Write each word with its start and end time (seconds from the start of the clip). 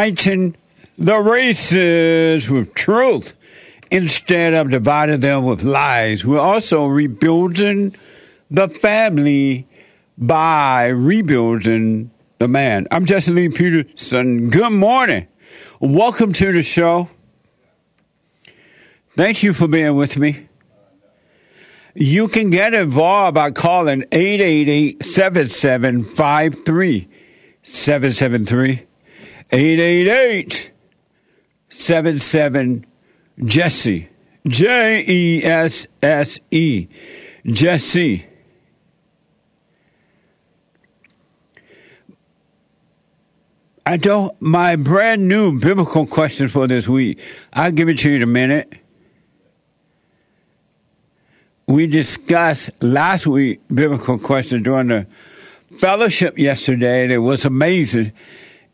uniting 0.00 0.56
the 0.96 1.18
races 1.18 2.48
with 2.48 2.72
truth 2.72 3.34
instead 3.90 4.54
of 4.54 4.70
dividing 4.70 5.20
them 5.20 5.44
with 5.44 5.62
lies. 5.62 6.24
We're 6.24 6.40
also 6.40 6.86
rebuilding 6.86 7.94
the 8.50 8.70
family 8.70 9.66
by 10.16 10.86
rebuilding 10.86 12.10
the 12.38 12.48
man. 12.48 12.86
I'm 12.90 13.04
Jesse 13.04 13.30
Lee 13.30 13.50
Peterson. 13.50 14.48
Good 14.48 14.72
morning. 14.72 15.28
Welcome 15.80 16.32
to 16.32 16.50
the 16.50 16.62
show. 16.62 17.10
Thank 19.16 19.42
you 19.42 19.52
for 19.52 19.68
being 19.68 19.96
with 19.96 20.16
me. 20.16 20.48
You 21.94 22.26
can 22.28 22.48
get 22.48 22.72
involved 22.72 23.34
by 23.34 23.50
calling 23.50 24.04
888 24.12 25.04
7753 25.04 27.08
773 27.62 28.86
888 29.52 30.70
77 31.68 32.86
Jesse. 33.44 34.08
J 34.46 35.04
E 35.06 35.44
S 35.44 35.86
S 36.02 36.38
E. 36.50 36.88
Jesse. 37.46 38.26
I 43.84 43.96
don't, 43.96 44.40
my 44.40 44.76
brand 44.76 45.26
new 45.26 45.58
biblical 45.58 46.06
question 46.06 46.48
for 46.48 46.68
this 46.68 46.86
week, 46.86 47.18
I'll 47.52 47.72
give 47.72 47.88
it 47.88 47.98
to 48.00 48.10
you 48.10 48.16
in 48.16 48.22
a 48.22 48.26
minute. 48.26 48.72
We 51.66 51.88
discussed 51.88 52.70
last 52.82 53.26
week 53.26 53.60
biblical 53.72 54.18
question 54.18 54.62
during 54.62 54.88
the 54.88 55.06
fellowship 55.78 56.38
yesterday, 56.38 57.04
and 57.04 57.12
it 57.12 57.18
was 57.18 57.44
amazing. 57.44 58.12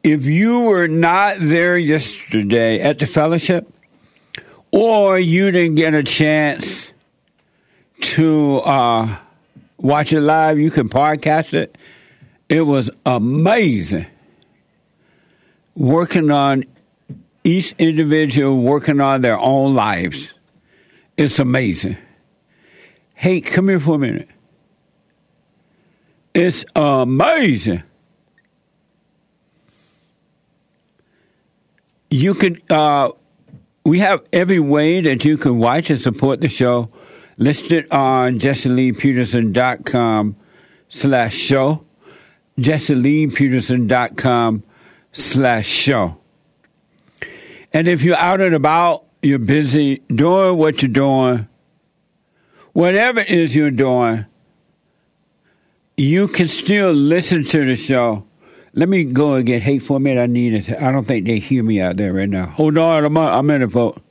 If 0.06 0.24
you 0.24 0.60
were 0.60 0.86
not 0.86 1.38
there 1.40 1.76
yesterday 1.76 2.80
at 2.80 3.00
the 3.00 3.06
fellowship, 3.06 3.68
or 4.70 5.18
you 5.18 5.50
didn't 5.50 5.74
get 5.74 5.94
a 5.94 6.04
chance 6.04 6.92
to 8.00 8.58
uh, 8.58 9.16
watch 9.78 10.12
it 10.12 10.20
live, 10.20 10.60
you 10.60 10.70
can 10.70 10.88
podcast 10.88 11.54
it. 11.54 11.76
It 12.48 12.60
was 12.60 12.88
amazing. 13.04 14.06
Working 15.74 16.30
on 16.30 16.62
each 17.42 17.74
individual, 17.76 18.62
working 18.62 19.00
on 19.00 19.22
their 19.22 19.40
own 19.40 19.74
lives. 19.74 20.34
It's 21.16 21.40
amazing. 21.40 21.96
Hey, 23.14 23.40
come 23.40 23.70
here 23.70 23.80
for 23.80 23.96
a 23.96 23.98
minute. 23.98 24.28
It's 26.32 26.64
amazing. 26.76 27.82
You 32.10 32.34
can, 32.34 32.60
uh, 32.70 33.10
we 33.84 33.98
have 34.00 34.22
every 34.32 34.60
way 34.60 35.00
that 35.00 35.24
you 35.24 35.38
can 35.38 35.58
watch 35.58 35.90
and 35.90 36.00
support 36.00 36.40
the 36.40 36.48
show 36.48 36.90
listed 37.36 37.92
on 37.92 38.38
jesseleepeterson.com 38.38 40.36
slash 40.88 41.34
show. 41.34 41.84
jesseleepeterson.com 42.58 44.62
slash 45.12 45.66
show. 45.66 46.16
And 47.72 47.88
if 47.88 48.02
you're 48.02 48.16
out 48.16 48.40
and 48.40 48.54
about, 48.54 49.04
you're 49.22 49.38
busy 49.38 50.02
doing 50.08 50.56
what 50.56 50.82
you're 50.82 50.90
doing, 50.90 51.48
whatever 52.72 53.20
it 53.20 53.30
is 53.30 53.56
you're 53.56 53.70
doing, 53.70 54.26
you 55.96 56.28
can 56.28 56.48
still 56.48 56.92
listen 56.92 57.44
to 57.44 57.64
the 57.64 57.76
show. 57.76 58.25
Let 58.78 58.90
me 58.90 59.04
go 59.04 59.36
and 59.36 59.46
get 59.46 59.62
hate 59.62 59.78
for 59.78 59.96
a 59.96 60.00
minute. 60.00 60.20
I 60.20 60.26
need 60.26 60.52
it. 60.52 60.82
I 60.82 60.92
don't 60.92 61.08
think 61.08 61.26
they 61.26 61.38
hear 61.38 61.62
me 61.62 61.80
out 61.80 61.96
there 61.96 62.12
right 62.12 62.28
now. 62.28 62.48
Oh, 62.48 62.56
Hold 62.56 62.76
on, 62.76 63.06
I'm, 63.06 63.16
I'm 63.16 63.50
in 63.50 63.62
a 63.62 63.66
vote. 63.66 64.02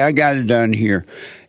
I 0.00 0.12
got 0.12 0.36
it 0.36 0.46
done 0.46 0.72
here. 0.72 1.04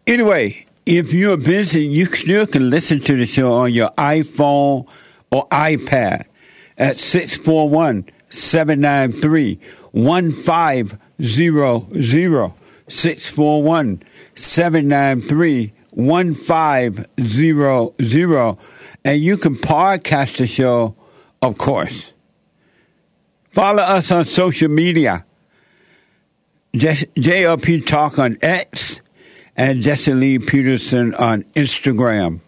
Anyway, 0.08 0.66
if 0.86 1.14
you're 1.14 1.38
busy, 1.38 1.86
you 1.86 2.08
still 2.08 2.48
can 2.48 2.70
listen 2.70 3.00
to 3.02 3.16
the 3.16 3.26
show 3.26 3.54
on 3.54 3.72
your 3.74 3.92
iPhone 3.92 4.88
or 5.32 5.48
iPad 5.50 6.26
at 6.78 6.98
641 6.98 8.06
793 8.30 9.60
1500. 9.92 12.54
641 12.88 14.04
793 14.36 15.74
1500. 15.92 18.58
And 19.04 19.20
you 19.20 19.36
can 19.38 19.56
podcast 19.56 20.38
the 20.38 20.46
show, 20.48 20.96
of 21.42 21.58
course. 21.58 22.14
Follow 23.52 23.84
us 23.84 24.12
on 24.12 24.26
social 24.26 24.70
media. 24.70 25.26
JLP 26.74 27.86
Talk 27.86 28.18
on 28.18 28.38
X 28.42 29.02
and 29.56 29.82
Jesse 29.82 30.14
Lee 30.14 30.40
Peterson 30.40 31.14
on 31.16 31.44
Instagram. 31.56 32.42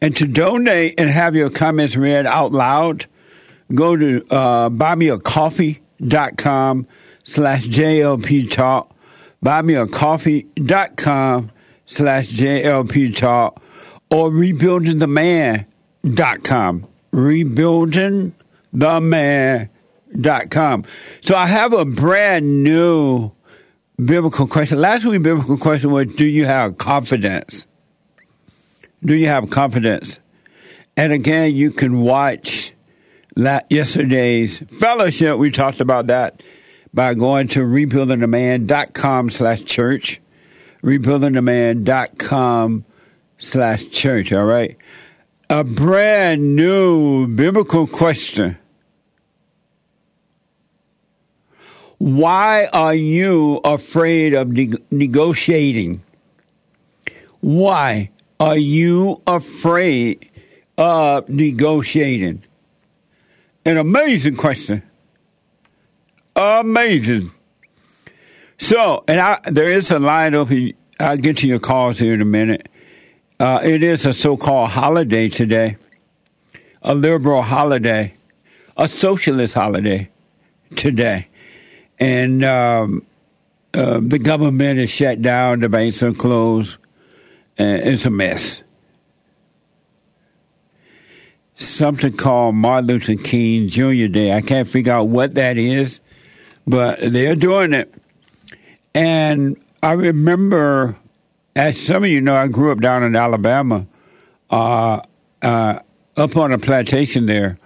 And 0.00 0.16
to 0.16 0.26
donate 0.26 0.98
and 0.98 1.08
have 1.10 1.36
your 1.36 1.50
comments 1.50 1.96
read 1.96 2.26
out 2.26 2.52
loud, 2.52 3.06
go 3.72 3.96
to 3.96 4.24
uh, 4.30 4.68
buymeacoffee.com 4.70 6.86
slash 7.24 7.64
JLP 7.64 8.50
Talk, 8.50 8.92
buymeacoffee.com 9.44 11.50
slash 11.86 12.28
JLP 12.28 13.16
Talk, 13.16 13.62
or 14.10 14.30
rebuildingtheman.com. 14.30 16.86
Rebuildingtheman.com. 20.12 20.84
So 21.22 21.34
I 21.34 21.46
have 21.46 21.72
a 21.72 21.84
brand 21.84 22.62
new 22.62 23.32
biblical 24.02 24.46
question. 24.46 24.80
Last 24.80 25.04
week, 25.04 25.22
biblical 25.22 25.56
question 25.56 25.90
was: 25.90 26.08
Do 26.14 26.24
you 26.24 26.44
have 26.44 26.78
confidence? 26.78 27.66
Do 29.04 29.14
you 29.14 29.26
have 29.26 29.50
confidence? 29.50 30.20
And 30.96 31.12
again, 31.12 31.54
you 31.54 31.70
can 31.70 32.02
watch 32.02 32.72
yesterday's 33.34 34.60
fellowship. 34.78 35.38
We 35.38 35.50
talked 35.50 35.80
about 35.80 36.08
that 36.08 36.42
by 36.94 37.14
going 37.14 37.48
to 37.48 37.60
rebuildingtheman.com 37.60 39.30
slash 39.30 39.62
church. 39.62 40.20
Rebuildingtheman.com 40.82 42.84
slash 43.38 43.88
church. 43.88 44.32
All 44.32 44.44
right. 44.44 44.76
A 45.48 45.64
brand 45.64 46.56
new 46.56 47.26
biblical 47.26 47.86
question. 47.86 48.58
Why 52.02 52.68
are 52.72 52.96
you 52.96 53.60
afraid 53.62 54.34
of 54.34 54.48
ne- 54.48 54.72
negotiating? 54.90 56.02
Why 57.38 58.10
are 58.40 58.56
you 58.56 59.22
afraid 59.24 60.28
of 60.76 61.28
negotiating? 61.28 62.42
An 63.64 63.76
amazing 63.76 64.34
question. 64.34 64.82
Amazing. 66.34 67.30
So, 68.58 69.04
and 69.06 69.20
I, 69.20 69.38
there 69.44 69.70
is 69.70 69.92
a 69.92 70.00
line 70.00 70.34
open. 70.34 70.72
I'll 70.98 71.16
get 71.16 71.36
to 71.36 71.46
your 71.46 71.60
calls 71.60 72.00
here 72.00 72.14
in 72.14 72.20
a 72.20 72.24
minute. 72.24 72.68
Uh, 73.38 73.60
it 73.62 73.84
is 73.84 74.06
a 74.06 74.12
so 74.12 74.36
called 74.36 74.70
holiday 74.70 75.28
today, 75.28 75.76
a 76.82 76.96
liberal 76.96 77.42
holiday, 77.42 78.14
a 78.76 78.88
socialist 78.88 79.54
holiday 79.54 80.08
today 80.74 81.28
and 82.02 82.44
um, 82.44 83.06
uh, 83.72 84.00
the 84.02 84.18
government 84.18 84.80
is 84.80 84.90
shut 84.90 85.22
down, 85.22 85.60
the 85.60 85.68
banks 85.68 86.02
are 86.02 86.12
closed, 86.12 86.76
and 87.56 87.80
it's 87.80 88.04
a 88.06 88.10
mess. 88.10 88.60
Something 91.54 92.16
called 92.16 92.56
Martin 92.56 92.88
Luther 92.88 93.14
King 93.14 93.68
Jr. 93.68 94.08
Day. 94.08 94.32
I 94.32 94.40
can't 94.40 94.66
figure 94.66 94.92
out 94.92 95.04
what 95.04 95.36
that 95.36 95.56
is, 95.56 96.00
but 96.66 96.98
they're 97.00 97.36
doing 97.36 97.72
it. 97.72 97.94
And 98.96 99.56
I 99.80 99.92
remember, 99.92 100.96
as 101.54 101.80
some 101.80 102.02
of 102.02 102.10
you 102.10 102.20
know, 102.20 102.34
I 102.34 102.48
grew 102.48 102.72
up 102.72 102.80
down 102.80 103.04
in 103.04 103.14
Alabama, 103.14 103.86
uh, 104.50 105.02
uh, 105.40 105.78
up 106.16 106.36
on 106.36 106.50
a 106.50 106.58
plantation 106.58 107.26
there. 107.26 107.58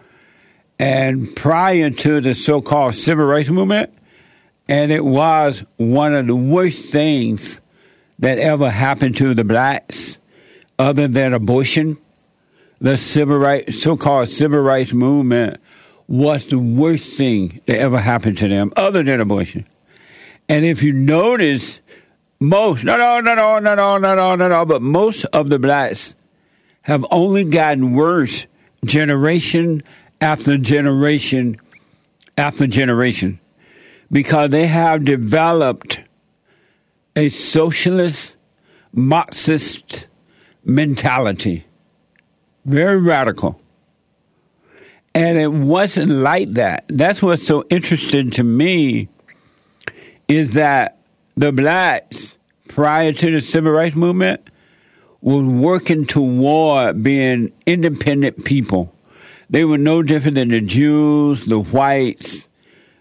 And 0.78 1.34
prior 1.34 1.88
to 1.88 2.20
the 2.20 2.34
so 2.34 2.60
called 2.60 2.96
civil 2.96 3.24
rights 3.24 3.48
movement, 3.48 3.95
and 4.68 4.90
it 4.92 5.04
was 5.04 5.64
one 5.76 6.14
of 6.14 6.26
the 6.26 6.36
worst 6.36 6.86
things 6.86 7.60
that 8.18 8.38
ever 8.38 8.70
happened 8.70 9.16
to 9.18 9.34
the 9.34 9.44
blacks, 9.44 10.18
other 10.78 11.08
than 11.08 11.32
abortion. 11.32 11.98
The 12.80 12.96
civil 12.96 13.38
rights, 13.38 13.82
so-called 13.82 14.28
civil 14.28 14.60
rights 14.60 14.92
movement, 14.92 15.60
was 16.08 16.46
the 16.46 16.58
worst 16.58 17.16
thing 17.16 17.60
that 17.66 17.78
ever 17.78 17.98
happened 17.98 18.38
to 18.38 18.48
them, 18.48 18.72
other 18.76 19.02
than 19.02 19.20
abortion. 19.20 19.66
And 20.48 20.64
if 20.64 20.82
you 20.82 20.92
notice, 20.92 21.80
most 22.38 22.84
no 22.84 22.96
no 22.96 23.20
no 23.20 23.34
no 23.34 23.58
no 23.58 23.74
no 23.74 23.98
no 23.98 24.36
no, 24.36 24.48
not 24.48 24.68
but 24.68 24.82
most 24.82 25.24
of 25.26 25.48
the 25.48 25.58
blacks 25.58 26.14
have 26.82 27.04
only 27.10 27.44
gotten 27.44 27.94
worse 27.94 28.46
generation 28.84 29.82
after 30.20 30.58
generation 30.58 31.56
after 32.36 32.66
generation 32.66 33.40
because 34.10 34.50
they 34.50 34.66
have 34.66 35.04
developed 35.04 36.00
a 37.14 37.28
socialist, 37.28 38.36
Marxist 38.92 40.06
mentality. 40.64 41.64
Very 42.64 43.00
radical. 43.00 43.60
And 45.14 45.38
it 45.38 45.52
wasn't 45.52 46.10
like 46.10 46.52
that. 46.54 46.84
That's 46.88 47.22
what's 47.22 47.46
so 47.46 47.64
interesting 47.70 48.30
to 48.32 48.44
me 48.44 49.08
is 50.28 50.52
that 50.54 50.98
the 51.36 51.52
blacks, 51.52 52.36
prior 52.68 53.12
to 53.12 53.30
the 53.30 53.40
civil 53.40 53.72
rights 53.72 53.96
movement, 53.96 54.42
were 55.22 55.42
working 55.42 56.06
toward 56.06 57.02
being 57.02 57.52
independent 57.64 58.44
people. 58.44 58.92
They 59.48 59.64
were 59.64 59.78
no 59.78 60.02
different 60.02 60.34
than 60.34 60.48
the 60.48 60.60
Jews, 60.60 61.46
the 61.46 61.60
whites, 61.60 62.48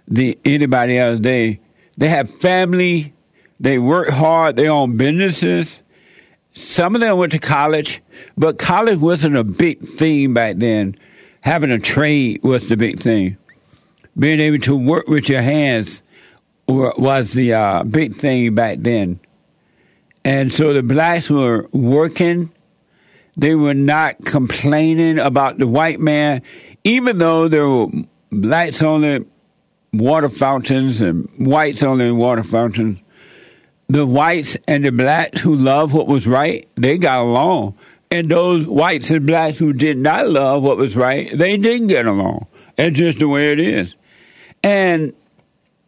the 0.07 0.37
anybody 0.45 0.97
else. 0.97 1.19
They 1.21 1.59
they 1.97 2.09
have 2.09 2.29
family. 2.39 3.13
They 3.59 3.79
work 3.79 4.09
hard. 4.09 4.55
They 4.55 4.67
own 4.67 4.97
businesses. 4.97 5.81
Some 6.53 6.95
of 6.95 7.01
them 7.01 7.17
went 7.17 7.33
to 7.33 7.39
college, 7.39 8.01
but 8.37 8.57
college 8.57 8.99
wasn't 8.99 9.35
a 9.35 9.43
big 9.43 9.97
thing 9.97 10.33
back 10.33 10.57
then. 10.57 10.95
Having 11.41 11.71
a 11.71 11.79
trade 11.79 12.41
was 12.43 12.67
the 12.69 12.77
big 12.77 13.01
thing. 13.01 13.37
Being 14.17 14.39
able 14.39 14.59
to 14.59 14.75
work 14.75 15.07
with 15.07 15.27
your 15.27 15.41
hands 15.41 16.01
was 16.67 17.33
the 17.33 17.53
uh, 17.53 17.83
big 17.83 18.15
thing 18.15 18.55
back 18.55 18.77
then. 18.79 19.19
And 20.23 20.51
so 20.51 20.73
the 20.73 20.81
blacks 20.81 21.29
were 21.29 21.67
working. 21.71 22.51
They 23.37 23.53
were 23.53 23.73
not 23.73 24.23
complaining 24.23 25.19
about 25.19 25.57
the 25.57 25.67
white 25.67 25.99
man, 25.99 26.41
even 26.83 27.17
though 27.17 27.47
there 27.47 27.67
were 27.67 27.87
blacks 28.31 28.81
only 28.81 29.25
water 29.99 30.29
fountains 30.29 31.01
and 31.01 31.29
whites 31.37 31.83
only 31.83 32.07
in 32.07 32.17
water 32.17 32.43
fountains. 32.43 32.99
The 33.87 34.05
whites 34.05 34.57
and 34.67 34.83
the 34.83 34.91
blacks 34.91 35.41
who 35.41 35.55
loved 35.55 35.93
what 35.93 36.07
was 36.07 36.25
right, 36.25 36.67
they 36.75 36.97
got 36.97 37.19
along. 37.19 37.77
And 38.09 38.29
those 38.29 38.67
whites 38.67 39.11
and 39.11 39.25
blacks 39.27 39.57
who 39.57 39.73
did 39.73 39.97
not 39.97 40.27
love 40.27 40.63
what 40.63 40.77
was 40.77 40.95
right, 40.95 41.29
they 41.35 41.57
didn't 41.57 41.87
get 41.87 42.05
along. 42.05 42.47
It's 42.77 42.97
just 42.97 43.19
the 43.19 43.27
way 43.27 43.51
it 43.51 43.59
is. 43.59 43.95
And 44.63 45.13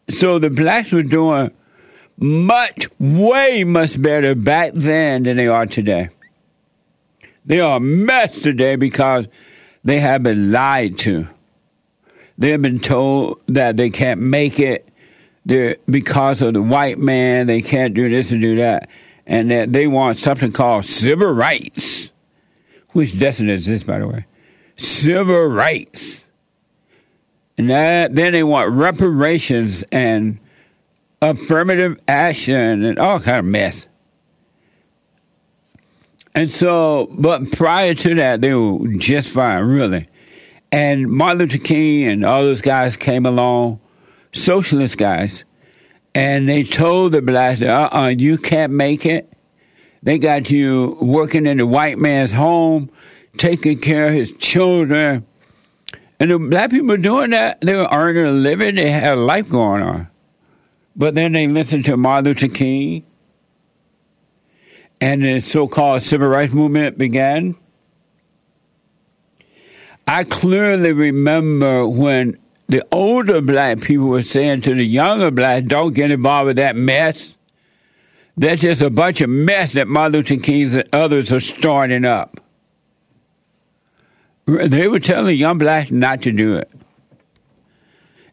so 0.10 0.40
the 0.40 0.50
blacks 0.50 0.92
were 0.92 1.04
doing 1.04 1.52
much, 2.18 2.88
way 3.00 3.64
much 3.64 4.02
better 4.02 4.36
back 4.36 4.74
then 4.74 5.24
than 5.24 5.38
they 5.38 5.48
are 5.48 5.66
today. 5.66 6.10
They 7.46 7.62
are 7.62 7.78
a 7.78 7.80
mess 7.80 8.40
today 8.40 8.76
because 8.76 9.28
they 9.84 10.00
have 10.00 10.24
been 10.24 10.52
lied 10.52 10.98
to. 11.00 11.28
They've 12.38 12.62
been 12.62 12.80
told 12.80 13.42
that 13.48 13.78
they 13.78 13.90
can't 13.90 14.22
make 14.22 14.60
it 14.60 14.88
They're, 15.46 15.78
because 15.90 16.42
of 16.42 16.54
the 16.54 16.62
white 16.62 17.00
man. 17.00 17.48
They 17.48 17.62
can't 17.62 17.94
do 17.94 18.10
this 18.10 18.32
and 18.32 18.42
do 18.42 18.58
that. 18.58 18.90
And 19.26 19.50
that 19.52 19.74
they 19.74 19.88
want 19.88 20.18
something 20.18 20.52
called 20.52 20.86
civil 20.86 21.32
rights, 21.32 22.12
which 22.92 23.18
doesn't 23.18 23.50
exist, 23.50 23.86
by 23.86 24.00
the 24.00 24.08
way. 24.08 24.26
Civil 24.76 25.46
rights. 25.46 26.26
And 27.58 27.70
that, 27.70 28.14
then 28.14 28.34
they 28.34 28.44
want 28.44 28.72
reparations 28.72 29.84
and 29.92 30.40
affirmative 31.22 32.00
action 32.08 32.86
and 32.86 33.00
all 33.00 33.20
kind 33.20 33.38
of 33.38 33.46
mess. 33.46 33.88
And 36.36 36.52
so, 36.52 37.10
but 37.12 37.52
prior 37.52 37.96
to 37.96 38.16
that, 38.16 38.42
they 38.42 38.54
were 38.54 38.88
just 38.98 39.32
fine, 39.32 39.64
really. 39.64 40.08
And 40.72 41.10
Martin 41.10 41.40
Luther 41.40 41.58
King 41.58 42.06
and 42.06 42.26
all 42.26 42.44
those 42.44 42.62
guys 42.62 42.98
came 42.98 43.26
along, 43.26 43.80
socialist 44.34 44.98
guys, 44.98 45.44
and 46.14 46.48
they 46.48 46.64
told 46.64 47.14
the 47.14 47.22
blacks, 47.22 47.62
uh 47.62 47.90
uh 47.92 48.14
you 48.18 48.38
can't 48.38 48.74
make 48.74 49.06
it. 49.06 49.32
They 50.04 50.20
got 50.20 50.50
you 50.52 50.98
working 51.02 51.46
in 51.46 51.58
the 51.58 51.66
white 51.66 51.98
man's 51.98 52.32
home, 52.32 52.90
taking 53.38 53.80
care 53.80 54.08
of 54.08 54.14
his 54.14 54.32
children. 54.34 55.26
And 56.20 56.32
the 56.32 56.40
black 56.40 56.72
people 56.72 56.88
were 56.88 56.98
doing 56.98 57.30
that. 57.32 57.62
They 57.62 57.76
were 57.76 57.88
earning 57.92 58.26
a 58.26 58.32
living. 58.32 58.76
They 58.76 58.90
had 58.90 59.18
a 59.18 59.22
life 59.22 59.50
going 59.50 59.84
on. 59.84 60.08
But 60.96 61.14
then 61.14 61.34
they 61.34 61.48
listened 61.48 61.86
to 61.86 61.96
Martin 61.96 62.26
Luther 62.26 62.48
King, 62.48 63.06
and 65.00 65.22
the 65.22 65.42
so 65.42 65.68
called 65.68 66.02
civil 66.02 66.28
rights 66.28 66.54
movement 66.54 66.98
began. 66.98 67.56
I 70.08 70.24
clearly 70.24 70.94
remember 70.94 71.86
when 71.86 72.38
the 72.70 72.86
older 72.92 73.42
black 73.42 73.82
people 73.82 74.08
were 74.08 74.22
saying 74.22 74.62
to 74.62 74.74
the 74.74 74.86
younger 74.86 75.32
black, 75.32 75.66
don't 75.66 75.94
get 75.94 76.12
involved 76.12 76.48
with 76.48 76.56
that 76.58 76.76
mess. 76.76 77.38
That's 78.38 78.62
just 78.62 78.82
a 78.82 78.90
bunch 78.90 79.20
of 79.22 79.30
mess 79.30 79.74
that 79.74 79.88
Martin 79.88 80.14
Luther 80.14 80.38
King 80.38 80.74
and 80.74 80.90
others 80.94 81.32
are 81.34 81.40
starting 81.40 82.06
up. 82.06 82.40
They 84.46 84.88
were 84.88 85.00
telling 85.00 85.38
young 85.38 85.58
blacks 85.58 85.92
not 85.92 86.22
to 86.22 86.32
do 86.32 86.56
it. 86.56 86.72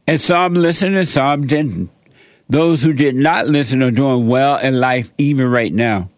And 0.06 0.20
some 0.20 0.54
listened 0.54 0.96
and 0.96 1.08
some 1.08 1.46
didn't. 1.46 1.90
Those 2.48 2.82
who 2.82 2.92
did 2.92 3.16
not 3.16 3.48
listen 3.48 3.82
are 3.82 3.90
doing 3.90 4.28
well 4.28 4.58
in 4.58 4.78
life 4.78 5.12
even 5.18 5.48
right 5.48 5.72
now. 5.72 6.10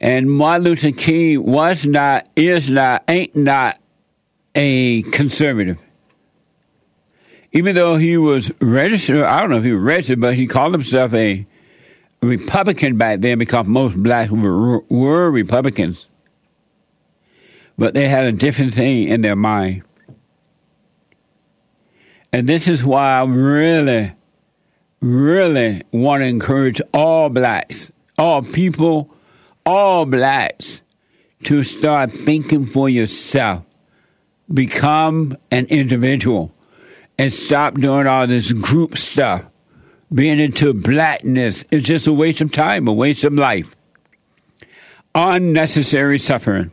And 0.00 0.30
Martin 0.30 0.64
Luther 0.64 0.92
King 0.92 1.44
was 1.44 1.84
not, 1.84 2.28
is 2.36 2.70
not, 2.70 3.02
ain't 3.08 3.34
not 3.34 3.80
a 4.54 5.02
conservative. 5.02 5.78
even 7.52 7.74
though 7.74 7.96
he 7.96 8.16
was 8.16 8.50
registered, 8.60 9.22
I 9.22 9.40
don't 9.40 9.50
know 9.50 9.58
if 9.58 9.64
he 9.64 9.72
was 9.72 9.82
registered, 9.82 10.20
but 10.20 10.34
he 10.34 10.46
called 10.46 10.72
himself 10.72 11.14
a 11.14 11.46
Republican 12.22 12.96
back 12.96 13.20
then 13.20 13.38
because 13.38 13.66
most 13.66 13.96
blacks 13.96 14.30
were, 14.30 14.80
were 14.80 15.30
Republicans. 15.30 16.06
But 17.76 17.94
they 17.94 18.08
had 18.08 18.26
a 18.26 18.32
different 18.32 18.74
thing 18.74 19.08
in 19.08 19.20
their 19.20 19.36
mind. 19.36 19.82
And 22.32 22.48
this 22.48 22.68
is 22.68 22.84
why 22.84 23.20
I 23.20 23.24
really, 23.24 24.12
really 25.00 25.82
want 25.92 26.22
to 26.22 26.26
encourage 26.26 26.80
all 26.92 27.28
blacks, 27.28 27.90
all 28.18 28.42
people, 28.42 29.14
all 29.68 30.06
blacks 30.06 30.80
to 31.44 31.62
start 31.62 32.10
thinking 32.10 32.64
for 32.64 32.88
yourself. 32.88 33.66
Become 34.52 35.36
an 35.50 35.66
individual 35.66 36.54
and 37.18 37.30
stop 37.30 37.74
doing 37.74 38.06
all 38.06 38.26
this 38.26 38.50
group 38.54 38.96
stuff. 38.96 39.44
Being 40.10 40.40
into 40.40 40.72
blackness 40.72 41.66
is 41.70 41.82
just 41.82 42.06
a 42.06 42.14
waste 42.14 42.40
of 42.40 42.50
time, 42.50 42.88
a 42.88 42.94
waste 42.94 43.24
of 43.24 43.34
life. 43.34 43.76
Unnecessary 45.14 46.18
suffering. 46.18 46.70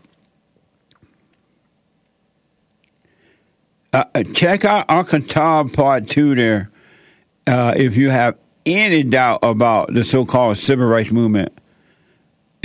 Uh, 3.91 4.05
uh 4.15 4.23
check 4.33 4.63
out 4.63 4.89
Uncle 4.89 5.21
Tom 5.21 5.69
Part 5.69 6.07
2 6.07 6.35
there 6.35 6.71
uh, 7.45 7.73
if 7.75 7.97
you 7.97 8.09
have 8.09 8.37
any 8.65 9.03
doubt 9.03 9.39
about 9.43 9.93
the 9.93 10.05
so 10.05 10.23
called 10.23 10.57
civil 10.57 10.85
rights 10.85 11.11
movement. 11.11 11.51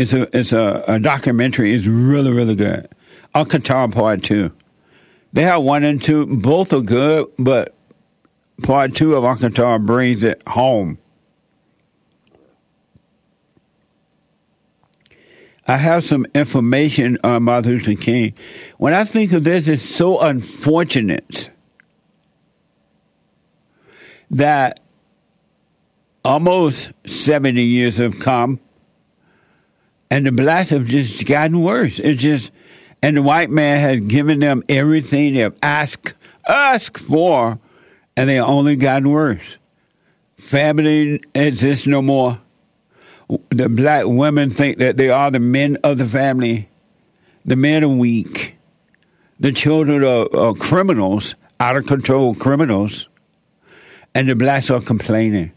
It's 0.00 0.14
a 0.14 0.34
it's 0.34 0.52
a, 0.52 0.82
a 0.88 0.98
documentary. 0.98 1.74
It's 1.74 1.86
really 1.86 2.32
really 2.32 2.54
good. 2.54 2.88
Uncle 3.34 3.60
Tom 3.60 3.92
Part 3.92 4.22
Two. 4.22 4.50
They 5.34 5.42
have 5.42 5.62
one 5.62 5.84
and 5.84 6.02
two. 6.02 6.24
Both 6.24 6.72
are 6.72 6.80
good, 6.80 7.26
but 7.38 7.74
Part 8.62 8.94
Two 8.94 9.14
of 9.14 9.26
Uncle 9.26 9.50
Tom 9.50 9.84
brings 9.84 10.22
it 10.22 10.42
home. 10.48 10.96
I 15.68 15.76
have 15.76 16.06
some 16.06 16.26
information 16.34 17.18
on 17.22 17.42
Martin 17.42 17.72
Luther 17.72 17.94
King. 17.94 18.32
When 18.78 18.94
I 18.94 19.04
think 19.04 19.32
of 19.32 19.44
this, 19.44 19.68
it's 19.68 19.82
so 19.82 20.18
unfortunate 20.18 21.50
that 24.30 24.80
almost 26.24 26.90
70 27.04 27.62
years 27.62 27.98
have 27.98 28.18
come 28.18 28.60
and 30.10 30.26
the 30.26 30.32
blacks 30.32 30.70
have 30.70 30.86
just 30.86 31.24
gotten 31.26 31.60
worse. 31.60 31.98
It's 31.98 32.20
just, 32.20 32.50
and 33.02 33.16
the 33.16 33.22
white 33.22 33.50
man 33.50 33.80
has 33.80 34.00
given 34.00 34.40
them 34.40 34.64
everything 34.68 35.34
they've 35.34 35.56
asked, 35.62 36.14
asked 36.48 36.98
for, 36.98 37.58
and 38.16 38.28
they 38.28 38.40
only 38.40 38.76
gotten 38.76 39.10
worse. 39.10 39.58
Family 40.38 41.22
exists 41.34 41.86
no 41.86 42.02
more. 42.02 42.40
The 43.50 43.68
black 43.68 44.06
women 44.06 44.50
think 44.50 44.78
that 44.78 44.96
they 44.96 45.10
are 45.10 45.30
the 45.30 45.38
men 45.38 45.76
of 45.84 45.98
the 45.98 46.04
family. 46.04 46.68
The 47.44 47.56
men 47.56 47.84
are 47.84 47.88
weak. 47.88 48.56
The 49.38 49.52
children 49.52 50.02
are, 50.02 50.26
are 50.36 50.54
criminals, 50.54 51.34
out 51.60 51.76
of 51.76 51.86
control 51.86 52.34
criminals, 52.34 53.08
and 54.14 54.28
the 54.28 54.34
blacks 54.34 54.70
are 54.70 54.80
complaining. 54.80 55.52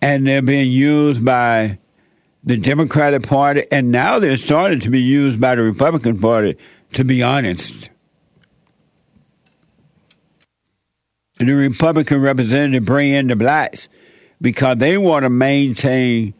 And 0.00 0.26
they're 0.26 0.42
being 0.42 0.70
used 0.70 1.24
by 1.24 1.78
the 2.44 2.56
Democratic 2.56 3.22
Party, 3.22 3.64
and 3.70 3.90
now 3.90 4.18
they're 4.18 4.36
starting 4.36 4.80
to 4.80 4.90
be 4.90 5.00
used 5.00 5.40
by 5.40 5.54
the 5.54 5.62
Republican 5.62 6.18
Party, 6.18 6.56
to 6.94 7.04
be 7.04 7.22
honest. 7.22 7.88
And 11.38 11.48
the 11.48 11.54
Republican 11.54 12.20
representative 12.20 12.84
bring 12.84 13.12
in 13.12 13.26
the 13.26 13.36
blacks 13.36 13.88
because 14.40 14.78
they 14.78 14.98
want 14.98 15.24
to 15.24 15.30
maintain 15.30 16.34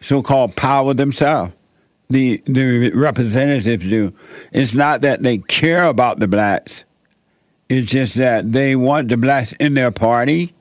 so-called 0.00 0.56
power 0.56 0.94
themselves. 0.94 1.52
The 2.10 2.42
the 2.46 2.90
representatives 2.90 3.84
do. 3.88 4.12
It's 4.52 4.74
not 4.74 5.00
that 5.00 5.22
they 5.22 5.38
care 5.38 5.84
about 5.84 6.18
the 6.18 6.28
blacks. 6.28 6.84
It's 7.68 7.90
just 7.90 8.16
that 8.16 8.52
they 8.52 8.76
want 8.76 9.08
the 9.08 9.16
blacks 9.16 9.52
in 9.52 9.74
their 9.74 9.90
party 9.90 10.52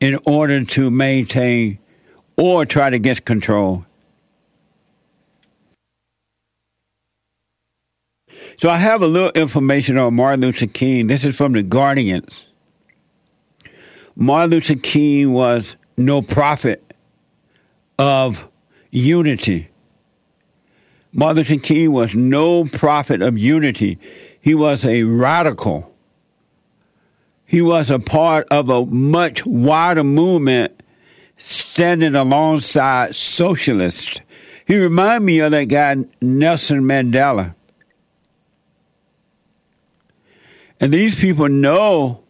in 0.00 0.18
order 0.24 0.64
to 0.64 0.90
maintain 0.90 1.78
or 2.36 2.64
try 2.64 2.88
to 2.88 2.98
get 2.98 3.26
control. 3.26 3.84
So 8.60 8.68
I 8.68 8.76
have 8.76 9.00
a 9.00 9.06
little 9.06 9.30
information 9.30 9.96
on 9.96 10.16
Martin 10.16 10.42
Luther 10.42 10.66
King. 10.66 11.06
This 11.06 11.24
is 11.24 11.34
from 11.34 11.52
the 11.52 11.62
Guardians. 11.62 12.44
Martin 14.14 14.50
Luther 14.50 14.74
King 14.74 15.32
was 15.32 15.76
no 15.96 16.20
prophet 16.20 16.84
of 17.98 18.46
unity. 18.90 19.70
Martin 21.10 21.38
Luther 21.38 21.56
King 21.56 21.92
was 21.92 22.14
no 22.14 22.66
prophet 22.66 23.22
of 23.22 23.38
unity. 23.38 23.98
He 24.42 24.54
was 24.54 24.84
a 24.84 25.04
radical. 25.04 25.90
He 27.46 27.62
was 27.62 27.90
a 27.90 27.98
part 27.98 28.46
of 28.50 28.68
a 28.68 28.84
much 28.84 29.46
wider 29.46 30.04
movement 30.04 30.82
standing 31.38 32.14
alongside 32.14 33.14
socialists. 33.14 34.20
He 34.66 34.76
reminded 34.76 35.24
me 35.24 35.40
of 35.40 35.52
that 35.52 35.64
guy, 35.64 35.96
Nelson 36.20 36.82
Mandela. 36.82 37.54
And 40.80 40.92
these 40.92 41.20
people 41.20 41.48
know 41.48 42.22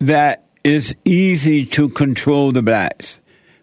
that 0.00 0.44
it's 0.64 0.94
easy 1.04 1.66
to 1.66 1.88
control 1.90 2.50
the 2.50 2.62
blacks 2.62 3.18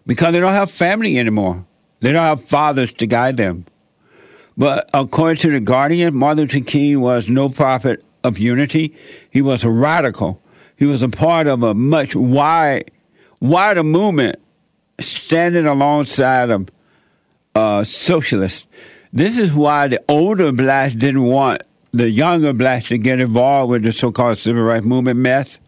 because 0.06 0.32
they 0.32 0.40
don't 0.40 0.52
have 0.52 0.70
family 0.70 1.18
anymore. 1.18 1.64
They 2.00 2.12
don't 2.12 2.24
have 2.24 2.44
fathers 2.44 2.92
to 2.94 3.06
guide 3.06 3.36
them. 3.36 3.66
But 4.56 4.88
according 4.94 5.38
to 5.42 5.50
the 5.50 5.60
Guardian, 5.60 6.14
Martin 6.14 6.44
Luther 6.44 6.60
King 6.60 7.00
was 7.00 7.28
no 7.28 7.48
prophet 7.48 8.04
of 8.22 8.38
unity. 8.38 8.94
He 9.30 9.42
was 9.42 9.64
a 9.64 9.70
radical. 9.70 10.40
He 10.76 10.86
was 10.86 11.02
a 11.02 11.08
part 11.08 11.46
of 11.46 11.62
a 11.62 11.74
much 11.74 12.14
wide, 12.14 12.90
wider 13.40 13.82
movement 13.82 14.36
standing 15.00 15.66
alongside 15.66 16.50
of 16.50 16.68
uh, 17.54 17.84
socialists. 17.84 18.66
This 19.12 19.38
is 19.38 19.52
why 19.52 19.88
the 19.88 20.02
older 20.08 20.52
blacks 20.52 20.94
didn't 20.94 21.24
want 21.24 21.62
the 21.96 22.10
younger 22.10 22.52
blacks 22.52 22.88
to 22.88 22.98
get 22.98 23.20
involved 23.20 23.70
with 23.70 23.82
the 23.82 23.92
so-called 23.92 24.38
civil 24.38 24.62
rights 24.62 24.84
movement 24.84 25.18
mess. 25.18 25.58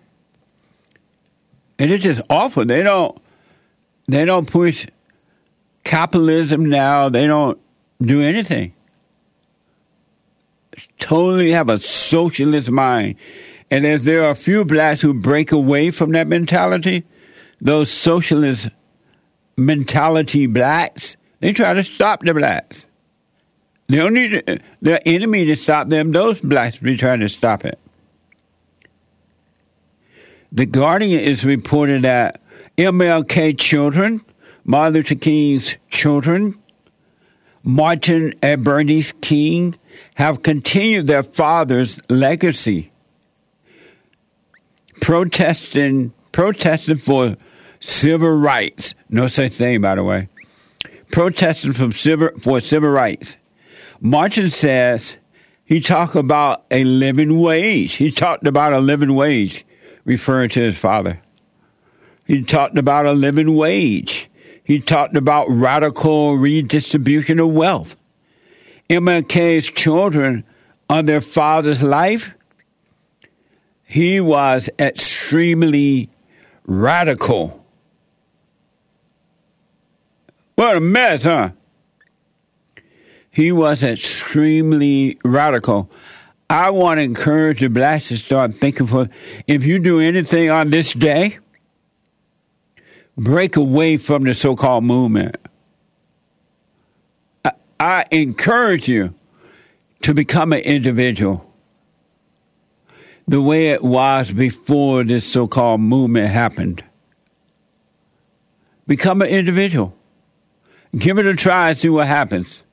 And 1.79 1.91
it's 1.91 2.05
just 2.05 2.21
awful. 2.29 2.65
They 2.65 2.83
don't 2.83 3.17
they 4.07 4.25
don't 4.25 4.47
push 4.47 4.87
capitalism 5.85 6.67
now. 6.67 7.09
They 7.09 7.27
don't 7.27 7.59
do 8.01 8.21
anything. 8.21 8.75
Totally 10.99 11.51
have 11.53 11.69
a 11.69 11.81
socialist 11.81 12.71
mind. 12.71 13.17
And 13.71 13.87
if 13.87 14.03
there 14.03 14.25
are 14.25 14.31
a 14.31 14.37
few 14.37 14.65
blacks 14.65 15.01
who 15.01 15.15
break 15.15 15.53
away 15.53 15.91
from 15.91 16.13
that 16.13 16.27
mentality, 16.27 17.05
those 17.61 17.91
socialist 17.91 18.69
mentality 19.57 20.47
blacks, 20.47 21.17
they 21.41 21.53
try 21.53 21.75
to 21.75 21.85
stop 21.85 22.23
the 22.23 22.35
blacks. 22.35 22.87
They 23.89 23.97
don't 23.97 24.13
need 24.13 24.63
the 24.83 25.09
enemy 25.09 25.47
to 25.47 25.57
stop 25.57 25.89
them. 25.89 26.13
Those 26.13 26.41
blacks 26.41 26.77
be 26.77 26.97
trying 26.97 27.21
to 27.21 27.29
stop 27.29 27.65
it. 27.65 27.79
The 30.53 30.67
Guardian 30.67 31.21
is 31.21 31.45
reported 31.45 32.03
that 32.03 32.43
MLK 32.77 33.59
children, 33.59 34.21
Martin 34.65 34.95
Luther 34.95 35.15
King's 35.15 35.77
children, 35.89 36.59
Martin 37.63 38.35
and 38.43 38.63
Bernice 38.63 39.13
King, 39.21 39.75
have 40.15 40.43
continued 40.43 41.07
their 41.07 41.23
father's 41.23 41.99
legacy, 42.11 42.91
protesting, 45.01 46.13
protesting 46.33 46.99
for 46.99 47.37
civil 47.81 48.31
rights. 48.37 48.95
No 49.09 49.29
such 49.29 49.53
thing, 49.53 49.81
by 49.81 49.95
the 49.95 50.05
way. 50.05 50.29
Protesting 51.11 51.73
from 51.73 51.93
civil, 51.93 52.31
for 52.41 52.61
civil 52.61 52.91
rights. 52.91 53.37
Martin 54.01 54.51
says 54.51 55.17
he 55.65 55.81
talked 55.81 56.15
about 56.15 56.65
a 56.71 56.85
living 56.85 57.41
wage. 57.41 57.95
He 57.95 58.11
talked 58.11 58.47
about 58.47 58.73
a 58.73 58.81
living 58.81 59.15
wage, 59.15 59.65
referring 60.05 60.51
to 60.51 60.61
his 60.61 60.79
father. 60.79 61.21
He 62.25 62.43
talked 62.43 62.79
about 62.79 63.07
a 63.07 63.13
living 63.13 63.57
wage. 63.57 64.31
He 64.63 64.81
talked 64.81 65.17
about 65.17 65.47
radical 65.49 66.37
redistribution 66.37 67.41
of 67.41 67.49
wealth. 67.49 67.97
MLK's 68.89 69.67
children 69.67 70.45
on 70.89 71.07
their 71.07 71.21
father's 71.21 71.83
life, 71.83 72.33
he 73.85 74.21
was 74.21 74.69
extremely 74.79 76.11
radical. 76.67 77.65
What 80.55 80.77
a 80.77 80.81
mess, 80.81 81.23
huh? 81.23 81.51
He 83.39 83.53
was 83.53 83.85
extremely 83.85 85.17
radical. 85.25 85.89
I 86.51 86.71
want 86.71 86.99
to 86.99 87.05
encourage 87.05 87.61
the 87.61 87.69
blacks 87.69 88.09
to 88.09 88.19
start 88.19 88.57
thinking 88.57 88.89
for 88.89 89.09
if 89.47 89.65
you 89.65 89.79
do 89.79 90.01
anything 90.01 90.51
on 90.51 90.71
this 90.71 90.93
day, 90.93 91.39
break 93.17 93.55
away 93.55 93.97
from 93.97 94.25
the 94.25 94.35
so 94.35 94.57
called 94.57 94.83
movement. 94.83 95.37
I, 97.45 97.53
I 97.79 98.05
encourage 98.11 98.89
you 98.89 99.15
to 100.03 100.15
become 100.15 100.53
an 100.53 100.63
individual 100.63 101.49
the 103.29 103.41
way 103.41 103.69
it 103.69 103.85
was 103.85 104.33
before 104.33 105.05
this 105.05 105.25
so 105.25 105.47
called 105.47 105.81
movement 105.81 106.29
happened. 106.29 106.83
Become 108.89 109.23
an 109.23 109.29
individual. 109.29 109.95
Give 110.97 111.19
it 111.19 111.27
a 111.27 111.37
try 111.37 111.69
and 111.69 111.79
see 111.79 111.89
what 111.89 112.09
happens. 112.09 112.65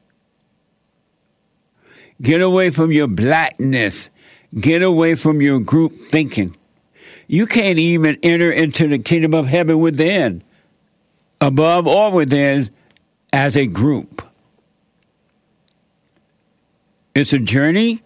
Get 2.22 2.42
away 2.42 2.70
from 2.70 2.92
your 2.92 3.08
blackness. 3.08 4.10
Get 4.58 4.82
away 4.82 5.16
from 5.16 5.42
your 5.42 5.60
group 5.60 6.10
thinking. 6.10 6.56
You 7.28 7.46
can't 7.46 7.80
even 7.80 8.18
enter 8.24 8.52
into 8.52 8.88
the 8.88 9.00
kingdom 9.00 9.34
of 9.34 9.48
heaven 9.48 9.80
within, 9.80 10.44
above 11.42 11.88
or 11.88 12.12
within, 12.12 12.70
as 13.34 13.58
a 13.58 13.66
group. 13.66 14.22
It's 17.16 17.34
a 17.34 17.40
journey 17.40 18.02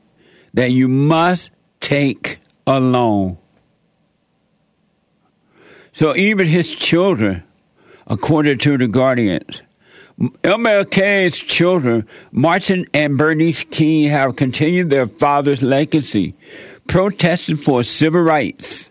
that 0.54 0.72
you 0.72 0.88
must 0.88 1.51
take 1.82 2.39
alone. 2.66 3.38
So 5.94 6.16
even 6.16 6.48
his 6.48 6.72
children, 6.72 7.44
according 8.08 8.60
to 8.60 8.78
the 8.78 8.88
Guardians, 8.88 9.62
MLK's 10.20 11.38
children, 11.38 12.06
Martin 12.32 12.86
and 12.94 13.18
Bernice 13.18 13.64
King, 13.64 14.10
have 14.10 14.36
continued 14.36 14.90
their 14.90 15.08
father's 15.08 15.64
legacy, 15.64 16.34
protesting 16.88 17.56
for 17.56 17.84
civil 17.84 18.22
rights. 18.22 18.90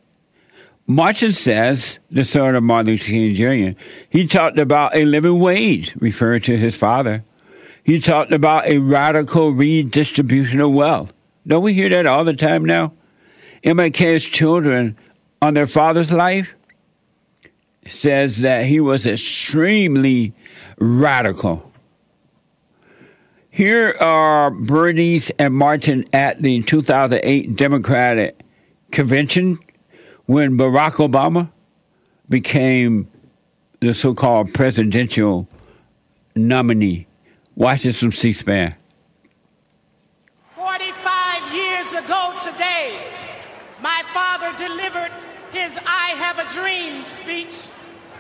Martin 0.86 1.34
says, 1.34 1.98
the 2.10 2.24
son 2.24 2.54
of 2.54 2.62
Martin 2.62 2.92
Luther 2.92 3.04
King 3.04 3.34
Jr., 3.34 3.78
he 4.08 4.26
talked 4.26 4.58
about 4.58 4.96
a 4.96 5.04
living 5.04 5.38
wage, 5.38 5.94
referring 5.96 6.40
to 6.42 6.56
his 6.56 6.74
father. 6.74 7.22
He 7.84 8.00
talked 8.00 8.32
about 8.32 8.66
a 8.66 8.78
radical 8.78 9.50
redistribution 9.50 10.62
of 10.62 10.72
wealth. 10.72 11.12
Don't 11.46 11.62
we 11.62 11.74
hear 11.74 11.90
that 11.90 12.06
all 12.06 12.24
the 12.24 12.32
time 12.32 12.64
now? 12.64 12.92
MLK's 13.64 14.24
children 14.24 14.96
on 15.42 15.52
their 15.52 15.66
father's 15.66 16.12
life 16.12 16.54
says 17.90 18.38
that 18.38 18.66
he 18.66 18.80
was 18.80 19.06
extremely 19.06 20.32
radical. 20.78 21.72
Here 23.50 23.96
are 24.00 24.50
Bernice 24.50 25.30
and 25.38 25.54
Martin 25.54 26.04
at 26.12 26.42
the 26.42 26.62
2008 26.62 27.56
Democratic 27.56 28.40
Convention 28.92 29.58
when 30.26 30.56
Barack 30.56 30.94
Obama 30.94 31.50
became 32.28 33.08
the 33.80 33.94
so 33.94 34.14
called 34.14 34.54
presidential 34.54 35.48
nominee. 36.36 37.06
Watch 37.56 37.82
this 37.82 37.98
from 37.98 38.12
C 38.12 38.32
SPAN. 38.32 38.74
45 40.54 41.54
years 41.54 41.92
ago 41.94 42.36
today, 42.42 42.96
my 43.82 44.02
father 44.12 44.56
delivered 44.56 45.10
his 45.52 45.78
I 45.84 46.10
Have 46.16 46.38
a 46.38 46.52
Dream 46.52 47.04
speech. 47.04 47.68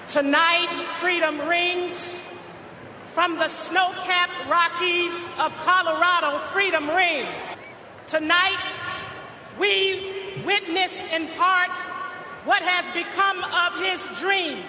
Tonight, 0.08 0.86
freedom 1.00 1.38
rings 1.46 2.22
from 3.04 3.36
the 3.36 3.48
snow 3.48 3.92
capped 4.04 4.48
Rockies 4.48 5.28
of 5.38 5.54
Colorado, 5.58 6.38
freedom 6.48 6.88
rings. 6.88 7.56
Tonight, 8.06 8.56
we 9.58 10.40
witness 10.46 11.02
in 11.12 11.28
part 11.36 11.68
what 12.46 12.62
has 12.62 12.88
become 12.94 13.44
of 13.44 13.84
his 13.84 14.18
dream 14.18 14.62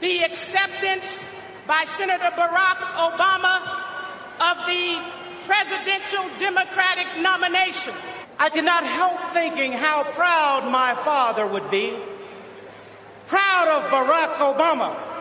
the 0.00 0.24
acceptance 0.24 1.28
by 1.68 1.84
Senator 1.84 2.34
Barack 2.34 2.78
Obama 2.98 3.62
of 4.40 4.66
the 4.66 5.00
presidential 5.46 6.24
Democratic 6.38 7.06
nomination. 7.20 7.94
I 8.40 8.48
cannot 8.48 8.82
help 8.82 9.20
thinking 9.32 9.70
how 9.70 10.02
proud 10.02 10.68
my 10.68 10.96
father 10.96 11.46
would 11.46 11.70
be. 11.70 11.94
Proud 13.32 13.68
of 13.68 13.82
Barack 13.90 14.32
Obama 14.52 15.12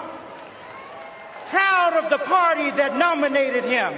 proud 1.52 2.02
of 2.02 2.10
the 2.10 2.17
party 2.17 2.71
that 2.71 2.95
nominated 2.95 3.65
him, 3.65 3.93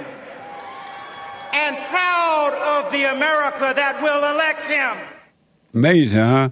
and 1.52 1.76
proud 1.86 2.52
of 2.52 2.92
the 2.92 3.04
America 3.04 3.72
that 3.76 4.02
will 4.02 4.24
elect 4.34 4.68
him. 4.68 4.96
Amazing, 5.72 6.18
huh? 6.18 6.50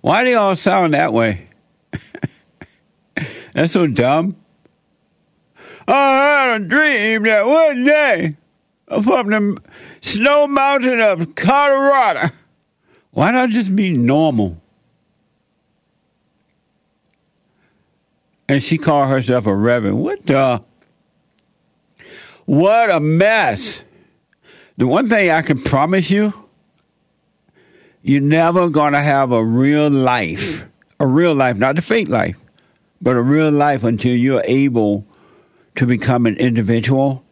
Why 0.00 0.24
do 0.24 0.30
y'all 0.30 0.56
sound 0.56 0.94
that 0.94 1.12
way? 1.12 1.46
That's 3.52 3.72
so 3.72 3.86
dumb. 3.86 4.34
I 5.86 5.92
had 5.94 6.60
a 6.60 6.64
dream 6.64 7.22
that 7.22 7.46
one 7.46 7.84
day 7.84 8.36
from 8.88 9.30
the 9.30 9.62
snow 10.00 10.48
mountain 10.48 11.00
of 11.00 11.36
Colorado. 11.36 12.30
Why 13.12 13.30
not 13.30 13.50
just 13.50 13.76
be 13.76 13.92
normal? 13.92 14.60
And 18.48 18.62
she 18.62 18.78
called 18.78 19.08
herself 19.08 19.46
a 19.46 19.54
reverend. 19.54 19.98
What 19.98 20.24
the? 20.26 20.62
What 22.44 22.90
a 22.90 23.00
mess. 23.00 23.82
The 24.76 24.86
one 24.86 25.08
thing 25.08 25.30
I 25.30 25.42
can 25.42 25.62
promise 25.62 26.10
you, 26.10 26.32
you're 28.02 28.20
never 28.20 28.70
going 28.70 28.92
to 28.92 29.00
have 29.00 29.32
a 29.32 29.44
real 29.44 29.90
life. 29.90 30.64
A 31.00 31.06
real 31.06 31.34
life, 31.34 31.56
not 31.56 31.78
a 31.78 31.82
fake 31.82 32.08
life, 32.08 32.36
but 33.02 33.16
a 33.16 33.22
real 33.22 33.50
life 33.50 33.84
until 33.84 34.14
you're 34.14 34.42
able 34.46 35.04
to 35.74 35.86
become 35.86 36.24
an 36.24 36.36
individual 36.36 37.22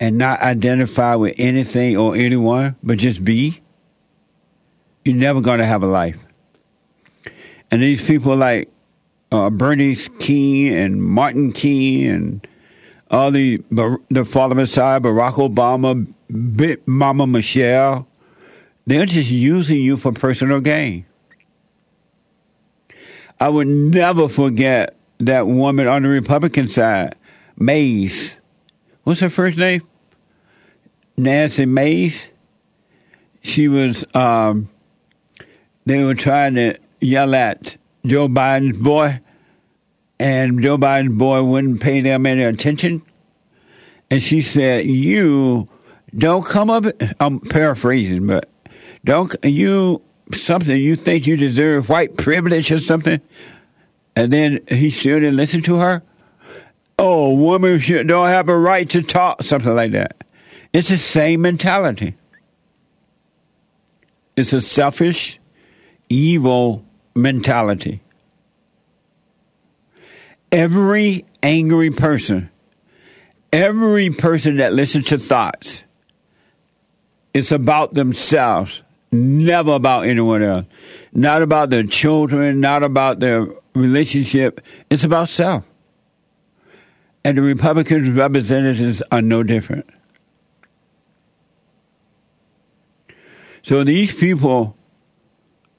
and 0.00 0.18
not 0.18 0.40
identify 0.40 1.14
with 1.14 1.34
anything 1.38 1.96
or 1.96 2.14
anyone, 2.14 2.76
but 2.82 2.98
just 2.98 3.24
be. 3.24 3.60
You're 5.04 5.16
never 5.16 5.40
going 5.40 5.60
to 5.60 5.66
have 5.66 5.82
a 5.82 5.86
life. 5.86 6.18
And 7.70 7.82
these 7.82 8.04
people 8.04 8.36
like 8.36 8.70
uh, 9.34 9.50
Bernice 9.50 10.08
and 10.28 11.02
Martin 11.02 11.52
King 11.52 12.06
and 12.06 12.48
all 13.10 13.30
the 13.30 13.62
the 14.10 14.24
Father 14.24 14.54
Messiah, 14.54 15.00
Barack 15.00 15.34
Obama, 15.34 16.06
Big 16.56 16.86
Mama 16.86 17.26
Michelle. 17.26 18.06
They're 18.86 19.06
just 19.06 19.30
using 19.30 19.80
you 19.80 19.96
for 19.96 20.12
personal 20.12 20.60
gain. 20.60 21.04
I 23.40 23.48
would 23.48 23.66
never 23.66 24.28
forget 24.28 24.94
that 25.18 25.46
woman 25.46 25.88
on 25.88 26.02
the 26.02 26.08
Republican 26.08 26.68
side, 26.68 27.14
Mace. 27.56 28.36
What's 29.02 29.20
her 29.20 29.30
first 29.30 29.58
name? 29.58 29.82
Nancy 31.16 31.66
Mace. 31.66 32.28
She 33.42 33.68
was. 33.68 34.04
Um, 34.14 34.68
they 35.86 36.02
were 36.04 36.14
trying 36.14 36.54
to 36.54 36.78
yell 37.00 37.34
at 37.34 37.76
Joe 38.06 38.28
Biden's 38.28 38.76
boy, 38.76 39.20
and 40.18 40.62
Joe 40.62 40.78
Biden's 40.78 41.16
boy 41.16 41.42
wouldn't 41.42 41.80
pay 41.80 42.00
them 42.00 42.26
any 42.26 42.44
attention. 42.44 43.02
And 44.10 44.22
she 44.22 44.40
said, 44.40 44.86
"You 44.86 45.68
don't 46.16 46.44
come 46.44 46.70
up." 46.70 46.84
I'm 47.20 47.40
paraphrasing, 47.40 48.26
but 48.26 48.48
don't 49.04 49.34
you 49.42 50.02
something 50.32 50.76
you 50.76 50.96
think 50.96 51.26
you 51.26 51.36
deserve 51.36 51.88
white 51.88 52.16
privilege 52.16 52.70
or 52.70 52.78
something? 52.78 53.20
And 54.16 54.32
then 54.32 54.60
he 54.68 54.90
still 54.90 55.18
didn't 55.18 55.36
listen 55.36 55.62
to 55.62 55.76
her. 55.76 56.02
Oh, 56.98 57.34
women 57.34 57.80
should, 57.80 58.06
don't 58.06 58.28
have 58.28 58.48
a 58.48 58.56
right 58.56 58.88
to 58.90 59.02
talk, 59.02 59.42
something 59.42 59.74
like 59.74 59.92
that. 59.92 60.24
It's 60.72 60.88
the 60.88 60.96
same 60.98 61.42
mentality. 61.42 62.14
It's 64.36 64.52
a 64.52 64.60
selfish, 64.60 65.40
evil 66.08 66.84
mentality. 67.14 68.00
Every 70.54 71.24
angry 71.42 71.90
person, 71.90 72.48
every 73.52 74.10
person 74.10 74.58
that 74.58 74.72
listens 74.72 75.06
to 75.06 75.18
thoughts, 75.18 75.82
it's 77.34 77.50
about 77.50 77.94
themselves, 77.94 78.82
never 79.10 79.72
about 79.72 80.06
anyone 80.06 80.44
else. 80.44 80.66
Not 81.12 81.42
about 81.42 81.70
their 81.70 81.82
children, 81.82 82.60
not 82.60 82.84
about 82.84 83.18
their 83.18 83.48
relationship. 83.74 84.60
It's 84.90 85.02
about 85.02 85.28
self. 85.28 85.64
And 87.24 87.36
the 87.36 87.42
Republican 87.42 88.14
representatives 88.14 89.02
are 89.10 89.22
no 89.22 89.42
different. 89.42 89.90
So 93.64 93.82
these 93.82 94.14
people 94.14 94.76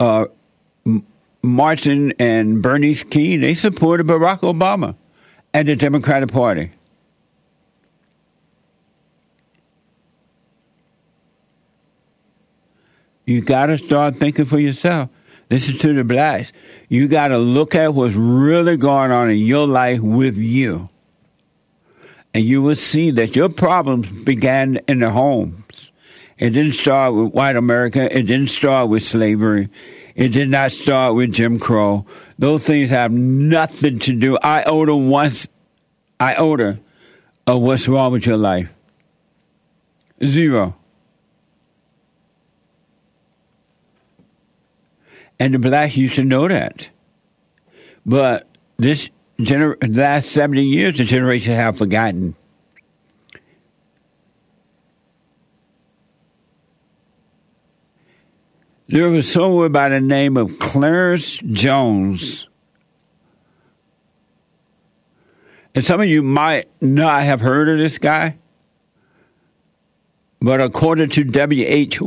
uh, 0.02 0.26
Martin 1.46 2.14
and 2.20 2.62
Bernice 2.62 3.04
King, 3.04 3.42
they 3.42 3.54
supported 3.54 4.08
Barack 4.08 4.40
Obama 4.40 4.96
and 5.54 5.68
the 5.68 5.76
Democratic 5.76 6.32
Party. 6.32 6.72
You 13.26 13.42
got 13.42 13.68
to 13.68 13.78
start 13.78 14.18
thinking 14.18 14.46
for 14.46 14.60
yourself. 14.60 15.10
Listen 15.50 15.78
to 15.78 15.94
the 15.94 16.04
blacks. 16.04 16.52
You 16.90 17.08
got 17.08 17.30
to 17.30 17.38
look 17.38 17.76
at 17.76 17.94
what's 17.94 18.16
really 18.16 18.78
going 18.78 19.12
on 19.12 19.30
in 19.30 19.38
your 19.38 19.68
life 19.68 20.00
with 20.00 20.38
you. 20.38 20.90
And 22.34 22.44
you 22.44 22.62
will 22.62 22.76
see 22.76 23.12
that 23.12 23.36
your 23.36 23.50
problems 23.50 24.10
began 24.10 24.78
in 24.88 25.00
the 25.00 25.10
homes. 25.10 25.92
It 26.38 26.50
didn't 26.50 26.74
start 26.74 27.14
with 27.14 27.34
white 27.34 27.56
America. 27.56 28.04
It 28.16 28.24
didn't 28.24 28.50
start 28.50 28.90
with 28.90 29.04
slavery. 29.04 29.70
It 30.16 30.30
did 30.30 30.50
not 30.50 30.72
start 30.72 31.16
with 31.16 31.34
Jim 31.34 31.60
Crow. 31.60 32.06
Those 32.40 32.64
things 32.64 32.90
have 32.90 33.12
nothing 33.12 34.00
to 34.00 34.14
do. 34.14 34.38
I 34.42 34.64
iota 34.64 34.96
once, 34.96 35.48
I 36.20 36.36
iota 36.36 36.80
of 37.46 37.62
what's 37.62 37.88
wrong 37.88 38.14
with 38.14 38.26
your 38.26 38.38
life. 38.38 38.70
Zero. 40.24 40.78
And 45.38 45.54
the 45.54 45.60
blacks 45.60 45.98
used 45.98 46.16
to 46.16 46.24
know 46.24 46.48
that. 46.48 46.90
But 48.06 48.48
this 48.78 49.10
gener- 49.38 49.78
last 49.96 50.30
70 50.30 50.64
years, 50.64 50.98
the 50.98 51.04
generation 51.04 51.56
have 51.56 51.78
forgotten. 51.78 52.36
There 58.88 59.10
was 59.10 59.32
someone 59.32 59.72
by 59.72 59.90
the 59.90 60.00
name 60.00 60.38
of 60.38 60.60
Clarence 60.60 61.38
Jones. 61.38 62.48
And 65.74 65.84
some 65.84 66.00
of 66.02 66.08
you 66.08 66.22
might 66.22 66.68
not 66.82 67.24
have 67.24 67.42
heard 67.42 67.68
of 67.68 67.80
this 67.80 67.98
guy. 67.98 68.38
But 70.40 70.62
according 70.62 71.10
to 71.10 71.26
WHYY.com, 71.26 72.00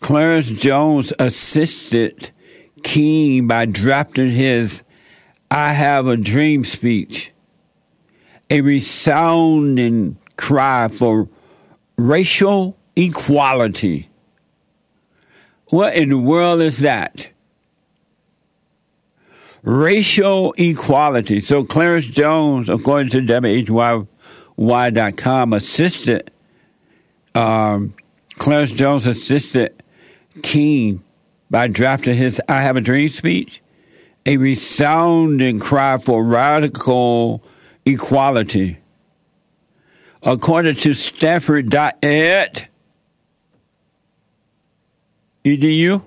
Clarence 0.00 0.48
Jones 0.48 1.14
assisted 1.18 2.30
King 2.82 3.46
by 3.46 3.64
drafting 3.64 4.28
his 4.28 4.82
I 5.50 5.72
Have 5.72 6.06
a 6.08 6.18
Dream 6.18 6.64
speech, 6.64 7.32
a 8.50 8.60
resounding 8.60 10.18
cry 10.36 10.88
for 10.88 11.26
racial 11.96 12.76
equality. 12.96 14.08
What 15.66 15.94
in 15.94 16.10
the 16.10 16.18
world 16.18 16.60
is 16.60 16.78
that? 16.78 17.28
Racial 19.62 20.54
equality. 20.58 21.40
So 21.40 21.64
Clarence 21.64 22.06
Jones, 22.06 22.68
according 22.68 23.10
to 23.10 23.22
WHYY.com, 24.56 25.52
assisted, 25.52 26.30
um, 27.34 27.94
Clarence 28.36 28.72
Jones 28.72 29.06
assisted 29.06 29.82
King 30.42 31.02
by 31.50 31.68
drafting 31.68 32.16
his 32.16 32.40
I 32.48 32.60
Have 32.62 32.76
a 32.76 32.80
Dream 32.80 33.08
speech, 33.08 33.62
a 34.26 34.36
resounding 34.36 35.60
cry 35.60 35.98
for 35.98 36.22
radical 36.22 37.42
equality. 37.86 38.78
According 40.22 40.76
to 40.76 40.94
Stanford.ed, 40.94 42.68
edu, 45.44 46.02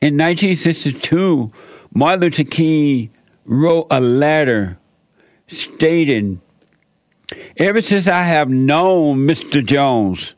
in 0.00 0.18
1962, 0.18 1.52
Martin 1.94 2.20
Luther 2.20 2.44
King 2.44 3.10
wrote 3.44 3.86
a 3.90 4.00
letter 4.00 4.76
stating, 5.46 6.40
Ever 7.56 7.80
since 7.80 8.08
I 8.08 8.24
have 8.24 8.48
known 8.48 9.28
Mr. 9.28 9.64
Jones, 9.64 10.34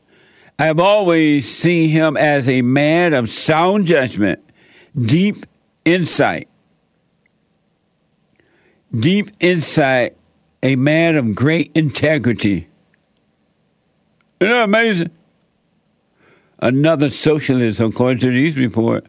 I 0.59 0.67
have 0.67 0.79
always 0.79 1.51
seen 1.51 1.89
him 1.89 2.17
as 2.17 2.49
a 2.49 2.61
man 2.61 3.15
of 3.15 3.31
sound 3.31 3.87
judgment, 3.87 4.45
deep 5.01 5.47
insight. 5.85 6.49
Deep 8.97 9.31
insight, 9.41 10.17
a 10.63 10.77
man 10.77 11.17
of 11.17 11.35
great 11.35 11.73
integrity. 11.75 12.69
Isn't 14.41 14.53
that 14.53 14.65
amazing? 14.65 15.11
Another 16.65 17.11
socialist, 17.11 17.79
according 17.79 18.19
to 18.21 18.31
these 18.31 18.57
report, 18.57 19.07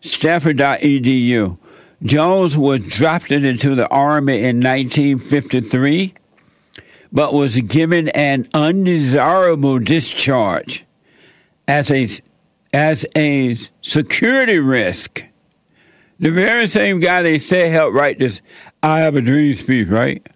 Stanford.edu. 0.00 1.58
Jones 2.02 2.56
was 2.56 2.80
drafted 2.80 3.44
into 3.44 3.74
the 3.74 3.88
Army 3.88 4.38
in 4.42 4.56
1953 4.60 6.14
but 7.14 7.32
was 7.32 7.56
given 7.60 8.08
an 8.08 8.44
undesirable 8.52 9.78
discharge 9.78 10.84
as 11.68 11.90
a 11.90 12.08
as 12.72 13.06
a 13.16 13.56
security 13.82 14.58
risk. 14.58 15.22
The 16.18 16.32
very 16.32 16.66
same 16.66 16.98
guy 16.98 17.22
they 17.22 17.38
say 17.38 17.68
helped 17.68 17.94
write 17.94 18.18
this 18.18 18.42
I 18.82 19.00
have 19.00 19.14
a 19.14 19.20
dream 19.20 19.54
speech, 19.54 19.86
right? 19.88 20.26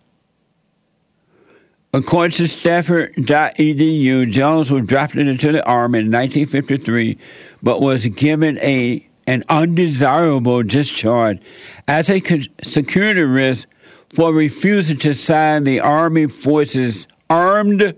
According 1.95 2.37
to 2.37 2.49
Stanford.edu, 2.49 4.31
Jones 4.31 4.71
was 4.71 4.85
drafted 4.85 5.27
into 5.27 5.53
the 5.53 5.65
Army 5.65 6.01
in 6.01 6.07
1953, 6.07 7.17
but 7.63 7.81
was 7.81 8.07
given 8.07 8.59
a 8.59 9.05
an 9.27 9.45
undesirable 9.51 10.63
discharge 10.63 11.39
as 11.87 12.09
a 12.09 12.23
security 12.63 13.23
risk 13.23 13.69
for 14.15 14.33
refusing 14.33 14.97
to 14.99 15.15
sign 15.15 15.65
the 15.65 15.81
Army 15.81 16.27
Forces 16.27 17.07
Armed 17.29 17.95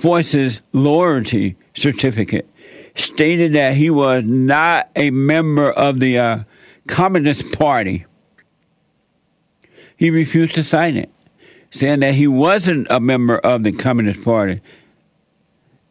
Forces 0.00 0.60
Loyalty 0.72 1.56
Certificate, 1.76 2.48
stating 2.96 3.52
that 3.52 3.74
he 3.74 3.90
was 3.90 4.24
not 4.24 4.88
a 4.96 5.10
member 5.10 5.70
of 5.70 6.00
the 6.00 6.18
uh, 6.18 6.38
Communist 6.88 7.52
Party. 7.52 8.06
He 9.96 10.10
refused 10.10 10.54
to 10.56 10.64
sign 10.64 10.96
it, 10.96 11.10
saying 11.78 12.00
that 12.00 12.14
he 12.14 12.26
wasn't 12.26 12.86
a 12.90 13.00
member 13.00 13.38
of 13.38 13.62
the 13.62 13.72
Communist 13.72 14.22
Party. 14.22 14.60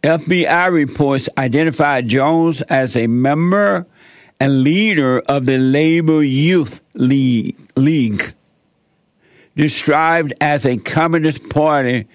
FBI 0.03 0.71
reports 0.71 1.29
identified 1.37 2.07
Jones 2.07 2.61
as 2.63 2.95
a 2.95 3.07
member 3.07 3.87
and 4.39 4.61
leader 4.61 5.19
of 5.21 5.45
the 5.45 5.57
Labor 5.57 6.23
Youth 6.23 6.81
League. 6.93 8.33
Described 9.55 10.33
as 10.41 10.65
a 10.65 10.77
Communist 10.77 11.49
Party 11.49 12.07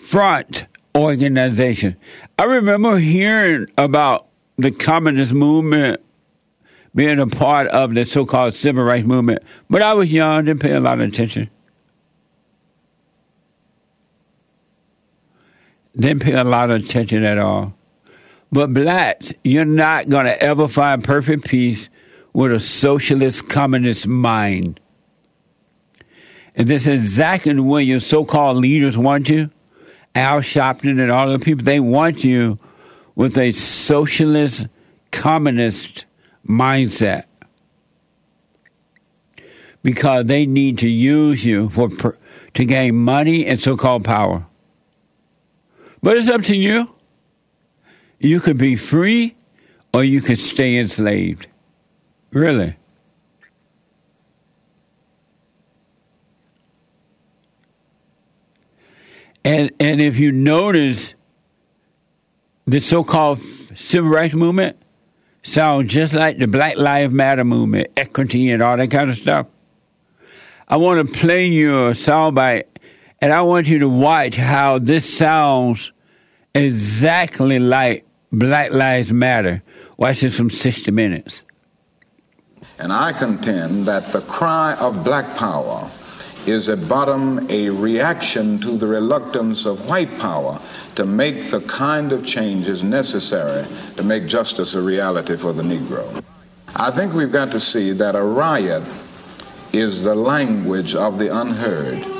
front 0.00 0.66
organization. 0.96 1.96
I 2.38 2.44
remember 2.44 2.98
hearing 2.98 3.66
about 3.76 4.26
the 4.56 4.70
communist 4.70 5.32
movement 5.32 6.00
being 6.94 7.18
a 7.18 7.26
part 7.26 7.68
of 7.68 7.94
the 7.94 8.04
so 8.04 8.24
called 8.24 8.54
civil 8.54 8.82
rights 8.82 9.06
movement, 9.06 9.42
but 9.68 9.82
I 9.82 9.92
was 9.92 10.10
young, 10.10 10.46
didn't 10.46 10.62
pay 10.62 10.72
a 10.72 10.80
lot 10.80 11.00
of 11.00 11.08
attention. 11.08 11.50
Didn't 15.96 16.22
pay 16.22 16.32
a 16.32 16.44
lot 16.44 16.70
of 16.70 16.84
attention 16.84 17.24
at 17.24 17.38
all. 17.38 17.74
But 18.52 18.72
blacks, 18.72 19.32
you're 19.42 19.64
not 19.64 20.08
going 20.08 20.26
to 20.26 20.42
ever 20.42 20.68
find 20.68 21.02
perfect 21.02 21.46
peace 21.46 21.88
with 22.32 22.52
a 22.52 22.60
socialist 22.60 23.48
communist 23.48 24.06
mind. 24.06 24.78
And 26.54 26.68
this 26.68 26.86
is 26.86 27.00
exactly 27.00 27.54
the 27.54 27.62
way 27.62 27.82
your 27.82 28.00
so 28.00 28.24
called 28.24 28.58
leaders 28.58 28.96
want 28.96 29.28
you. 29.28 29.50
Al 30.14 30.40
Sharpton 30.40 31.00
and 31.00 31.10
all 31.10 31.30
the 31.30 31.38
people, 31.38 31.64
they 31.64 31.80
want 31.80 32.24
you 32.24 32.58
with 33.14 33.36
a 33.36 33.52
socialist, 33.52 34.66
communist 35.10 36.06
mindset. 36.46 37.24
Because 39.82 40.26
they 40.26 40.46
need 40.46 40.78
to 40.78 40.88
use 40.88 41.44
you 41.44 41.68
for 41.70 42.18
to 42.54 42.64
gain 42.64 42.96
money 42.96 43.46
and 43.46 43.60
so 43.60 43.76
called 43.76 44.04
power. 44.04 44.46
But 46.02 46.16
it's 46.16 46.28
up 46.28 46.42
to 46.42 46.56
you. 46.56 46.94
You 48.18 48.40
could 48.40 48.58
be 48.58 48.76
free 48.76 49.36
or 49.92 50.04
you 50.04 50.20
could 50.20 50.38
stay 50.38 50.78
enslaved. 50.78 51.48
Really. 52.30 52.76
And 59.44 59.70
and 59.78 60.00
if 60.00 60.18
you 60.18 60.32
notice, 60.32 61.14
the 62.66 62.80
so-called 62.80 63.40
civil 63.76 64.10
rights 64.10 64.34
movement 64.34 64.76
sounds 65.44 65.92
just 65.92 66.12
like 66.12 66.38
the 66.38 66.48
Black 66.48 66.76
Lives 66.76 67.12
Matter 67.12 67.44
movement, 67.44 67.88
equity, 67.96 68.50
and 68.50 68.60
all 68.60 68.76
that 68.76 68.90
kind 68.90 69.08
of 69.08 69.16
stuff. 69.16 69.46
I 70.66 70.78
want 70.78 71.06
to 71.06 71.18
play 71.18 71.46
you 71.46 71.86
a 71.86 71.90
soundbite, 71.92 72.64
and 73.26 73.32
I 73.32 73.42
want 73.42 73.66
you 73.66 73.80
to 73.80 73.88
watch 73.88 74.36
how 74.36 74.78
this 74.78 75.18
sounds 75.18 75.90
exactly 76.54 77.58
like 77.58 78.06
Black 78.30 78.70
Lives 78.70 79.12
Matter. 79.12 79.64
Watch 79.96 80.20
this 80.20 80.36
from 80.36 80.48
60 80.48 80.92
Minutes. 80.92 81.42
And 82.78 82.92
I 82.92 83.10
contend 83.18 83.88
that 83.88 84.12
the 84.12 84.24
cry 84.30 84.76
of 84.76 85.02
black 85.02 85.36
power 85.40 85.90
is 86.46 86.68
at 86.68 86.88
bottom 86.88 87.50
a 87.50 87.68
reaction 87.68 88.60
to 88.60 88.78
the 88.78 88.86
reluctance 88.86 89.66
of 89.66 89.80
white 89.88 90.16
power 90.20 90.60
to 90.94 91.04
make 91.04 91.50
the 91.50 91.66
kind 91.66 92.12
of 92.12 92.24
changes 92.24 92.84
necessary 92.84 93.66
to 93.96 94.04
make 94.04 94.28
justice 94.28 94.76
a 94.76 94.80
reality 94.80 95.36
for 95.36 95.52
the 95.52 95.64
Negro. 95.64 96.22
I 96.68 96.94
think 96.94 97.12
we've 97.12 97.32
got 97.32 97.50
to 97.50 97.58
see 97.58 97.92
that 97.94 98.14
a 98.14 98.22
riot 98.22 98.84
is 99.72 100.04
the 100.04 100.14
language 100.14 100.94
of 100.94 101.18
the 101.18 101.36
unheard. 101.36 102.15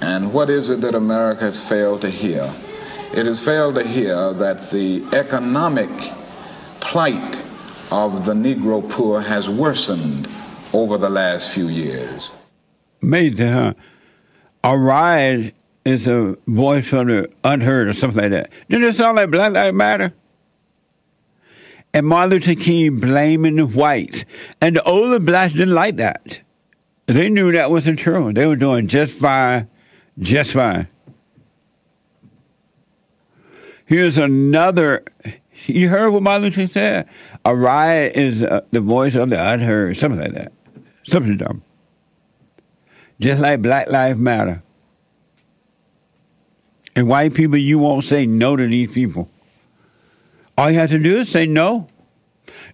And 0.00 0.32
what 0.32 0.50
is 0.50 0.70
it 0.70 0.80
that 0.80 0.94
America 0.94 1.42
has 1.44 1.68
failed 1.68 2.00
to 2.02 2.10
hear? 2.10 2.42
It 3.12 3.26
has 3.26 3.44
failed 3.44 3.74
to 3.74 3.82
hear 3.82 4.32
that 4.34 4.70
the 4.70 5.04
economic 5.12 5.90
plight 6.80 7.36
of 7.90 8.24
the 8.24 8.32
Negro 8.32 8.88
poor 8.96 9.20
has 9.20 9.48
worsened 9.48 10.26
over 10.72 10.96
the 10.96 11.08
last 11.10 11.52
few 11.54 11.68
years. 11.68 12.30
A 14.62 14.76
riot 14.76 15.54
is 15.84 16.06
a 16.06 16.36
voice 16.46 16.86
from 16.86 17.08
the 17.08 17.30
unheard 17.42 17.88
or 17.88 17.94
something 17.94 18.22
like 18.22 18.30
that. 18.32 18.52
Didn't 18.68 18.88
it 18.88 18.94
sound 18.96 19.16
like 19.16 19.30
Black 19.30 19.52
Lives 19.52 19.74
Matter? 19.74 20.12
And 21.92 22.06
Martin 22.06 22.30
Luther 22.38 22.54
King 22.54 23.00
blaming 23.00 23.56
the 23.56 23.66
whites. 23.66 24.24
And 24.60 24.76
the 24.76 24.82
older 24.82 25.18
blacks 25.18 25.54
didn't 25.54 25.74
like 25.74 25.96
that. 25.96 26.40
They 27.06 27.30
knew 27.30 27.50
that 27.52 27.70
wasn't 27.70 27.98
true. 27.98 28.32
They 28.32 28.46
were 28.46 28.54
doing 28.54 28.86
just 28.86 29.18
fine, 29.18 29.68
just 30.20 30.52
fine. 30.52 30.86
Here's 33.86 34.18
another. 34.18 35.04
You 35.66 35.88
heard 35.88 36.10
what 36.10 36.22
Martin 36.22 36.44
Luther 36.44 36.66
said? 36.68 37.08
A 37.44 37.54
riot 37.54 38.16
is 38.16 38.42
uh, 38.42 38.62
the 38.70 38.80
voice 38.80 39.14
of 39.14 39.28
the 39.28 39.52
unheard, 39.52 39.96
something 39.96 40.20
like 40.20 40.32
that. 40.32 40.52
Something 41.04 41.36
dumb. 41.36 41.62
Just 43.20 43.42
like 43.42 43.60
Black 43.60 43.90
Lives 43.90 44.18
Matter. 44.18 44.62
And 46.96 47.08
white 47.08 47.34
people, 47.34 47.58
you 47.58 47.78
won't 47.78 48.04
say 48.04 48.26
no 48.26 48.56
to 48.56 48.66
these 48.66 48.90
people. 48.90 49.28
All 50.56 50.70
you 50.70 50.78
have 50.78 50.90
to 50.90 50.98
do 50.98 51.20
is 51.20 51.28
say 51.28 51.46
no. 51.46 51.88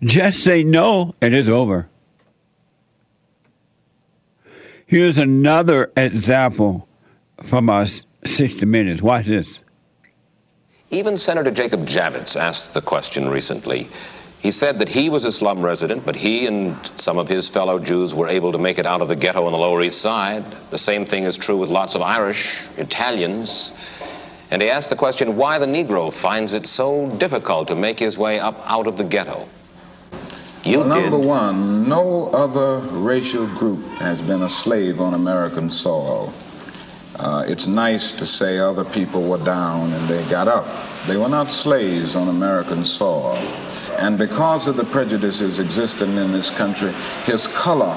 Just 0.02 0.44
say 0.44 0.64
no, 0.64 1.14
and 1.20 1.35
it's 1.35 1.48
over. 1.48 1.88
Here's 4.87 5.18
another 5.18 5.92
example 5.96 6.87
from 7.44 7.70
us 7.70 8.03
60 8.25 8.66
Minutes. 8.66 9.03
Watch 9.03 9.27
this. 9.27 9.62
Even 10.90 11.16
Senator 11.16 11.51
Jacob 11.51 11.81
Javits 11.81 12.37
asked 12.37 12.75
the 12.75 12.83
question 12.83 13.29
recently. 13.29 13.88
He 14.38 14.51
said 14.53 14.79
that 14.79 14.88
he 14.88 15.09
was 15.11 15.25
a 15.25 15.33
slum 15.33 15.64
resident, 15.64 16.05
but 16.05 16.14
he 16.14 16.46
and 16.46 16.77
some 16.96 17.18
of 17.18 17.27
his 17.27 17.51
fellow 17.51 17.83
Jews 17.83 18.14
were 18.14 18.29
able 18.29 18.53
to 18.53 18.59
make 18.59 18.79
it 18.79 18.87
out 18.87 19.01
of 19.01 19.09
the 19.09 19.16
ghetto 19.16 19.44
on 19.44 19.53
the 19.53 19.59
Lower 19.59 19.83
East 19.83 20.01
Side. 20.01 20.44
The 20.70 20.79
same 20.79 21.05
thing 21.05 21.25
is 21.25 21.37
true 21.37 21.59
with 21.59 21.70
lots 21.70 21.94
of 21.94 22.03
Irish, 22.03 22.68
Italians. 22.77 23.72
And 24.51 24.62
he 24.62 24.70
asked 24.70 24.90
the 24.90 24.96
question 24.96 25.37
why 25.37 25.59
the 25.59 25.66
Negro 25.66 26.12
finds 26.22 26.55
it 26.55 26.66
so 26.66 27.16
difficult 27.18 27.68
to 27.68 27.75
make 27.75 27.99
his 27.99 28.16
way 28.16 28.38
up 28.38 28.55
out 28.64 28.87
of 28.87 28.96
the 28.96 29.05
ghetto. 29.05 29.49
You 30.62 30.79
well, 30.79 30.88
number 30.88 31.18
did. 31.18 31.27
one, 31.27 31.88
no 31.88 32.27
other 32.27 32.87
racial 33.03 33.46
group 33.59 33.85
has 33.99 34.20
been 34.20 34.42
a 34.42 34.49
slave 34.49 35.01
on 35.01 35.14
American 35.14 35.70
soil. 35.70 36.33
Uh, 37.18 37.44
it's 37.48 37.66
nice 37.66 38.12
to 38.18 38.26
say 38.26 38.59
other 38.59 38.85
people 38.92 39.31
were 39.31 39.42
down 39.42 39.92
and 39.92 40.05
they 40.05 40.29
got 40.29 40.48
up. 40.48 40.66
They 41.09 41.16
were 41.16 41.31
not 41.31 41.48
slaves 41.48 42.14
on 42.14 42.29
American 42.29 42.85
soil. 42.85 43.37
And 43.98 44.18
because 44.18 44.68
of 44.68 44.76
the 44.76 44.85
prejudices 44.92 45.59
existing 45.59 46.16
in 46.16 46.33
this 46.33 46.50
country, 46.59 46.92
his 47.24 47.46
color 47.64 47.96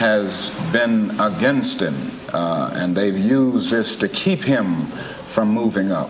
has 0.00 0.50
been 0.72 1.10
against 1.20 1.80
him, 1.80 2.10
uh, 2.32 2.70
and 2.72 2.96
they've 2.96 3.14
used 3.14 3.70
this 3.70 3.96
to 4.00 4.08
keep 4.08 4.40
him 4.40 4.90
from 5.34 5.52
moving 5.52 5.92
up. 5.92 6.08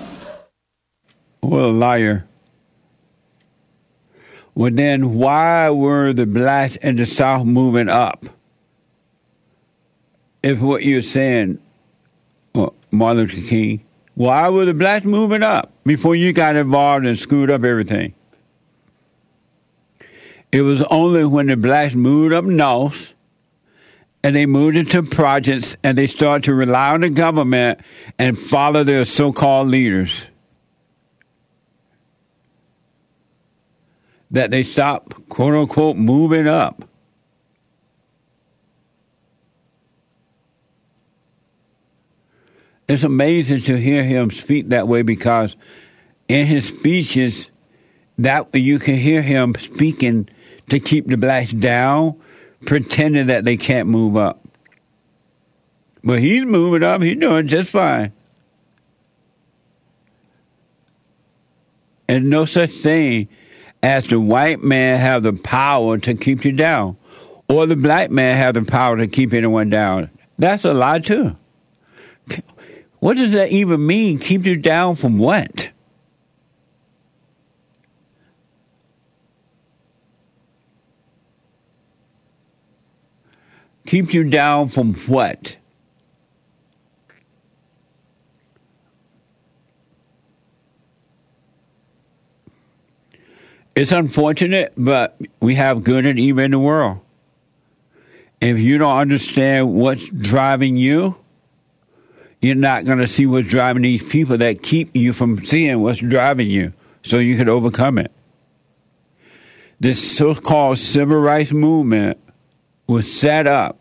Well, 1.42 1.72
liar. 1.72 2.26
Well, 4.54 4.70
then 4.72 5.14
why 5.14 5.70
were 5.70 6.12
the 6.12 6.26
blacks 6.26 6.76
in 6.76 6.96
the 6.96 7.06
South 7.06 7.44
moving 7.44 7.88
up? 7.88 8.24
If 10.42 10.60
what 10.60 10.84
you're 10.84 11.02
saying, 11.02 11.58
Martin 12.94 13.22
Luther 13.22 13.48
King, 13.48 13.84
why 14.14 14.48
were 14.48 14.64
the 14.64 14.74
blacks 14.74 15.04
moving 15.04 15.42
up 15.42 15.72
before 15.84 16.14
you 16.14 16.32
got 16.32 16.56
involved 16.56 17.04
and 17.06 17.18
screwed 17.18 17.50
up 17.50 17.64
everything? 17.64 18.14
It 20.52 20.62
was 20.62 20.82
only 20.84 21.24
when 21.24 21.48
the 21.48 21.56
blacks 21.56 21.94
moved 21.94 22.32
up 22.32 22.44
north 22.44 23.12
and 24.22 24.36
they 24.36 24.46
moved 24.46 24.76
into 24.76 25.02
projects 25.02 25.76
and 25.82 25.98
they 25.98 26.06
started 26.06 26.44
to 26.44 26.54
rely 26.54 26.92
on 26.92 27.00
the 27.00 27.10
government 27.10 27.80
and 28.18 28.38
follow 28.38 28.84
their 28.84 29.04
so 29.04 29.32
called 29.32 29.68
leaders. 29.68 30.28
That 34.30 34.50
they 34.50 34.62
stopped, 34.62 35.28
quote 35.28 35.54
unquote, 35.54 35.96
moving 35.96 36.48
up. 36.48 36.88
It's 42.88 43.02
amazing 43.02 43.62
to 43.62 43.76
hear 43.76 44.04
him 44.04 44.30
speak 44.30 44.68
that 44.68 44.86
way 44.86 45.02
because 45.02 45.56
in 46.28 46.46
his 46.46 46.66
speeches, 46.66 47.50
that 48.18 48.54
you 48.54 48.78
can 48.78 48.94
hear 48.94 49.22
him 49.22 49.54
speaking 49.58 50.28
to 50.68 50.78
keep 50.78 51.06
the 51.06 51.16
blacks 51.16 51.52
down, 51.52 52.20
pretending 52.64 53.26
that 53.26 53.44
they 53.44 53.56
can't 53.56 53.88
move 53.88 54.16
up. 54.16 54.40
But 56.02 56.20
he's 56.20 56.44
moving 56.44 56.82
up, 56.82 57.02
he's 57.02 57.16
doing 57.16 57.48
just 57.48 57.70
fine. 57.70 58.12
And 62.06 62.28
no 62.28 62.44
such 62.44 62.70
thing 62.70 63.28
as 63.82 64.06
the 64.06 64.20
white 64.20 64.62
man 64.62 65.00
have 65.00 65.22
the 65.22 65.32
power 65.32 65.98
to 65.98 66.14
keep 66.14 66.44
you 66.44 66.52
down, 66.52 66.96
or 67.48 67.66
the 67.66 67.76
black 67.76 68.10
man 68.10 68.36
have 68.36 68.54
the 68.54 68.62
power 68.62 68.98
to 68.98 69.06
keep 69.06 69.32
anyone 69.32 69.70
down. 69.70 70.10
That's 70.38 70.64
a 70.64 70.74
lie 70.74 70.98
too. 70.98 71.36
What 73.04 73.18
does 73.18 73.32
that 73.32 73.50
even 73.50 73.86
mean? 73.86 74.18
Keep 74.18 74.46
you 74.46 74.56
down 74.56 74.96
from 74.96 75.18
what? 75.18 75.68
Keep 83.84 84.14
you 84.14 84.24
down 84.24 84.70
from 84.70 84.94
what? 84.94 85.56
It's 93.76 93.92
unfortunate, 93.92 94.72
but 94.78 95.20
we 95.40 95.56
have 95.56 95.84
good 95.84 96.06
and 96.06 96.18
evil 96.18 96.42
in 96.42 96.52
the 96.52 96.58
world. 96.58 97.00
If 98.40 98.58
you 98.58 98.78
don't 98.78 98.96
understand 98.96 99.74
what's 99.74 100.08
driving 100.08 100.76
you, 100.76 101.18
you're 102.44 102.54
not 102.54 102.84
going 102.84 102.98
to 102.98 103.06
see 103.06 103.26
what's 103.26 103.48
driving 103.48 103.82
these 103.82 104.02
people 104.02 104.36
that 104.38 104.62
keep 104.62 104.94
you 104.94 105.12
from 105.12 105.44
seeing 105.46 105.80
what's 105.80 105.98
driving 105.98 106.50
you 106.50 106.72
so 107.02 107.18
you 107.18 107.36
can 107.36 107.48
overcome 107.48 107.98
it. 107.98 108.12
This 109.80 110.16
so 110.16 110.34
called 110.34 110.78
civil 110.78 111.18
rights 111.18 111.52
movement 111.52 112.18
was 112.86 113.10
set 113.12 113.46
up 113.46 113.80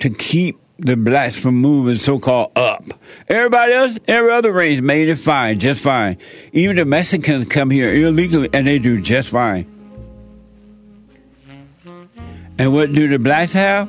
to 0.00 0.10
keep 0.10 0.58
the 0.78 0.96
blacks 0.96 1.36
from 1.36 1.56
moving 1.56 1.96
so 1.96 2.18
called 2.18 2.52
up. 2.56 2.84
Everybody 3.28 3.72
else, 3.72 3.98
every 4.06 4.30
other 4.30 4.52
race 4.52 4.80
made 4.80 5.08
it 5.08 5.16
fine, 5.16 5.58
just 5.58 5.80
fine. 5.82 6.16
Even 6.52 6.76
the 6.76 6.84
Mexicans 6.84 7.44
come 7.46 7.70
here 7.70 7.92
illegally 7.92 8.48
and 8.52 8.66
they 8.66 8.78
do 8.78 9.02
just 9.02 9.28
fine. 9.28 9.66
And 12.58 12.72
what 12.72 12.92
do 12.92 13.06
the 13.06 13.18
blacks 13.18 13.52
have? 13.52 13.88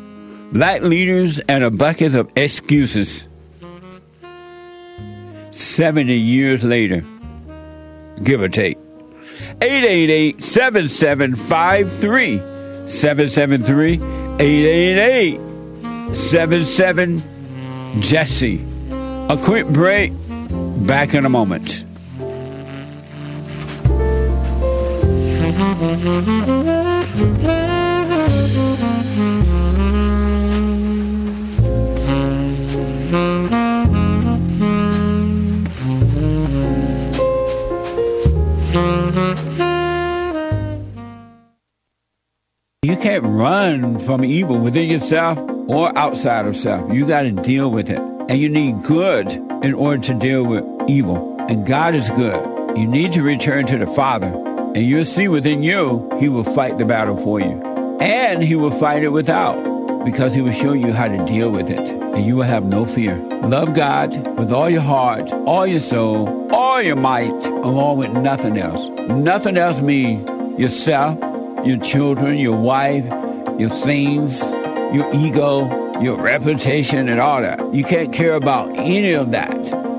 Black 0.51 0.81
leaders 0.81 1.39
and 1.39 1.63
a 1.63 1.71
bucket 1.71 2.15
of 2.15 2.29
excuses. 2.35 3.28
70 5.59 6.13
years 6.13 6.63
later, 6.63 7.03
give 8.23 8.41
or 8.41 8.47
take. 8.47 8.77
888 9.61 10.41
7753 10.41 12.37
773 12.87 13.93
888 14.39 16.15
77 16.15 17.21
Jesse. 17.99 18.65
A 19.29 19.37
quick 19.43 19.67
break. 19.67 20.13
Back 20.87 21.13
in 21.13 21.25
a 21.25 21.29
moment. 21.29 21.83
You 42.81 42.95
can't 42.95 43.25
run 43.25 43.99
from 43.99 44.23
evil 44.23 44.57
within 44.57 44.89
yourself 44.89 45.37
or 45.67 45.91
outside 45.97 46.45
of 46.45 46.55
self. 46.55 46.89
You 46.93 47.05
got 47.05 47.23
to 47.23 47.31
deal 47.31 47.69
with 47.69 47.89
it. 47.89 47.99
And 47.99 48.39
you 48.39 48.47
need 48.47 48.83
good 48.83 49.33
in 49.61 49.73
order 49.73 50.01
to 50.03 50.13
deal 50.13 50.45
with 50.45 50.63
evil. 50.89 51.35
And 51.49 51.67
God 51.67 51.93
is 51.93 52.09
good. 52.11 52.77
You 52.77 52.87
need 52.87 53.11
to 53.11 53.21
return 53.21 53.67
to 53.67 53.77
the 53.77 53.87
Father. 53.87 54.27
And 54.27 54.77
you'll 54.77 55.03
see 55.03 55.27
within 55.27 55.61
you, 55.61 56.09
He 56.21 56.29
will 56.29 56.45
fight 56.45 56.77
the 56.77 56.85
battle 56.85 57.17
for 57.17 57.41
you. 57.41 57.61
And 57.99 58.41
He 58.41 58.55
will 58.55 58.71
fight 58.71 59.03
it 59.03 59.09
without 59.09 59.61
because 60.05 60.33
He 60.33 60.41
will 60.41 60.53
show 60.53 60.71
you 60.71 60.93
how 60.93 61.09
to 61.09 61.25
deal 61.25 61.51
with 61.51 61.69
it. 61.69 61.81
And 61.81 62.25
you 62.25 62.37
will 62.37 62.43
have 62.43 62.63
no 62.63 62.85
fear. 62.85 63.17
Love 63.43 63.73
God 63.73 64.15
with 64.39 64.53
all 64.53 64.69
your 64.69 64.79
heart, 64.79 65.29
all 65.45 65.67
your 65.67 65.81
soul, 65.81 66.49
all 66.55 66.81
your 66.81 66.95
might, 66.95 67.45
along 67.45 67.97
with 67.97 68.13
nothing 68.13 68.57
else. 68.57 68.87
Nothing 69.09 69.57
else 69.57 69.81
means 69.81 70.29
yourself, 70.57 71.19
your 71.65 71.77
children, 71.77 72.37
your 72.37 72.57
wife, 72.57 73.05
your 73.59 73.69
things, 73.69 74.39
your 74.93 75.09
ego, 75.13 75.99
your 76.01 76.15
reputation, 76.15 77.09
and 77.09 77.19
all 77.19 77.41
that. 77.41 77.73
You 77.73 77.83
can't 77.83 78.13
care 78.13 78.35
about 78.35 78.77
any 78.79 79.13
of 79.13 79.31
that. 79.31 79.49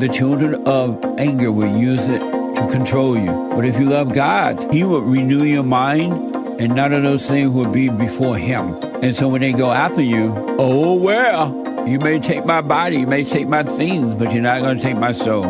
The 0.01 0.09
children 0.09 0.67
of 0.67 1.03
anger 1.19 1.53
will 1.53 1.77
use 1.77 2.09
it 2.09 2.21
to 2.21 2.69
control 2.71 3.19
you. 3.19 3.51
But 3.55 3.65
if 3.65 3.79
you 3.79 3.87
love 3.87 4.13
God, 4.13 4.73
He 4.73 4.83
will 4.85 5.03
renew 5.03 5.45
your 5.45 5.63
mind, 5.63 6.35
and 6.61 6.75
none 6.75 6.93
of 6.93 7.03
those 7.03 7.27
things 7.27 7.51
will 7.51 7.71
be 7.71 7.89
before 7.89 8.37
Him. 8.37 8.75
And 9.03 9.15
so 9.15 9.29
when 9.29 9.43
they 9.43 9.53
go 9.53 9.71
after 9.71 10.03
you, 10.03 10.35
oh 10.59 10.95
well, 10.95 11.55
you 11.89 11.99
may 11.99 12.19
take 12.19 12.45
my 12.45 12.61
body, 12.61 12.99
you 12.99 13.07
may 13.07 13.25
take 13.25 13.49
my 13.49 13.63
things, 13.63 14.15
but 14.15 14.33
you're 14.33 14.43
not 14.43 14.61
going 14.63 14.79
to 14.79 14.83
take 14.83 14.97
my 14.97 15.13
soul. 15.13 15.45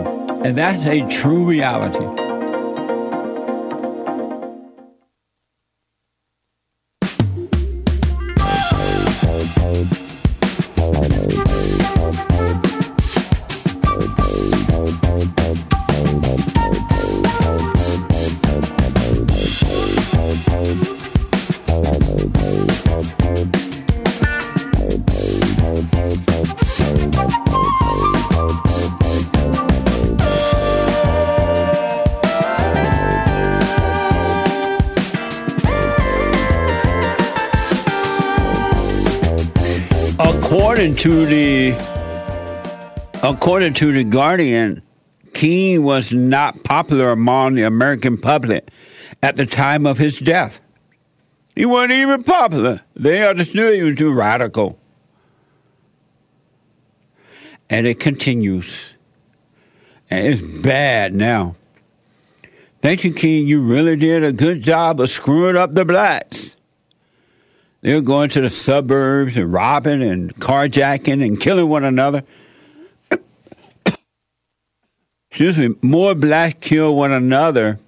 And 0.45 0.57
that's 0.57 0.85
a 0.87 1.09
true 1.09 1.45
reality. 1.45 2.20
According 40.81 40.97
to 40.97 41.27
the 41.27 41.71
according 43.23 43.75
to 43.75 43.93
the 43.93 44.03
Guardian, 44.03 44.81
King 45.35 45.83
was 45.83 46.11
not 46.11 46.65
popular 46.65 47.11
among 47.11 47.57
the 47.57 47.65
American 47.65 48.17
public 48.17 48.67
at 49.23 49.37
the 49.37 49.45
time 49.45 49.85
of 49.85 49.99
his 49.99 50.19
death. 50.19 50.59
He 51.55 51.67
wasn't 51.67 51.93
even 51.93 52.23
popular. 52.23 52.81
They 52.97 53.29
understood 53.29 53.75
he 53.75 53.83
was 53.83 53.99
too 53.99 54.11
radical. 54.11 54.79
And 57.69 57.87
it 57.87 58.01
continues. 58.01 58.95
And 60.09 60.29
it's 60.29 60.41
bad 60.41 61.15
now. 61.15 61.57
Thank 62.81 63.05
you, 63.05 63.13
King. 63.13 63.47
You 63.47 63.61
really 63.61 63.97
did 63.97 64.25
a 64.25 64.33
good 64.33 64.63
job 64.63 64.99
of 64.99 65.11
screwing 65.11 65.57
up 65.57 65.75
the 65.75 65.85
blacks. 65.85 66.57
They 67.83 67.95
were 67.95 68.03
going 68.03 68.29
to 68.31 68.43
the 68.43 68.51
suburbs 68.51 69.37
and 69.37 69.53
robbing 69.53 70.03
and 70.03 70.35
carjacking 70.37 71.25
and 71.27 71.41
killing 71.41 71.69
one 71.69 71.85
another. 71.85 72.25
Excuse 75.31 75.59
me, 75.59 75.75
more 75.81 76.15
blacks 76.15 76.57
kill 76.61 76.95
one 76.95 77.13
another 77.13 77.79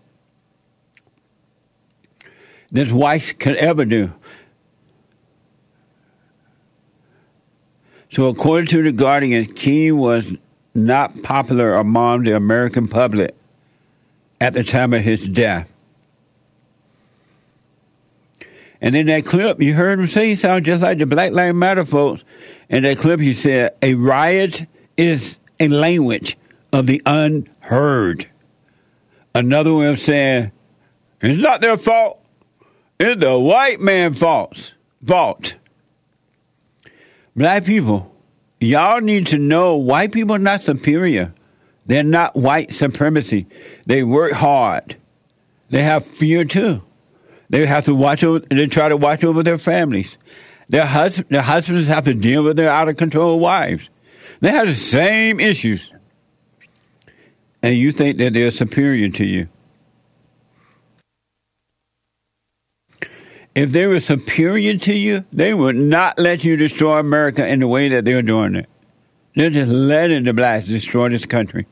than 2.71 2.95
whites 2.95 3.33
can 3.33 3.55
ever 3.57 3.85
do. 3.85 4.13
So, 8.11 8.27
according 8.27 8.67
to 8.69 8.83
the 8.83 8.93
Guardian, 8.93 9.47
King 9.47 9.97
was 9.97 10.31
not 10.75 11.23
popular 11.23 11.75
among 11.75 12.25
the 12.25 12.37
American 12.37 12.89
public 12.89 13.35
at 14.41 14.53
the 14.53 14.65
time 14.65 14.93
of 14.93 15.03
his 15.03 15.27
death. 15.27 15.72
And 18.83 18.97
in 18.97 19.07
that 19.07 19.25
clip, 19.25 19.63
you 19.63 19.75
heard 19.75 20.01
him 20.01 20.09
say 20.09 20.31
he 20.31 20.35
just 20.35 20.83
like 20.83 20.99
the 20.99 21.07
Black 21.07 21.31
Lives 21.31 21.55
Matter 21.55 21.85
folks. 21.85 22.25
In 22.69 22.83
that 22.83 22.99
clip, 22.99 23.21
he 23.21 23.33
said, 23.33 23.77
a 23.81 23.95
riot 23.95 24.67
is 24.97 25.39
a 25.61 25.69
language 25.69 26.37
of 26.73 26.89
the 26.89 27.01
unheard. 27.07 28.29
Another 29.35 29.73
way 29.73 29.87
of 29.87 30.01
saying, 30.01 30.51
it's 31.21 31.41
not 31.41 31.61
their 31.61 31.79
fault. 31.79 32.21
It's 32.99 33.21
the 33.21 33.39
white 33.39 33.81
man's 33.81 34.19
fault. 34.19 34.75
Fault. 35.07 35.55
Black 37.37 37.65
people, 37.65 38.13
y'all 38.61 39.01
need 39.01 39.29
to 39.29 39.39
know 39.39 39.77
white 39.77 40.11
people 40.11 40.35
are 40.35 40.41
not 40.41 40.61
superior. 40.61 41.33
They're 41.87 42.03
not 42.03 42.35
white 42.35 42.73
supremacy. 42.73 43.47
They 43.87 44.03
work 44.03 44.33
hard. 44.33 44.97
They 45.71 45.85
have 45.85 46.05
fear 46.05 46.45
too. 46.45 46.83
They 47.53 47.67
have 47.67 47.85
to 47.85 47.95
watch 47.95 48.25
over, 48.25 48.39
they 48.39 48.67
try 48.67 48.89
to 48.89 48.97
watch 48.97 49.23
over 49.23 49.43
their 49.43 49.59
families. 49.59 50.17
Their, 50.71 50.87
hus- 50.87 51.23
their 51.29 51.43
husbands 51.43 51.87
have 51.87 52.05
to 52.05 52.15
deal 52.15 52.45
with 52.45 52.57
their 52.57 52.71
out 52.71 52.89
of 52.89 52.97
control 52.97 53.39
wives. 53.39 53.91
They 54.41 54.51
have 54.51 54.67
the 54.69 54.75
same 54.75 55.39
issues. 55.39 55.93
And 57.63 57.77
you 57.77 57.93
think 57.93 58.17
that 58.19 58.33
they're 58.33 58.51
superior 58.51 59.11
to 59.11 59.25
you. 59.27 59.49
If 63.55 63.71
they 63.73 63.87
were 63.87 64.01
superior 64.01 64.79
to 64.79 64.95
you, 64.95 65.27
they 65.31 65.53
would 65.53 65.77
not 65.77 66.19
let 66.19 66.45
you 66.45 66.57
destroy 66.57 66.99
America 66.99 67.47
in 67.47 67.61
the 67.61 67.69
way 67.69 67.91
that 67.91 68.07
they're 68.07 68.23
doing 68.23 68.55
it. 68.55 68.69
They're 69.35 69.51
just 69.51 69.71
letting 69.71 70.25
the 70.25 70.33
blacks 70.33 70.69
destroy 70.69 71.11
this 71.11 71.27
country. 71.27 71.67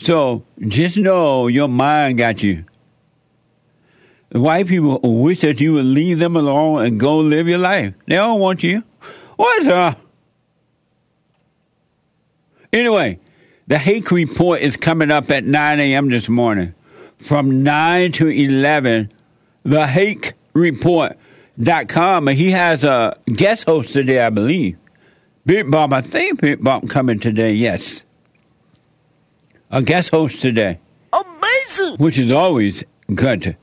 So 0.00 0.44
just 0.66 0.96
know 0.96 1.46
your 1.46 1.68
mind 1.68 2.16
got 2.16 2.42
you. 2.42 2.64
White 4.32 4.66
people 4.66 4.98
wish 5.02 5.40
that 5.40 5.60
you 5.60 5.74
would 5.74 5.84
leave 5.84 6.18
them 6.18 6.36
alone 6.36 6.86
and 6.86 6.98
go 6.98 7.18
live 7.18 7.48
your 7.48 7.58
life. 7.58 7.92
They 8.06 8.16
don't 8.16 8.40
want 8.40 8.62
you. 8.62 8.82
What's 9.36 9.66
up? 9.66 10.00
Anyway, 12.72 13.18
the 13.66 13.76
Hake 13.76 14.10
Report 14.10 14.60
is 14.60 14.76
coming 14.76 15.10
up 15.10 15.30
at 15.30 15.44
9 15.44 15.80
a.m. 15.80 16.08
this 16.08 16.28
morning. 16.28 16.74
From 17.18 17.62
9 17.62 18.12
to 18.12 18.28
11, 18.28 19.10
the 19.64 19.86
Hake 19.86 20.32
Report.com. 20.54 22.28
And 22.28 22.38
he 22.38 22.52
has 22.52 22.84
a 22.84 23.18
guest 23.26 23.64
host 23.64 23.92
today, 23.92 24.20
I 24.20 24.30
believe. 24.30 24.78
Big 25.44 25.70
Bob, 25.70 25.92
I 25.92 26.00
think 26.00 26.40
Big 26.40 26.64
Bob 26.64 26.88
coming 26.88 27.18
today, 27.18 27.52
yes 27.52 28.04
a 29.70 29.82
guest 29.82 30.10
host 30.10 30.40
today. 30.42 30.78
Amazing! 31.12 31.96
Which 31.96 32.18
is 32.18 32.32
always 32.32 32.84
good. 33.14 33.56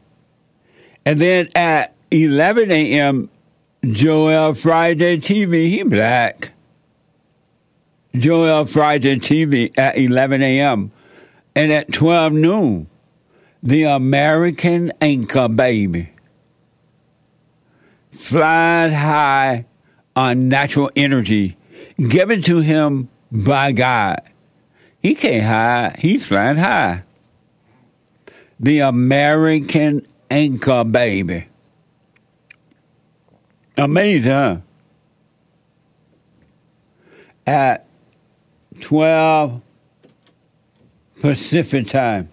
And 1.05 1.19
then 1.19 1.49
at 1.55 1.93
11 2.11 2.71
a.m., 2.71 3.29
Joel 3.85 4.53
Friday 4.53 5.17
TV, 5.17 5.69
he 5.69 5.83
black. 5.83 6.51
Joel 8.15 8.65
Friday 8.65 9.17
TV 9.17 9.77
at 9.77 9.97
11 9.97 10.41
a.m. 10.41 10.91
And 11.55 11.71
at 11.71 11.91
12 11.91 12.33
noon, 12.33 12.87
the 13.63 13.83
American 13.83 14.91
Anchor 15.01 15.47
Baby. 15.47 16.09
Flying 18.11 18.93
high 18.93 19.65
on 20.15 20.49
natural 20.49 20.89
energy 20.95 21.55
given 21.97 22.41
to 22.43 22.59
him 22.59 23.09
by 23.31 23.71
God. 23.71 24.21
He 25.01 25.15
can't 25.15 25.45
high. 25.45 25.95
He's 25.99 26.25
flying 26.25 26.57
high. 26.57 27.03
The 28.59 28.79
American 28.79 30.05
Anchor 30.29 30.83
Baby. 30.83 31.47
Amazing, 33.77 34.31
huh? 34.31 34.57
At 37.45 37.87
12 38.81 39.61
Pacific 41.19 41.87
time. 41.87 42.29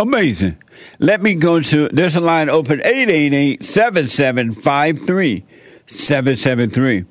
Amazing. 0.00 0.56
Let 0.98 1.22
me 1.22 1.34
go 1.34 1.60
to, 1.60 1.88
there's 1.88 2.16
a 2.16 2.20
line 2.20 2.48
open 2.48 2.80
888 2.80 3.62
7753 3.62 5.44
773. 5.86 7.04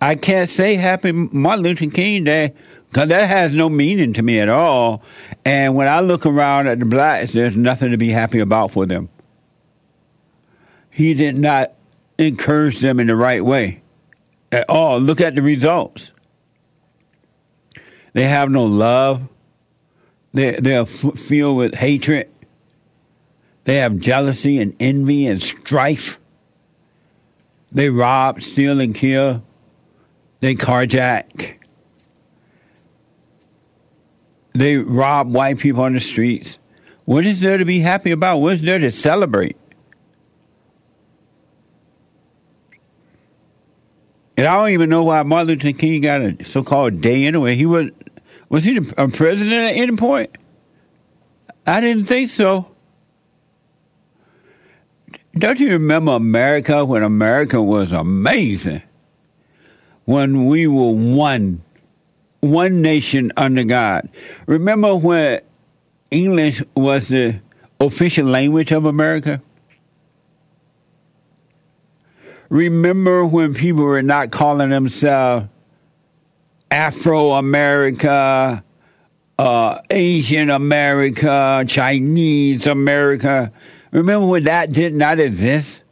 I 0.00 0.14
can't 0.16 0.50
say 0.50 0.74
happy 0.74 1.12
Martin 1.12 1.64
Luther 1.64 1.86
King 1.86 2.24
Day 2.24 2.54
because 2.92 3.08
that 3.08 3.26
has 3.26 3.54
no 3.54 3.70
meaning 3.70 4.12
to 4.12 4.22
me 4.22 4.38
at 4.38 4.50
all. 4.50 5.02
And 5.46 5.74
when 5.74 5.88
I 5.88 6.00
look 6.00 6.26
around 6.26 6.66
at 6.66 6.78
the 6.78 6.84
blacks, 6.84 7.32
there's 7.32 7.56
nothing 7.56 7.92
to 7.92 7.96
be 7.96 8.10
happy 8.10 8.40
about 8.40 8.70
for 8.72 8.84
them. 8.84 9.08
he 10.90 11.14
did 11.14 11.38
not 11.38 11.72
encourage 12.18 12.80
them 12.80 13.00
in 13.00 13.06
the 13.06 13.16
right 13.16 13.42
way 13.42 13.80
at 14.52 14.68
all. 14.68 14.98
Look 14.98 15.22
at 15.22 15.34
the 15.34 15.42
results. 15.42 16.12
They 18.12 18.28
have 18.28 18.50
no 18.50 18.64
love. 18.64 19.26
They 20.34 20.52
they 20.52 20.76
are 20.76 20.84
filled 20.84 21.56
with 21.56 21.74
hatred. 21.74 22.28
They 23.64 23.76
have 23.76 23.98
jealousy 24.00 24.60
and 24.60 24.76
envy 24.78 25.26
and 25.26 25.42
strife. 25.42 26.18
They 27.70 27.88
rob, 27.88 28.42
steal, 28.42 28.80
and 28.80 28.94
kill. 28.94 29.42
They 30.40 30.56
carjack. 30.56 31.61
They 34.54 34.76
rob 34.76 35.32
white 35.32 35.58
people 35.58 35.82
on 35.82 35.94
the 35.94 36.00
streets. 36.00 36.58
What 37.04 37.26
is 37.26 37.40
there 37.40 37.58
to 37.58 37.64
be 37.64 37.80
happy 37.80 38.10
about? 38.10 38.38
What 38.38 38.54
is 38.54 38.62
there 38.62 38.78
to 38.78 38.90
celebrate? 38.90 39.56
And 44.36 44.46
I 44.46 44.54
don't 44.54 44.70
even 44.70 44.90
know 44.90 45.04
why 45.04 45.22
Martin 45.22 45.48
Luther 45.48 45.72
King 45.72 46.00
got 46.02 46.22
a 46.22 46.44
so-called 46.44 47.00
day 47.00 47.26
anyway. 47.26 47.54
He 47.54 47.66
was 47.66 47.90
was 48.48 48.64
he 48.64 48.76
a 48.76 49.08
president 49.08 49.52
at 49.52 49.76
any 49.76 49.96
point? 49.96 50.36
I 51.66 51.80
didn't 51.80 52.06
think 52.06 52.28
so. 52.30 52.68
Don't 55.34 55.58
you 55.58 55.70
remember 55.70 56.12
America 56.12 56.84
when 56.84 57.02
America 57.02 57.62
was 57.62 57.92
amazing? 57.92 58.82
When 60.04 60.46
we 60.46 60.66
were 60.66 60.92
one, 60.92 61.62
one 62.42 62.82
nation 62.82 63.32
under 63.36 63.62
God. 63.62 64.08
Remember 64.46 64.94
when 64.96 65.40
English 66.10 66.60
was 66.74 67.08
the 67.08 67.36
official 67.80 68.26
language 68.26 68.72
of 68.72 68.84
America? 68.84 69.40
Remember 72.48 73.24
when 73.24 73.54
people 73.54 73.84
were 73.84 74.02
not 74.02 74.30
calling 74.30 74.70
themselves 74.70 75.46
Afro 76.70 77.32
America, 77.32 78.62
uh, 79.38 79.78
Asian 79.88 80.50
America, 80.50 81.64
Chinese 81.66 82.66
America? 82.66 83.52
Remember 83.92 84.26
when 84.26 84.44
that 84.44 84.72
did 84.72 84.94
not 84.94 85.20
exist? 85.20 85.82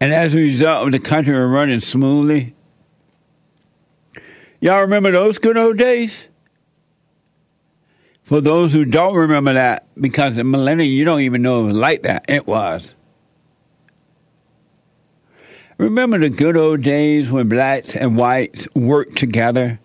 And 0.00 0.12
as 0.12 0.34
a 0.34 0.38
result, 0.38 0.92
the 0.92 0.98
country 0.98 1.32
was 1.32 1.50
running 1.50 1.80
smoothly? 1.80 2.54
Y'all 4.60 4.80
remember 4.80 5.12
those 5.12 5.38
good 5.38 5.56
old 5.56 5.76
days? 5.76 6.28
For 8.24 8.40
those 8.40 8.72
who 8.72 8.84
don't 8.84 9.14
remember 9.14 9.54
that, 9.54 9.86
because 9.98 10.36
the 10.36 10.44
millennium, 10.44 10.90
you 10.90 11.04
don't 11.04 11.20
even 11.22 11.42
know 11.42 11.62
it 11.62 11.66
was 11.68 11.76
like 11.76 12.02
that. 12.02 12.24
It 12.28 12.46
was. 12.46 12.92
Remember 15.78 16.18
the 16.18 16.28
good 16.28 16.56
old 16.56 16.82
days 16.82 17.30
when 17.30 17.48
blacks 17.48 17.94
and 17.94 18.16
whites 18.16 18.66
worked 18.74 19.16
together? 19.16 19.78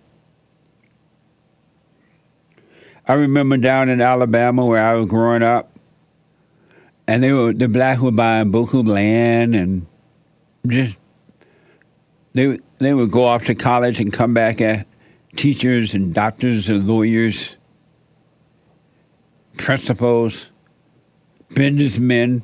I 3.07 3.13
remember 3.13 3.57
down 3.57 3.89
in 3.89 4.01
Alabama 4.01 4.65
where 4.65 4.83
I 4.83 4.95
was 4.95 5.07
growing 5.07 5.43
up, 5.43 5.71
and 7.07 7.21
they 7.21 7.31
were 7.31 7.53
the 7.53 7.67
blacks 7.67 8.01
were 8.01 8.11
buying 8.11 8.51
buku 8.51 8.87
land 8.87 9.53
and 9.55 9.85
just 10.65 10.95
they 12.33 12.59
they 12.79 12.93
would 12.93 13.11
go 13.11 13.23
off 13.23 13.45
to 13.45 13.55
college 13.55 13.99
and 13.99 14.11
come 14.11 14.33
back 14.33 14.61
as 14.61 14.85
teachers 15.35 15.93
and 15.93 16.13
doctors 16.13 16.69
and 16.69 16.87
lawyers, 16.87 17.55
principals, 19.57 20.49
businessmen. 21.53 22.43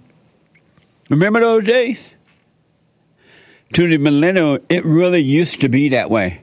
Remember 1.10 1.40
those 1.40 1.66
days? 1.66 2.14
to 3.74 3.88
the 3.88 3.98
millennial, 3.98 4.60
it 4.70 4.84
really 4.86 5.22
used 5.22 5.62
to 5.62 5.70
be 5.70 5.90
that 5.90 6.10
way. 6.10 6.42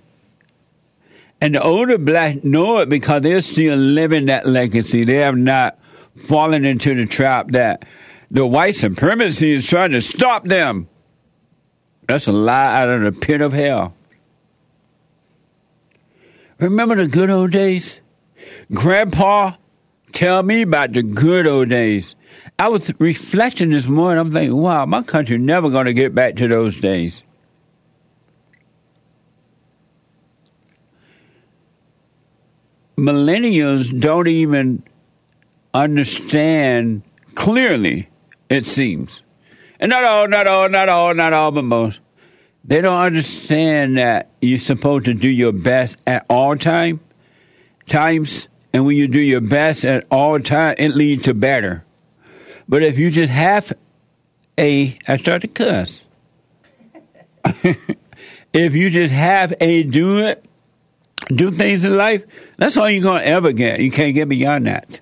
And 1.41 1.55
the 1.55 1.63
older 1.63 1.99
blacks 1.99 2.45
know 2.45 2.79
it 2.79 2.89
because 2.89 3.23
they're 3.23 3.43
still 3.43 3.77
living 3.77 4.27
that 4.27 4.47
legacy. 4.47 5.05
They 5.05 5.17
have 5.17 5.37
not 5.37 5.79
fallen 6.17 6.65
into 6.65 6.95
the 6.95 7.07
trap 7.07 7.49
that 7.51 7.85
the 8.31 8.47
white 8.47 8.77
supremacy 8.77 9.53
is 9.53 9.67
trying 9.67 9.91
to 9.91 10.01
stop 10.01 10.45
them. 10.45 10.89
That's 12.07 12.29
a 12.29 12.33
lie 12.33 12.83
out 12.83 12.89
of 12.89 13.03
the 13.03 13.13
pit 13.13 13.41
of 13.41 13.53
hell. 13.53 13.95
Remember 16.59 16.95
the 16.95 17.09
good 17.09 17.31
old 17.31 17.51
days? 17.51 18.01
Grandpa, 18.73 19.53
tell 20.13 20.43
me 20.43 20.63
about 20.63 20.93
the 20.93 21.03
good 21.03 21.47
old 21.47 21.69
days. 21.69 22.15
I 22.59 22.69
was 22.69 22.91
reflecting 22.99 23.71
this 23.71 23.87
morning. 23.87 24.21
I'm 24.21 24.33
thinking, 24.33 24.57
wow, 24.57 24.87
my 24.87 25.03
country 25.03 25.37
never 25.37 25.69
going 25.69 25.87
to 25.87 25.95
get 25.95 26.15
back 26.15 26.37
to 26.37 26.49
those 26.49 26.77
days. 26.77 27.23
Millennials 32.97 34.01
don't 34.01 34.27
even 34.27 34.83
understand 35.75 37.03
clearly, 37.35 38.09
it 38.49 38.65
seems. 38.65 39.23
And 39.79 39.91
not 39.91 40.05
all, 40.05 40.29
not 40.29 40.47
all, 40.47 40.69
not 40.69 40.89
all, 40.89 41.15
not 41.15 41.33
all, 41.33 41.53
but 41.53 41.65
most. 41.65 42.01
They 42.65 42.81
don't 42.81 43.01
understand 43.01 43.99
that 43.99 44.31
you're 44.41 44.59
supposed 44.59 45.05
to 45.05 45.15
do 45.15 45.29
your 45.29 45.53
best 45.53 45.99
at 46.07 46.27
all 46.29 46.57
time, 46.57 47.01
times, 47.89 48.49
and 48.73 48.85
when 48.85 48.97
you 48.97 49.07
do 49.07 49.21
your 49.21 49.41
best 49.41 49.85
at 49.85 50.05
all 50.11 50.41
time, 50.41 50.75
it 50.79 50.91
leads 50.91 51.25
to 51.25 51.35
better. 51.35 51.85
But 52.69 52.83
if 52.83 52.99
you 52.99 53.11
just 53.11 53.33
have 53.33 53.73
a, 54.59 54.99
I 55.07 55.17
start 55.19 55.43
to 55.43 55.49
cuss. 55.49 56.05
if 58.53 58.75
you 58.75 58.91
just 58.91 59.15
have 59.15 59.55
a 59.61 59.85
do 59.85 60.19
it, 60.19 60.45
do 61.29 61.51
things 61.51 61.85
in 61.85 61.97
life, 61.97 62.25
that's 62.57 62.77
all 62.77 62.91
you're 62.91 63.19
to 63.19 63.27
ever 63.27 63.53
get. 63.53 63.81
You 63.81 63.91
can't 63.91 64.15
get 64.15 64.29
beyond 64.29 64.67
that. 64.67 65.01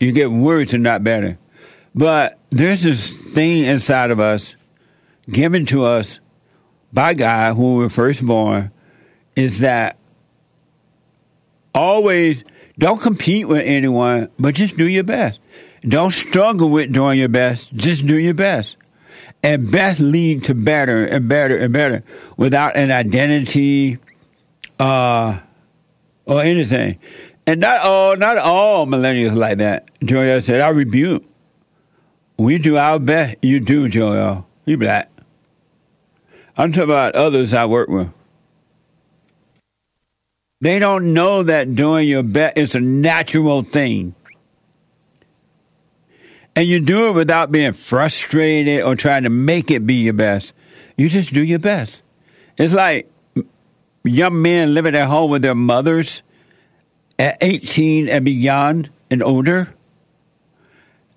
You 0.00 0.12
get 0.12 0.30
worse 0.30 0.72
and 0.72 0.82
not 0.82 1.04
better. 1.04 1.38
But 1.98 2.38
there's 2.50 2.84
this 2.84 3.10
thing 3.10 3.64
inside 3.64 4.12
of 4.12 4.20
us 4.20 4.54
given 5.28 5.66
to 5.66 5.84
us 5.84 6.20
by 6.92 7.14
God 7.14 7.58
when 7.58 7.74
we 7.74 7.82
were 7.82 7.90
first 7.90 8.24
born 8.24 8.70
is 9.34 9.58
that 9.58 9.98
always 11.74 12.44
don't 12.78 13.00
compete 13.00 13.48
with 13.48 13.66
anyone, 13.66 14.28
but 14.38 14.54
just 14.54 14.76
do 14.76 14.86
your 14.86 15.02
best. 15.02 15.40
Don't 15.82 16.12
struggle 16.12 16.70
with 16.70 16.92
doing 16.92 17.18
your 17.18 17.28
best. 17.28 17.74
Just 17.74 18.06
do 18.06 18.14
your 18.14 18.34
best. 18.34 18.76
And 19.42 19.68
best 19.68 19.98
lead 19.98 20.44
to 20.44 20.54
better 20.54 21.04
and 21.04 21.28
better 21.28 21.56
and 21.56 21.72
better 21.72 22.04
without 22.36 22.76
an 22.76 22.92
identity 22.92 23.98
uh, 24.78 25.40
or 26.26 26.42
anything. 26.42 27.00
And 27.44 27.60
not 27.60 27.80
all, 27.80 28.16
not 28.16 28.38
all 28.38 28.86
millennials 28.86 29.34
like 29.34 29.58
that. 29.58 29.90
Joel 30.04 30.40
said, 30.42 30.60
I 30.60 30.68
rebuke. 30.68 31.24
We 32.38 32.58
do 32.58 32.76
our 32.76 32.98
best. 32.98 33.38
You 33.42 33.60
do, 33.60 33.88
Joel. 33.88 34.46
You 34.64 34.78
black. 34.78 35.10
I'm 36.56 36.72
talking 36.72 36.84
about 36.84 37.14
others 37.14 37.52
I 37.52 37.66
work 37.66 37.88
with. 37.88 38.08
They 40.60 40.78
don't 40.78 41.14
know 41.14 41.42
that 41.42 41.74
doing 41.74 42.08
your 42.08 42.22
best 42.22 42.56
is 42.56 42.74
a 42.74 42.80
natural 42.80 43.62
thing 43.62 44.14
and 46.58 46.66
you 46.66 46.80
do 46.80 47.10
it 47.10 47.12
without 47.12 47.52
being 47.52 47.72
frustrated 47.72 48.82
or 48.82 48.96
trying 48.96 49.22
to 49.22 49.30
make 49.30 49.70
it 49.70 49.86
be 49.86 49.94
your 49.94 50.12
best. 50.12 50.52
You 50.96 51.08
just 51.08 51.32
do 51.32 51.40
your 51.40 51.60
best. 51.60 52.02
It's 52.56 52.74
like 52.74 53.08
young 54.02 54.42
men 54.42 54.74
living 54.74 54.96
at 54.96 55.06
home 55.06 55.30
with 55.30 55.42
their 55.42 55.54
mothers 55.54 56.20
at 57.16 57.38
18 57.40 58.08
and 58.08 58.24
beyond 58.24 58.90
and 59.08 59.22
older. 59.22 59.72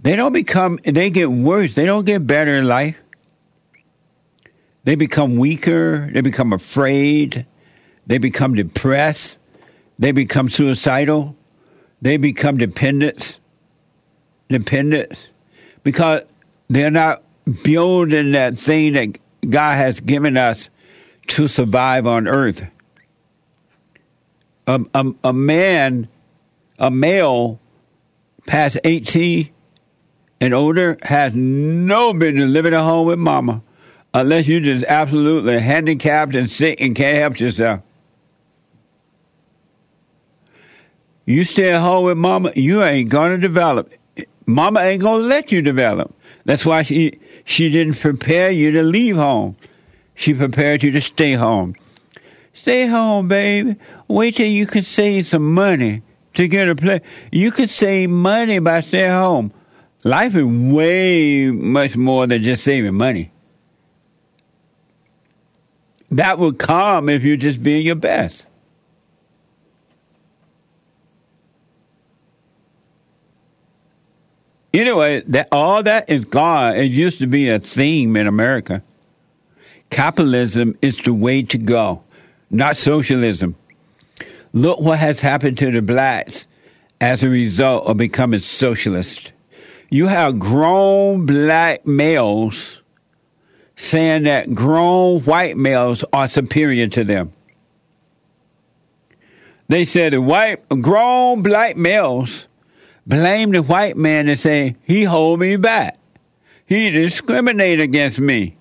They 0.02 0.16
don't 0.16 0.34
become, 0.34 0.80
they 0.84 1.10
get 1.10 1.32
worse. 1.32 1.76
They 1.76 1.86
don't 1.86 2.06
get 2.06 2.26
better 2.26 2.56
in 2.56 2.68
life. 2.68 2.98
They 4.84 4.96
become 4.96 5.38
weaker. 5.38 6.10
They 6.12 6.22
become 6.22 6.54
afraid. 6.54 7.46
They 8.08 8.18
become 8.18 8.56
depressed. 8.56 9.38
They 10.00 10.12
become 10.12 10.50
suicidal. 10.50 11.36
They 12.02 12.18
become 12.18 12.58
dependent. 12.58 13.38
Dependent 14.50 15.14
because 15.84 16.22
they're 16.70 16.92
not 16.92 17.24
building 17.64 18.32
that 18.32 18.58
thing 18.58 18.94
that 18.94 19.18
God 19.50 19.78
has 19.78 20.00
given 20.00 20.38
us 20.38 20.70
to 21.28 21.48
survive 21.48 22.06
on 22.08 22.28
earth. 22.28 22.66
A, 24.68 24.82
a, 24.94 25.14
a 25.24 25.34
man, 25.34 26.08
a 26.80 26.92
male 26.92 27.60
past 28.46 28.78
18 28.84 29.50
and 30.42 30.56
older 30.56 30.98
has 31.04 31.34
no 31.36 32.14
business 32.14 32.50
living 32.50 32.74
at 32.74 32.82
home 32.82 33.06
with 33.06 33.20
mama 33.20 33.62
unless 34.14 34.48
you're 34.48 34.60
just 34.60 34.84
absolutely 34.86 35.60
handicapped 35.60 36.36
and 36.36 36.50
sick 36.50 36.82
and 36.82 36.96
can't 36.96 37.18
help 37.18 37.40
yourself. 37.40 37.82
You 41.26 41.46
stay 41.46 41.72
at 41.72 41.80
home 41.80 42.06
with 42.06 42.18
mama, 42.18 42.52
you 42.56 42.84
ain't 42.84 43.12
to 43.12 43.38
develop. 43.38 43.94
Mama 44.48 44.82
ain't 44.82 45.02
gonna 45.02 45.24
let 45.24 45.52
you 45.52 45.62
develop. 45.62 46.14
That's 46.44 46.66
why 46.66 46.82
she 46.82 47.20
She 47.46 47.70
didn't 47.70 48.00
prepare 48.00 48.50
you 48.50 48.72
to 48.72 48.84
leave 48.84 49.16
home. 49.16 49.56
She 50.16 50.34
prepared 50.34 50.84
you 50.84 50.92
to 50.92 51.02
stay 51.02 51.34
home. 51.34 51.76
Stay 52.54 52.88
home, 52.88 53.28
baby. 53.28 53.76
Wait 54.08 54.36
till 54.36 54.48
you 54.48 54.66
can 54.66 54.84
save 54.84 55.28
some 55.28 55.54
money 55.54 56.02
to 56.34 56.48
get 56.48 56.68
a 56.68 56.76
place. 56.76 57.02
You 57.32 57.52
can 57.52 57.68
save 57.68 58.10
money 58.10 58.60
by 58.60 58.82
staying 58.82 59.12
home. 59.12 59.54
Life 60.04 60.36
is 60.36 60.46
way 60.46 61.52
much 61.52 61.96
more 61.96 62.26
than 62.26 62.42
just 62.42 62.64
saving 62.64 62.96
money. 62.96 63.32
That 66.10 66.40
would 66.40 66.58
come 66.58 67.08
if 67.08 67.24
you're 67.24 67.38
just 67.38 67.62
being 67.62 67.86
your 67.86 67.96
best. 67.96 68.48
Anyway, 74.74 75.22
that 75.28 75.50
all 75.52 75.84
that 75.84 76.10
is 76.10 76.26
gone. 76.26 76.78
It 76.78 76.92
used 76.92 77.20
to 77.20 77.28
be 77.28 77.50
a 77.50 77.60
theme 77.60 78.16
in 78.16 78.28
America. 78.28 78.82
Capitalism 79.90 80.78
is 80.82 80.98
the 80.98 81.14
way 81.14 81.44
to 81.44 81.58
go, 81.58 82.02
not 82.50 82.78
socialism. 82.78 83.56
Look 84.54 84.80
what 84.80 85.00
has 85.00 85.20
happened 85.20 85.58
to 85.60 85.72
the 85.72 85.82
blacks 85.82 86.48
as 87.02 87.24
a 87.24 87.30
result 87.30 87.86
of 87.86 87.98
becoming 87.98 88.40
socialist. 88.40 89.34
You 89.94 90.08
have 90.08 90.40
grown 90.40 91.26
black 91.26 91.86
males 91.86 92.82
saying 93.76 94.24
that 94.24 94.56
grown 94.56 95.20
white 95.22 95.58
males 95.58 96.06
are 96.14 96.30
superior 96.30 96.88
to 96.88 97.04
them. 97.04 97.34
They 99.68 99.84
said 99.84 100.14
the 100.14 100.22
white 100.22 100.68
grown 100.70 101.42
black 101.42 101.76
males 101.76 102.48
blame 103.06 103.52
the 103.52 103.62
white 103.62 103.98
man 103.98 104.30
and 104.30 104.40
say 104.40 104.78
he 104.84 105.04
hold 105.04 105.42
me 105.42 105.58
back. 105.58 105.98
He 106.66 106.90
discriminate 106.90 107.82
against 107.82 108.18
me. 108.18 108.56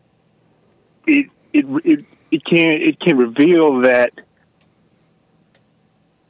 it 1.06 1.26
it 1.52 1.66
it, 1.84 2.04
it 2.30 2.44
can 2.44 2.68
it 2.68 3.00
can 3.00 3.16
reveal 3.16 3.82
that 3.82 4.12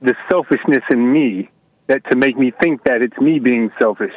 the 0.02 0.14
selfishness 0.30 0.82
in 0.90 1.12
me 1.12 1.48
that 1.86 2.04
to 2.10 2.16
make 2.16 2.36
me 2.36 2.52
think 2.60 2.84
that 2.84 3.02
it's 3.02 3.16
me 3.18 3.38
being 3.38 3.70
selfish 3.78 4.14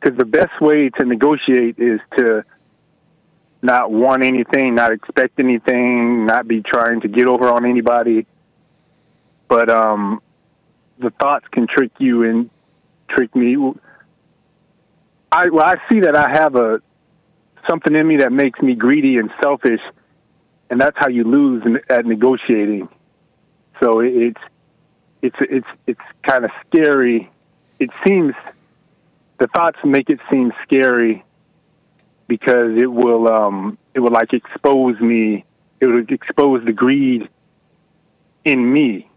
because 0.00 0.16
the 0.16 0.24
best 0.24 0.60
way 0.60 0.90
to 0.90 1.04
negotiate 1.04 1.78
is 1.78 2.00
to 2.16 2.44
not 3.62 3.90
want 3.90 4.22
anything, 4.22 4.74
not 4.74 4.92
expect 4.92 5.38
anything, 5.40 6.26
not 6.26 6.46
be 6.46 6.62
trying 6.62 7.00
to 7.00 7.08
get 7.08 7.26
over 7.26 7.48
on 7.48 7.64
anybody. 7.64 8.26
But 9.48 9.70
um, 9.70 10.20
the 10.98 11.10
thoughts 11.10 11.46
can 11.50 11.66
trick 11.66 11.92
you 11.98 12.22
and 12.24 12.50
trick 13.08 13.34
me. 13.34 13.56
I 15.32 15.48
well, 15.48 15.64
I 15.64 15.76
see 15.90 16.00
that 16.00 16.14
I 16.14 16.28
have 16.30 16.56
a 16.56 16.80
something 17.68 17.94
in 17.94 18.06
me 18.06 18.18
that 18.18 18.32
makes 18.32 18.60
me 18.60 18.74
greedy 18.74 19.16
and 19.16 19.30
selfish, 19.42 19.80
and 20.70 20.80
that's 20.80 20.96
how 20.98 21.08
you 21.08 21.24
lose 21.24 21.64
at 21.88 22.06
negotiating. 22.06 22.88
So 23.80 24.00
it's 24.00 24.40
it's 25.22 25.36
it's 25.40 25.66
it's 25.86 26.00
kind 26.22 26.44
of 26.44 26.50
scary. 26.66 27.30
It 27.78 27.90
seems 28.06 28.34
the 29.38 29.46
thoughts 29.48 29.78
make 29.84 30.08
it 30.10 30.20
seem 30.30 30.52
scary 30.64 31.24
because 32.26 32.76
it 32.76 32.90
will 32.90 33.28
um 33.28 33.78
it 33.94 34.00
will 34.00 34.12
like 34.12 34.32
expose 34.32 35.00
me. 35.00 35.44
It 35.80 35.86
would 35.86 36.10
expose 36.10 36.64
the 36.64 36.72
greed 36.72 37.28
in 38.44 38.72
me. 38.72 39.08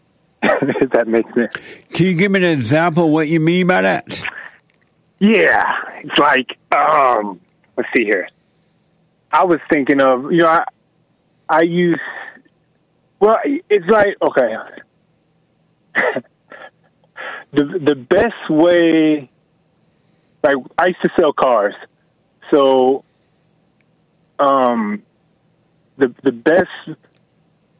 if 0.42 0.90
that 0.90 1.08
makes 1.08 1.32
sense. 1.34 1.52
Can 1.92 2.06
you 2.06 2.14
give 2.14 2.30
me 2.30 2.38
an 2.38 2.58
example 2.58 3.06
of 3.06 3.10
what 3.10 3.28
you 3.28 3.40
mean 3.40 3.66
by 3.66 3.82
that? 3.82 4.22
Yeah, 5.18 5.64
it's 6.02 6.18
like 6.18 6.56
um 6.74 7.40
let's 7.76 7.88
see 7.96 8.04
here. 8.04 8.28
I 9.32 9.44
was 9.44 9.60
thinking 9.70 10.00
of 10.00 10.32
you 10.32 10.38
know 10.38 10.48
I 10.48 10.64
I 11.48 11.62
use 11.62 12.00
well 13.20 13.38
it's 13.44 13.86
like 13.86 14.16
okay 14.22 14.54
the 17.52 17.64
the 17.64 17.94
best 17.94 18.50
way 18.50 19.30
like 20.42 20.56
I 20.76 20.86
used 20.88 21.02
to 21.02 21.10
sell 21.18 21.32
cars. 21.32 21.74
So 22.50 23.04
um 24.38 25.02
the 25.96 26.14
the 26.22 26.32
best 26.32 26.70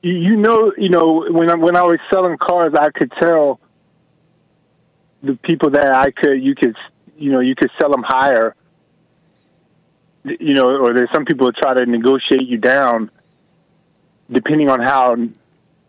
you 0.03 0.37
know 0.37 0.73
you 0.77 0.89
know 0.89 1.27
when 1.31 1.51
I 1.51 1.55
when 1.55 1.77
I 1.77 1.83
was 1.83 1.99
selling 2.13 2.37
cars 2.39 2.75
I 2.75 2.91
could 2.91 3.13
tell 3.21 3.61
the 5.23 5.35
people 5.37 5.71
that 5.71 5.93
I 5.93 6.11
could 6.11 6.43
you 6.43 6.55
could 6.55 6.77
you 7.17 7.33
know 7.33 7.41
you 7.41 7.55
could 7.55 7.71
sell 7.81 7.91
them 7.91 8.03
higher 8.07 8.55
you 10.25 10.55
know 10.55 10.77
or 10.77 10.93
there's 10.93 11.11
some 11.13 11.25
people 11.25 11.47
that 11.47 11.57
try 11.57 11.75
to 11.75 11.87
negotiate 11.87 12.47
you 12.47 12.59
down 12.59 13.11
depending 14.31 14.69
on 14.69 14.81
how 14.81 15.17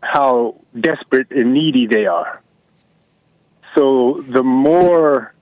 how 0.00 0.56
desperate 0.78 1.30
and 1.30 1.52
needy 1.52 1.86
they 1.86 2.06
are. 2.06 2.40
So 3.74 4.24
the 4.28 4.42
more 4.42 5.32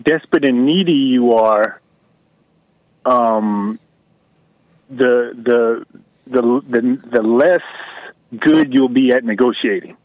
desperate 0.00 0.44
and 0.44 0.66
needy 0.66 0.92
you 0.92 1.34
are, 1.34 1.80
um, 3.04 3.78
the 4.90 5.32
the 5.34 5.86
the 6.26 6.42
the 6.68 7.00
the 7.10 7.22
less 7.22 7.62
good 8.36 8.74
you'll 8.74 8.88
be 8.88 9.12
at 9.12 9.24
negotiating. 9.24 9.96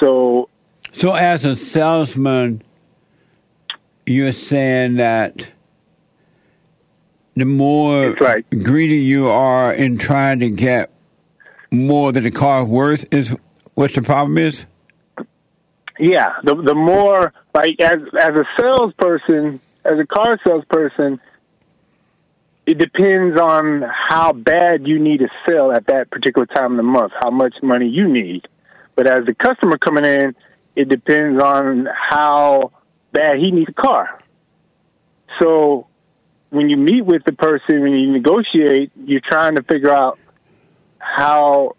So, 0.00 0.48
so 0.92 1.14
as 1.14 1.44
a 1.44 1.54
salesman, 1.54 2.62
you're 4.06 4.32
saying 4.32 4.96
that 4.96 5.48
the 7.36 7.44
more 7.44 8.12
right. 8.20 8.44
greedy 8.62 8.98
you 8.98 9.28
are 9.28 9.72
in 9.72 9.98
trying 9.98 10.40
to 10.40 10.50
get 10.50 10.90
more 11.70 12.12
than 12.12 12.24
the 12.24 12.30
car 12.30 12.64
worth 12.64 13.12
is 13.12 13.34
what 13.74 13.92
the 13.94 14.02
problem 14.02 14.38
is? 14.38 14.64
Yeah, 15.98 16.34
the 16.42 16.54
the 16.54 16.74
more 16.74 17.32
like 17.52 17.80
as 17.80 18.00
as 18.18 18.34
a 18.34 18.44
salesperson, 18.58 19.60
as 19.84 19.98
a 19.98 20.06
car 20.06 20.38
salesperson, 20.44 21.20
it 22.66 22.78
depends 22.78 23.38
on 23.40 23.82
how 23.82 24.32
bad 24.32 24.86
you 24.86 24.98
need 24.98 25.18
to 25.18 25.28
sell 25.48 25.70
at 25.70 25.86
that 25.86 26.10
particular 26.10 26.46
time 26.46 26.72
of 26.72 26.76
the 26.78 26.82
month, 26.82 27.12
how 27.20 27.30
much 27.30 27.54
money 27.62 27.88
you 27.88 28.08
need. 28.08 28.48
But 28.96 29.06
as 29.06 29.26
the 29.26 29.34
customer 29.34 29.78
coming 29.78 30.04
in, 30.04 30.34
it 30.74 30.88
depends 30.88 31.42
on 31.42 31.86
how 31.86 32.72
bad 33.12 33.38
he 33.38 33.50
needs 33.50 33.68
a 33.68 33.72
car. 33.72 34.18
So 35.40 35.86
when 36.54 36.70
you 36.70 36.76
meet 36.76 37.04
with 37.04 37.24
the 37.24 37.32
person, 37.32 37.80
when 37.80 37.92
you 37.92 38.12
negotiate, 38.12 38.92
you're 38.96 39.20
trying 39.20 39.56
to 39.56 39.62
figure 39.64 39.90
out 39.90 40.18
how 40.98 41.76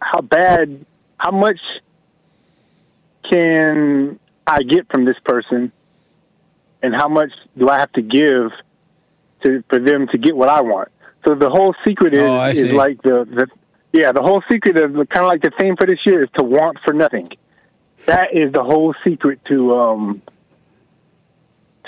how 0.00 0.20
bad, 0.20 0.84
how 1.16 1.32
much 1.32 1.60
can 3.28 4.18
I 4.46 4.62
get 4.62 4.90
from 4.90 5.04
this 5.04 5.18
person, 5.24 5.72
and 6.82 6.94
how 6.94 7.08
much 7.08 7.32
do 7.58 7.68
I 7.68 7.80
have 7.80 7.92
to 7.92 8.02
give 8.02 8.52
to 9.42 9.64
for 9.68 9.80
them 9.80 10.06
to 10.08 10.18
get 10.18 10.36
what 10.36 10.48
I 10.48 10.60
want. 10.60 10.88
So 11.26 11.34
the 11.34 11.50
whole 11.50 11.74
secret 11.86 12.14
is 12.14 12.20
oh, 12.20 12.50
is 12.50 12.66
like 12.66 13.02
the, 13.02 13.24
the 13.24 13.48
yeah 13.92 14.12
the 14.12 14.22
whole 14.22 14.42
secret 14.50 14.76
of 14.76 14.92
kind 14.92 15.24
of 15.24 15.26
like 15.26 15.42
the 15.42 15.52
theme 15.58 15.76
for 15.76 15.86
this 15.86 15.98
year 16.06 16.22
is 16.22 16.30
to 16.38 16.44
want 16.44 16.78
for 16.84 16.94
nothing. 16.94 17.30
That 18.06 18.32
is 18.32 18.52
the 18.52 18.62
whole 18.62 18.94
secret 19.04 19.40
to 19.46 19.74
um 19.74 20.22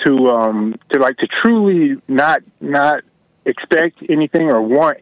to 0.03 0.29
um 0.29 0.75
to 0.91 0.99
like 0.99 1.17
to 1.17 1.27
truly 1.41 2.01
not 2.07 2.41
not 2.59 3.03
expect 3.45 3.97
anything 4.09 4.49
or 4.49 4.61
want 4.61 4.97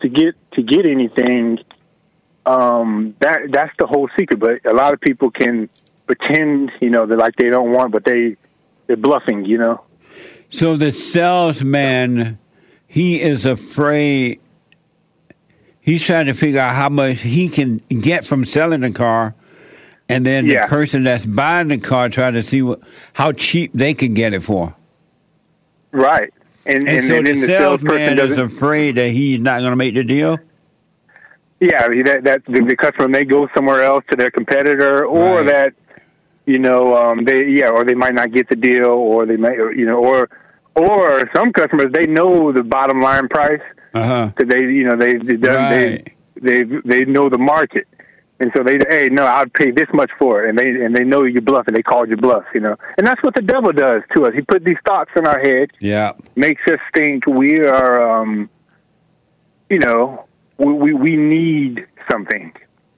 to 0.00 0.08
get 0.08 0.34
to 0.52 0.62
get 0.62 0.86
anything 0.86 1.58
um 2.46 3.14
that 3.20 3.52
that's 3.52 3.72
the 3.78 3.86
whole 3.86 4.08
secret 4.18 4.40
but 4.40 4.64
a 4.64 4.74
lot 4.74 4.92
of 4.92 5.00
people 5.00 5.30
can 5.30 5.68
pretend 6.06 6.72
you 6.80 6.90
know 6.90 7.06
that 7.06 7.16
like 7.16 7.36
they 7.36 7.48
don't 7.48 7.70
want 7.70 7.92
but 7.92 8.04
they 8.04 8.36
they're 8.86 8.96
bluffing 8.96 9.44
you 9.44 9.58
know 9.58 9.80
So 10.50 10.76
the 10.76 10.92
salesman, 10.92 12.38
he 12.86 13.22
is 13.22 13.46
afraid. 13.46 14.38
He's 15.80 16.02
trying 16.02 16.26
to 16.26 16.34
figure 16.34 16.60
out 16.60 16.74
how 16.74 16.90
much 16.90 17.20
he 17.20 17.48
can 17.48 17.78
get 17.88 18.26
from 18.26 18.44
selling 18.44 18.82
the 18.82 18.90
car, 18.90 19.34
and 20.12 20.26
then 20.26 20.46
Yeah. 20.46 20.62
the 20.66 20.68
person 20.68 21.04
that's 21.04 21.24
buying 21.26 21.68
the 21.68 21.78
car 21.78 22.08
trying 22.08 22.34
to 22.34 22.42
see 22.42 22.62
what, 22.62 22.80
how 23.12 23.32
cheap 23.32 23.70
they 23.74 23.94
can 23.94 24.14
get 24.14 24.34
it 24.34 24.42
for. 24.42 24.74
right 25.92 26.32
and 26.64 26.88
And, 26.88 26.88
and, 26.88 27.06
so 27.06 27.14
and 27.16 27.26
the 27.26 27.32
the 27.34 27.46
salesperson 27.46 28.16
salesman 28.18 28.30
is 28.32 28.38
afraid 28.38 28.94
that 28.96 29.10
he's 29.10 29.40
not 29.40 29.60
going 29.60 29.72
to 29.72 29.76
make 29.76 29.94
the 29.94 30.04
deal. 30.04 30.38
yeah 31.60 31.88
that 31.88 32.24
that 32.24 32.44
the, 32.46 32.60
the 32.64 32.76
customer 32.76 33.08
may 33.08 33.24
go 33.24 33.48
somewhere 33.54 33.82
else 33.84 34.04
to 34.10 34.16
their 34.16 34.30
competitor 34.30 35.04
or 35.04 35.38
Right. 35.42 35.46
that 35.46 35.72
you 36.46 36.58
know 36.58 36.96
um 36.96 37.24
they 37.24 37.46
yeah 37.48 37.70
or 37.70 37.84
they 37.84 37.94
might 37.94 38.14
not 38.14 38.32
get 38.32 38.48
the 38.48 38.56
deal 38.56 38.86
or 38.86 39.26
they 39.26 39.36
might 39.36 39.56
you 39.76 39.86
know 39.86 39.98
or 39.98 40.28
or 40.74 41.28
some 41.34 41.52
customers 41.52 41.92
they 41.92 42.06
know 42.06 42.50
the 42.52 42.62
bottom 42.64 43.00
line 43.00 43.28
price 43.28 43.60
because 43.92 44.48
they 44.48 44.60
you 44.62 44.84
know 44.84 44.96
they 44.96 45.14
they, 45.18 45.36
Right. 45.36 46.12
they 46.40 46.62
they 46.64 46.80
they 46.84 47.04
know 47.04 47.28
the 47.28 47.38
market 47.38 47.86
and 48.42 48.50
so 48.56 48.62
they 48.62 48.78
hey 48.88 49.08
no 49.10 49.24
I'd 49.26 49.52
pay 49.54 49.70
this 49.70 49.88
much 49.94 50.10
for 50.18 50.44
it 50.44 50.48
and 50.50 50.58
they 50.58 50.68
and 50.84 50.94
they 50.94 51.04
know 51.04 51.24
you 51.24 51.40
bluff 51.40 51.66
and 51.68 51.76
they 51.76 51.82
called 51.82 52.10
you 52.10 52.16
bluff 52.16 52.44
you 52.54 52.60
know 52.60 52.76
and 52.98 53.06
that's 53.06 53.22
what 53.22 53.34
the 53.34 53.42
devil 53.42 53.72
does 53.72 54.02
to 54.14 54.26
us 54.26 54.34
he 54.34 54.42
put 54.42 54.64
these 54.64 54.76
thoughts 54.86 55.10
in 55.16 55.26
our 55.26 55.38
head 55.40 55.70
Yeah. 55.80 56.12
makes 56.36 56.62
us 56.66 56.80
think 56.94 57.26
we 57.26 57.60
are 57.60 58.20
um 58.20 58.50
you 59.70 59.78
know 59.78 60.26
we 60.58 60.72
we, 60.72 60.92
we 60.92 61.16
need 61.16 61.86
something 62.10 62.52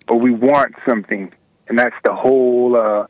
or 0.09 0.19
we 0.19 0.31
want 0.31 0.75
something 0.89 1.33
and 1.69 1.79
that's 1.79 1.97
the 2.05 2.15
whole 2.15 2.77
uh 2.77 3.07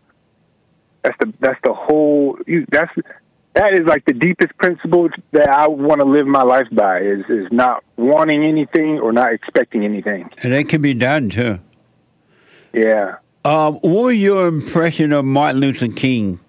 that's 1.02 1.16
the 1.20 1.32
that's 1.40 1.60
the 1.64 1.72
whole 1.74 2.38
you, 2.46 2.66
that's 2.70 2.92
that 3.54 3.72
is 3.74 3.82
like 3.86 4.04
the 4.04 4.12
deepest 4.12 4.56
principle 4.56 5.08
that 5.30 5.48
I 5.48 5.68
want 5.68 6.00
to 6.00 6.06
live 6.06 6.26
my 6.26 6.42
life 6.42 6.66
by 6.72 6.98
is 7.00 7.20
is 7.28 7.46
not 7.52 7.84
wanting 7.96 8.42
anything 8.44 8.98
or 8.98 9.12
not 9.12 9.32
expecting 9.32 9.84
anything. 9.84 10.28
And 10.42 10.52
it 10.52 10.68
can 10.68 10.82
be 10.82 10.92
done 10.92 11.28
too. 11.30 11.60
Yeah. 12.74 13.16
Um, 13.44 13.74
what 13.74 14.06
was 14.06 14.16
your 14.16 14.48
impression 14.48 15.12
of 15.12 15.24
Martin 15.24 15.60
Luther 15.60 15.88
King? 15.88 16.40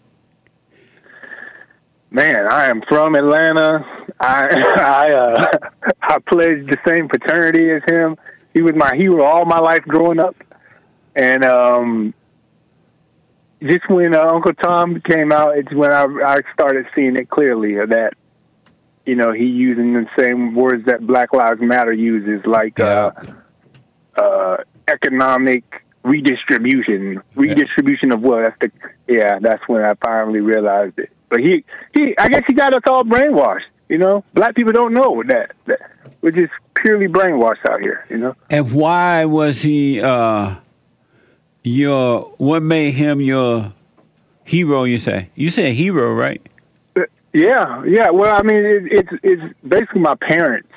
Man, 2.10 2.48
I 2.50 2.68
am 2.68 2.82
from 2.88 3.16
Atlanta. 3.16 3.86
I 4.20 4.48
I 4.78 5.12
uh 5.12 5.48
I 6.02 6.20
pledged 6.20 6.70
the 6.70 6.78
same 6.88 7.10
fraternity 7.10 7.70
as 7.70 7.82
him. 7.88 8.18
He 8.54 8.62
was 8.62 8.74
my 8.76 8.96
hero 8.96 9.24
all 9.24 9.46
my 9.46 9.60
life 9.60 9.84
growing 9.84 10.20
up. 10.20 10.36
And 11.16 11.44
um 11.44 12.14
just 13.62 13.90
when 13.90 14.16
uh, 14.16 14.22
Uncle 14.22 14.54
Tom 14.54 15.02
came 15.02 15.32
out, 15.32 15.58
it's 15.58 15.74
when 15.74 15.92
I 15.92 16.06
I 16.26 16.42
started 16.54 16.86
seeing 16.96 17.18
it 17.18 17.30
clearly 17.30 17.76
that 17.76 18.14
you 19.06 19.16
know, 19.16 19.32
he 19.34 19.46
using 19.46 19.94
the 19.94 20.08
same 20.18 20.56
words 20.56 20.86
that 20.86 21.06
Black 21.06 21.34
Lives 21.34 21.62
Matter 21.62 21.94
uses 21.94 22.46
like 22.46 22.80
uh 22.80 23.12
uh 24.16 24.58
economic 24.88 25.85
redistribution, 26.06 27.22
redistribution 27.36 28.12
of 28.12 28.22
wealth. 28.22 28.54
That's 28.62 28.74
the 29.08 29.14
yeah. 29.14 29.40
That's 29.40 29.62
when 29.68 29.84
I 29.84 29.94
finally 29.96 30.40
realized 30.40 31.00
it. 31.00 31.12
But 31.30 31.40
he 31.40 31.66
he, 31.94 32.16
I 32.18 32.30
guess 32.30 32.44
he 32.48 32.54
got 32.54 32.74
us 32.74 32.84
all 32.88 33.04
brainwashed. 33.04 33.68
You 33.90 33.98
know, 33.98 34.24
black 34.34 34.56
people 34.56 34.72
don't 34.72 34.94
know 34.94 35.22
that. 35.28 35.52
that 35.66 35.80
we're 36.22 36.32
just 36.32 36.54
purely 36.76 37.08
brainwashed 37.08 37.66
out 37.70 37.82
here. 37.82 38.06
You 38.10 38.18
know. 38.18 38.36
And 38.50 38.72
why 38.72 39.26
was 39.26 39.62
he 39.62 40.02
uh, 40.02 40.56
your? 41.64 42.34
What 42.38 42.64
made 42.64 42.92
him 42.92 43.22
your 43.22 43.74
hero? 44.44 44.84
You 44.84 45.00
say 45.00 45.30
you 45.36 45.50
say 45.50 45.74
hero, 45.74 46.14
right? 46.14 46.42
Yeah, 47.34 47.84
yeah. 47.84 48.12
Well, 48.12 48.34
I 48.34 48.44
mean, 48.44 48.64
it, 48.64 48.84
it's 48.86 49.10
it's 49.22 49.54
basically 49.68 50.02
my 50.02 50.16
parents. 50.16 50.70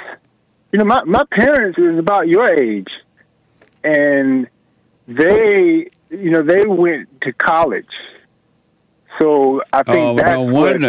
You 0.73 0.81
know, 0.81 0.85
my 0.85 1.03
my 1.05 1.25
parents 1.31 1.79
is 1.79 1.99
about 1.99 2.27
your 2.29 2.49
age, 2.49 2.89
and 3.85 4.49
they, 5.09 5.91
you 6.11 6.31
know, 6.31 6.43
they 6.43 6.67
went 6.67 7.09
to 7.23 7.33
college. 7.33 7.87
So 9.19 9.63
I 9.73 9.83
think 9.83 9.97
Oh, 9.97 10.15
that's 10.17 10.29
no 10.29 10.43
what. 10.43 10.81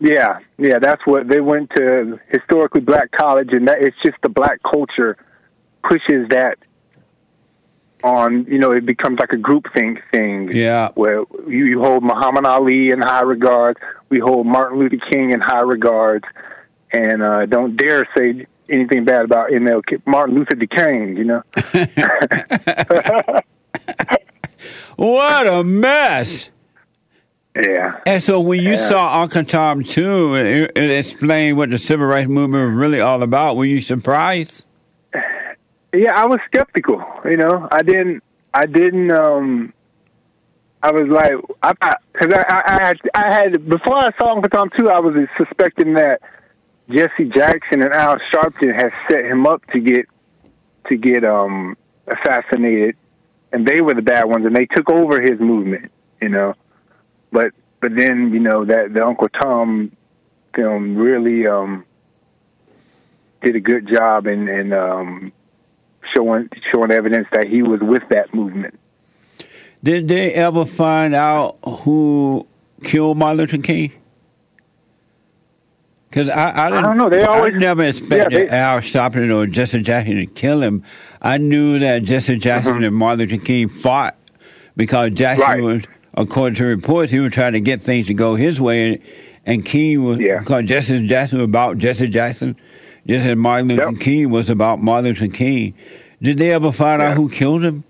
Yeah, 0.00 0.40
yeah, 0.58 0.80
that's 0.80 1.06
what 1.06 1.28
they 1.28 1.40
went 1.40 1.70
to 1.76 2.20
historically 2.28 2.82
black 2.82 3.12
college, 3.12 3.52
and 3.52 3.68
that 3.68 3.80
it's 3.80 3.96
just 4.04 4.16
the 4.22 4.28
black 4.28 4.60
culture 4.62 5.16
pushes 5.82 6.28
that 6.28 6.58
on. 8.02 8.44
You 8.44 8.58
know, 8.58 8.72
it 8.72 8.84
becomes 8.84 9.20
like 9.20 9.32
a 9.32 9.38
group 9.38 9.66
think 9.72 10.00
thing. 10.12 10.50
Yeah. 10.52 10.90
where 10.94 11.24
you, 11.48 11.64
you 11.64 11.80
hold 11.80 12.02
Muhammad 12.02 12.44
Ali 12.44 12.90
in 12.90 13.00
high 13.00 13.22
regard, 13.22 13.78
we 14.10 14.18
hold 14.18 14.46
Martin 14.46 14.80
Luther 14.80 14.98
King 15.10 15.32
in 15.32 15.40
high 15.40 15.62
regards, 15.62 16.24
and 16.92 17.22
uh, 17.22 17.46
don't 17.46 17.76
dare 17.76 18.06
say 18.16 18.46
anything 18.70 19.04
bad 19.04 19.24
about 19.24 19.50
MLK, 19.50 20.02
Martin 20.06 20.34
Luther 20.36 20.56
King. 20.66 21.16
You 21.16 21.24
know, 21.24 21.42
What 24.96 25.46
a 25.46 25.64
mess! 25.64 26.48
yeah. 27.56 28.00
And 28.06 28.22
so 28.22 28.40
when 28.40 28.60
you 28.62 28.70
Yeah. 28.72 28.76
saw 28.88 29.20
Uncle 29.22 29.44
Tom 29.44 29.82
too, 29.84 30.34
it, 30.36 30.72
it 30.76 30.90
explained 30.90 31.56
what 31.56 31.70
the 31.70 31.78
civil 31.78 32.06
rights 32.06 32.28
movement 32.28 32.70
was 32.70 32.78
really 32.78 33.00
all 33.00 33.22
about. 33.22 33.56
Were 33.56 33.64
you 33.64 33.80
surprised? 33.82 34.64
Yeah, 35.92 36.12
I 36.14 36.26
was 36.26 36.40
skeptical. 36.46 37.04
You 37.24 37.36
know, 37.36 37.68
I 37.70 37.82
didn't. 37.82 38.22
I 38.52 38.66
didn't. 38.66 39.10
um 39.10 39.72
I 40.82 40.90
was 40.90 41.08
like, 41.08 41.32
I 41.62 41.72
because 42.12 42.32
I, 42.34 42.44
I, 42.48 42.62
I 42.66 42.84
had 42.84 43.00
I 43.14 43.32
had 43.32 43.68
before 43.68 43.96
I 43.98 44.10
saw 44.18 44.32
Uncle 44.34 44.50
Tom 44.50 44.70
too. 44.76 44.90
I 44.90 44.98
was 45.00 45.14
suspecting 45.38 45.94
that 45.94 46.20
Jesse 46.88 47.24
Jackson 47.24 47.82
and 47.82 47.92
Al 47.92 48.18
Sharpton 48.32 48.74
had 48.74 48.92
set 49.08 49.24
him 49.24 49.46
up 49.46 49.64
to 49.72 49.80
get 49.80 50.06
to 50.88 50.96
get 50.96 51.24
um 51.24 51.76
assassinated, 52.06 52.96
and 53.52 53.66
they 53.66 53.80
were 53.80 53.94
the 53.94 54.02
bad 54.02 54.24
ones, 54.24 54.44
and 54.44 54.54
they 54.54 54.66
took 54.66 54.90
over 54.90 55.20
his 55.20 55.40
movement. 55.40 55.90
You 56.20 56.28
know, 56.28 56.54
but 57.32 57.52
but 57.80 57.94
then 57.96 58.32
you 58.32 58.40
know 58.40 58.64
that 58.64 58.92
the 58.92 59.04
Uncle 59.04 59.28
Tom 59.28 59.96
film 60.54 60.96
really 60.96 61.46
um 61.46 61.84
did 63.42 63.56
a 63.56 63.60
good 63.60 63.88
job 63.88 64.26
in 64.26 64.48
in 64.48 64.72
um 64.72 65.32
showing 66.14 66.48
showing 66.72 66.90
evidence 66.90 67.28
that 67.32 67.46
he 67.46 67.62
was 67.62 67.80
with 67.80 68.02
that 68.10 68.34
movement. 68.34 68.78
Did 69.82 70.08
they 70.08 70.32
ever 70.32 70.64
find 70.64 71.14
out 71.14 71.58
who 71.62 72.46
killed 72.82 73.18
Martin 73.18 73.38
Luther 73.38 73.58
King? 73.58 73.92
Because 76.14 76.30
I, 76.30 76.66
I, 76.66 76.70
didn't, 76.70 76.84
don't 76.84 76.96
know. 76.96 77.08
They 77.10 77.24
always- 77.24 77.54
I 77.54 77.58
never 77.58 77.82
expected 77.82 78.32
yeah, 78.32 78.38
they- 78.44 78.48
Al 78.48 78.78
Sharpton 78.78 79.34
or 79.34 79.48
Jesse 79.48 79.82
Jackson 79.82 80.14
to 80.14 80.26
kill 80.26 80.62
him. 80.62 80.84
I 81.20 81.38
knew 81.38 81.80
that 81.80 82.04
Jesse 82.04 82.36
Jackson 82.38 82.84
and 82.84 82.94
Martin 82.94 83.28
Luther 83.28 83.44
King 83.44 83.68
fought 83.68 84.14
because 84.76 85.10
Jackson 85.10 85.44
Mm-hmm. 85.44 85.64
Right. 85.66 85.74
was, 85.74 85.82
according 86.16 86.54
to 86.58 86.64
reports, 86.66 87.10
he 87.10 87.18
was 87.18 87.32
trying 87.32 87.54
to 87.54 87.60
get 87.60 87.82
things 87.82 88.06
to 88.06 88.14
go 88.14 88.36
his 88.36 88.60
way, 88.60 88.92
and, 88.92 89.02
and 89.44 89.64
King 89.64 90.04
was 90.04 90.20
Yeah. 90.20 90.38
because 90.38 90.66
Jesse 90.66 91.04
Jackson 91.08 91.38
was 91.38 91.46
about 91.46 91.78
Jesse 91.78 92.06
Jackson, 92.06 92.54
just 93.08 93.26
as 93.26 93.34
Martin 93.34 93.66
Luther 93.66 93.90
Yep. 93.90 94.00
King 94.00 94.30
was 94.30 94.48
about 94.48 94.80
Martin 94.80 95.10
Luther 95.14 95.26
King. 95.34 95.74
Did 96.22 96.38
they 96.38 96.52
ever 96.52 96.70
find 96.70 97.02
out 97.02 97.16
who 97.16 97.28
killed 97.28 97.64
him? 97.64 97.82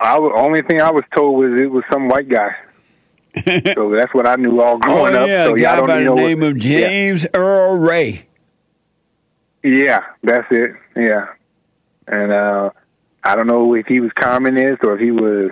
I 0.00 0.16
only 0.18 0.60
thing 0.60 0.82
I 0.82 0.90
was 0.90 1.04
told 1.16 1.38
was 1.38 1.58
it 1.58 1.70
was 1.70 1.84
some 1.90 2.08
white 2.08 2.28
guy. 2.28 2.50
so 3.74 3.90
that's 3.96 4.12
what 4.14 4.26
I 4.26 4.36
knew 4.36 4.60
all 4.60 4.78
growing 4.78 5.14
oh 5.14 5.20
up. 5.22 5.26
so 5.28 5.56
yeah, 5.56 5.62
guy 5.62 5.76
don't 5.76 5.86
by 5.86 5.98
the 5.98 6.04
know 6.04 6.14
what- 6.14 6.22
name 6.22 6.42
of 6.42 6.56
yeah. 6.58 6.80
James 6.88 7.26
Earl 7.34 7.76
Ray. 7.78 8.26
Yeah, 9.62 10.00
that's 10.22 10.46
it. 10.50 10.72
Yeah, 10.96 11.26
and 12.06 12.32
uh 12.32 12.70
I 13.24 13.36
don't 13.36 13.46
know 13.46 13.74
if 13.74 13.86
he 13.86 14.00
was 14.00 14.10
communist 14.18 14.82
or 14.84 14.94
if 14.94 15.00
he 15.00 15.10
was 15.12 15.50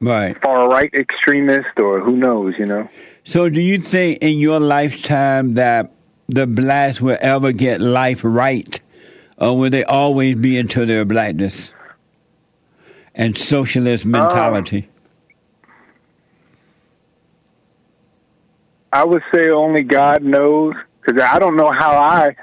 Right. 0.00 0.36
far 0.42 0.68
right 0.68 0.92
extremist 0.94 1.78
or 1.78 2.00
who 2.00 2.16
knows. 2.16 2.54
You 2.58 2.66
know. 2.66 2.88
So, 3.24 3.48
do 3.48 3.60
you 3.60 3.78
think 3.78 4.18
in 4.20 4.38
your 4.38 4.58
lifetime 4.60 5.54
that 5.54 5.92
the 6.28 6.46
blacks 6.46 7.00
will 7.00 7.18
ever 7.20 7.52
get 7.52 7.80
life 7.80 8.20
right, 8.24 8.80
or 9.38 9.58
will 9.58 9.70
they 9.70 9.84
always 9.84 10.34
be 10.36 10.56
into 10.58 10.86
their 10.86 11.04
blackness 11.04 11.72
and 13.14 13.36
socialist 13.36 14.04
mentality? 14.06 14.88
I 18.92 19.04
would 19.04 19.22
say 19.34 19.50
only 19.50 19.82
God 19.82 20.22
knows 20.22 20.74
because 21.00 21.20
I 21.22 21.38
don't 21.38 21.56
know 21.56 21.70
how 21.72 21.96
I, 21.96 22.36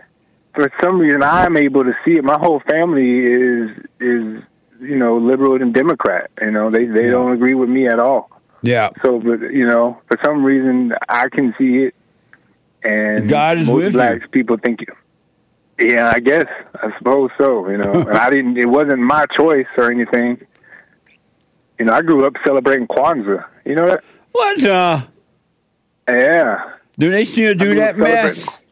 for 0.56 0.72
some 0.82 1.00
reason, 1.00 1.22
I'm 1.24 1.56
able 1.58 1.84
to 1.84 1.93
see 2.04 2.18
it. 2.18 2.24
My 2.24 2.38
whole 2.39 2.60
family 2.68 3.20
is 3.24 3.70
is 4.00 4.43
you 4.82 4.95
know 4.97 5.18
liberal 5.18 5.62
and 5.62 5.74
Democrat. 5.74 6.32
You 6.41 6.52
know 6.52 6.70
they 6.72 6.86
they 6.86 7.06
Yeah. 7.06 7.12
don't 7.12 7.32
agree 7.34 7.54
with 7.54 7.70
me 7.70 7.88
at 7.88 8.00
all. 8.00 8.30
Yeah. 8.62 8.89
So, 9.04 9.20
but 9.20 9.41
you 9.54 9.66
know, 9.66 10.02
for 10.08 10.18
some 10.24 10.43
reason, 10.43 10.93
I 11.08 11.30
can 11.30 11.54
see 11.58 11.84
it, 11.86 11.95
and 12.84 13.30
God 13.30 13.60
is 13.60 13.68
most 13.68 13.76
with 13.84 13.93
black 13.93 14.22
you. 14.22 14.28
people 14.30 14.58
think. 14.58 14.82
you. 14.82 14.88
Yeah, 15.82 16.12
I 16.14 16.20
guess 16.20 16.45
I 16.76 16.89
suppose 16.97 17.30
so. 17.38 17.70
You 17.70 17.78
know, 17.78 17.93
and 18.08 18.18
I 18.18 18.30
didn't. 18.30 18.58
It 18.58 18.68
wasn't 18.68 19.00
my 19.00 19.26
choice 19.28 19.68
or 19.78 19.89
anything. 19.91 20.41
You 21.78 21.86
know, 21.86 21.93
I 21.93 22.02
grew 22.02 22.26
up 22.26 22.34
celebrating 22.45 22.88
Kwanzaa. 22.88 23.45
You 23.66 23.76
know 23.76 23.88
that? 23.88 24.04
What? 24.34 24.62
Uh, 24.64 25.02
Yeah. 26.12 26.74
do 26.97 27.12
they 27.12 27.26
still 27.26 27.55
do 27.55 27.72
I 27.72 27.76
that 27.76 27.97
mess? 27.97 28.64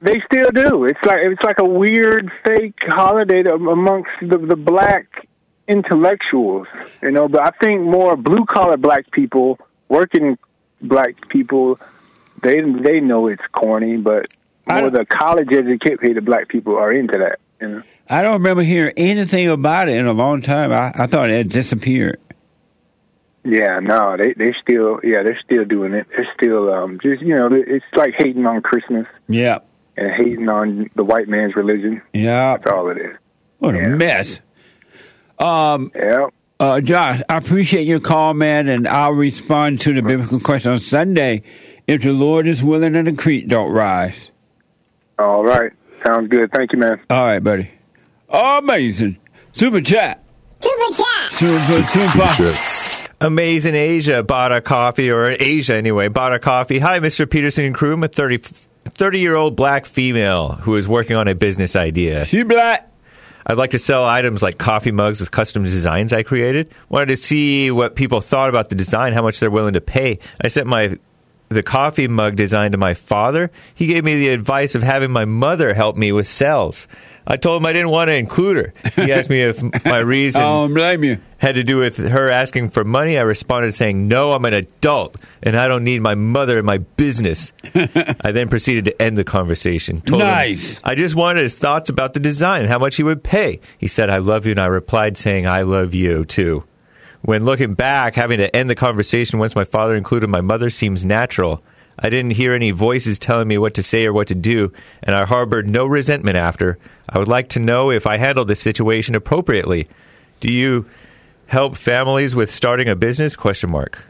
They 0.00 0.20
still 0.30 0.50
do. 0.50 0.84
It's 0.84 1.02
like 1.04 1.24
it's 1.24 1.42
like 1.42 1.58
a 1.58 1.64
weird 1.64 2.30
fake 2.44 2.74
holiday 2.86 3.42
to, 3.42 3.54
amongst 3.54 4.10
the 4.20 4.38
the 4.38 4.56
black 4.56 5.26
intellectuals, 5.66 6.66
you 7.02 7.10
know. 7.10 7.28
But 7.28 7.40
I 7.42 7.50
think 7.58 7.82
more 7.82 8.16
blue 8.16 8.44
collar 8.44 8.76
black 8.76 9.10
people, 9.10 9.58
working 9.88 10.38
black 10.82 11.28
people, 11.28 11.80
they 12.42 12.60
they 12.60 13.00
know 13.00 13.28
it's 13.28 13.42
corny, 13.52 13.96
but 13.96 14.26
more 14.68 14.90
the 14.90 15.06
college 15.06 15.48
educated 15.52 16.24
black 16.24 16.48
people 16.48 16.76
are 16.76 16.92
into 16.92 17.18
that. 17.18 17.40
You 17.60 17.68
know. 17.68 17.82
I 18.08 18.22
don't 18.22 18.34
remember 18.34 18.62
hearing 18.62 18.92
anything 18.96 19.48
about 19.48 19.88
it 19.88 19.96
in 19.96 20.06
a 20.06 20.12
long 20.12 20.42
time. 20.42 20.72
I, 20.72 20.92
I 20.94 21.06
thought 21.06 21.30
it 21.30 21.36
had 21.36 21.50
disappeared. 21.50 22.20
Yeah, 23.48 23.78
no, 23.80 24.16
they 24.16 24.32
they 24.32 24.52
still 24.60 24.98
yeah 25.04 25.22
they're 25.22 25.38
still 25.44 25.64
doing 25.64 25.92
it. 25.94 26.06
They're 26.08 26.28
still 26.36 26.72
um 26.74 26.98
just 27.00 27.22
you 27.22 27.36
know 27.36 27.48
it's 27.52 27.84
like 27.94 28.14
hating 28.18 28.44
on 28.46 28.60
Christmas 28.60 29.06
Yeah. 29.28 29.58
and 29.96 30.10
hating 30.10 30.48
on 30.48 30.90
the 30.96 31.04
white 31.04 31.28
man's 31.28 31.54
religion. 31.54 32.02
Yeah. 32.12 32.56
That's 32.56 32.72
all 32.72 32.88
it 32.90 32.98
is. 32.98 33.16
What 33.58 33.76
a 33.76 33.88
mess. 33.88 34.40
Um, 35.38 35.92
Yeah. 35.94 36.26
uh, 36.58 36.80
Josh, 36.80 37.20
I 37.28 37.36
appreciate 37.36 37.82
your 37.86 38.00
call, 38.00 38.34
man, 38.34 38.68
and 38.68 38.88
I'll 38.88 39.12
respond 39.12 39.80
to 39.82 39.94
the 39.94 40.02
biblical 40.02 40.40
question 40.40 40.72
on 40.72 40.78
Sunday. 40.80 41.42
If 41.86 42.02
the 42.02 42.12
Lord 42.12 42.48
is 42.48 42.64
willing 42.64 42.96
and 42.96 43.06
the 43.06 43.12
creek 43.12 43.46
don't 43.46 43.70
rise. 43.70 44.32
All 45.20 45.44
right. 45.44 45.70
Sounds 46.04 46.28
good. 46.28 46.50
Thank 46.52 46.72
you, 46.72 46.78
man. 46.80 47.00
All 47.10 47.24
right, 47.26 47.38
buddy. 47.38 47.70
Amazing. 48.28 49.18
Super 49.52 49.80
chat. 49.80 50.22
Super 50.60 50.94
chat. 50.96 51.32
Super, 51.32 51.82
super. 51.84 52.95
Amazing 53.20 53.74
Asia 53.74 54.22
bought 54.22 54.52
a 54.52 54.60
coffee, 54.60 55.10
or 55.10 55.30
Asia 55.30 55.74
anyway, 55.74 56.08
bought 56.08 56.34
a 56.34 56.38
coffee. 56.38 56.78
Hi, 56.78 57.00
Mr. 57.00 57.28
Peterson 57.28 57.64
and 57.64 57.74
crew. 57.74 57.94
I'm 57.94 58.04
a 58.04 58.08
30, 58.08 58.36
30 58.36 59.18
year 59.18 59.36
old 59.36 59.56
black 59.56 59.86
female 59.86 60.52
who 60.52 60.76
is 60.76 60.86
working 60.86 61.16
on 61.16 61.26
a 61.26 61.34
business 61.34 61.76
idea. 61.76 62.26
She 62.26 62.42
black. 62.42 62.92
I'd 63.46 63.56
like 63.56 63.70
to 63.70 63.78
sell 63.78 64.04
items 64.04 64.42
like 64.42 64.58
coffee 64.58 64.90
mugs 64.90 65.20
with 65.20 65.30
custom 65.30 65.62
designs 65.62 66.12
I 66.12 66.24
created. 66.24 66.70
Wanted 66.90 67.06
to 67.06 67.16
see 67.16 67.70
what 67.70 67.94
people 67.94 68.20
thought 68.20 68.50
about 68.50 68.68
the 68.68 68.74
design, 68.74 69.14
how 69.14 69.22
much 69.22 69.40
they're 69.40 69.50
willing 69.50 69.74
to 69.74 69.80
pay. 69.80 70.18
I 70.42 70.48
sent 70.48 70.66
my 70.66 70.98
the 71.48 71.62
coffee 71.62 72.08
mug 72.08 72.36
design 72.36 72.72
to 72.72 72.76
my 72.76 72.92
father. 72.94 73.50
He 73.74 73.86
gave 73.86 74.04
me 74.04 74.18
the 74.18 74.28
advice 74.30 74.74
of 74.74 74.82
having 74.82 75.12
my 75.12 75.24
mother 75.24 75.72
help 75.74 75.96
me 75.96 76.12
with 76.12 76.28
sales. 76.28 76.88
I 77.26 77.36
told 77.36 77.60
him 77.60 77.66
I 77.66 77.72
didn't 77.72 77.90
want 77.90 78.08
to 78.08 78.14
include 78.14 78.56
her. 78.56 79.02
He 79.04 79.12
asked 79.12 79.28
me 79.28 79.42
if 79.42 79.60
my 79.84 79.98
reason 79.98 80.40
I 80.40 80.44
don't 80.44 80.74
blame 80.74 81.02
you. 81.02 81.18
had 81.38 81.56
to 81.56 81.64
do 81.64 81.76
with 81.78 81.96
her 81.96 82.30
asking 82.30 82.70
for 82.70 82.84
money. 82.84 83.18
I 83.18 83.22
responded 83.22 83.74
saying, 83.74 84.06
No, 84.06 84.32
I'm 84.32 84.44
an 84.44 84.54
adult 84.54 85.16
and 85.42 85.58
I 85.58 85.66
don't 85.66 85.82
need 85.82 86.02
my 86.02 86.14
mother 86.14 86.58
in 86.58 86.64
my 86.64 86.78
business. 86.78 87.52
I 87.74 88.30
then 88.30 88.48
proceeded 88.48 88.84
to 88.84 89.02
end 89.02 89.18
the 89.18 89.24
conversation. 89.24 90.02
Told 90.02 90.20
him 90.20 90.26
Nice. 90.28 90.80
I 90.84 90.94
just 90.94 91.14
wanted 91.16 91.42
his 91.42 91.54
thoughts 91.54 91.88
about 91.90 92.14
the 92.14 92.20
design 92.20 92.62
and 92.62 92.70
how 92.70 92.78
much 92.78 92.96
he 92.96 93.02
would 93.02 93.24
pay. 93.24 93.60
He 93.76 93.88
said, 93.88 94.08
I 94.08 94.18
love 94.18 94.46
you. 94.46 94.52
And 94.52 94.60
I 94.60 94.66
replied 94.66 95.16
saying, 95.16 95.46
I 95.48 95.62
love 95.62 95.94
you 95.94 96.24
too. 96.24 96.62
When 97.22 97.44
looking 97.44 97.74
back, 97.74 98.14
having 98.14 98.38
to 98.38 98.54
end 98.54 98.70
the 98.70 98.76
conversation 98.76 99.40
once 99.40 99.56
my 99.56 99.64
father 99.64 99.96
included 99.96 100.28
my 100.30 100.42
mother 100.42 100.70
seems 100.70 101.04
natural. 101.04 101.60
I 101.98 102.10
didn't 102.10 102.32
hear 102.32 102.52
any 102.52 102.70
voices 102.72 103.18
telling 103.18 103.48
me 103.48 103.56
what 103.58 103.74
to 103.74 103.82
say 103.82 104.04
or 104.06 104.12
what 104.12 104.28
to 104.28 104.34
do, 104.34 104.72
and 105.02 105.16
I 105.16 105.24
harbored 105.24 105.68
no 105.70 105.86
resentment 105.86 106.36
after. 106.36 106.78
I 107.08 107.18
would 107.18 107.28
like 107.28 107.48
to 107.50 107.60
know 107.60 107.90
if 107.90 108.06
I 108.06 108.18
handled 108.18 108.48
the 108.48 108.56
situation 108.56 109.14
appropriately. 109.14 109.88
Do 110.40 110.52
you 110.52 110.86
help 111.46 111.76
families 111.76 112.34
with 112.34 112.52
starting 112.54 112.88
a 112.88 112.96
business? 112.96 113.34
Question 113.36 113.70
mark. 113.70 114.04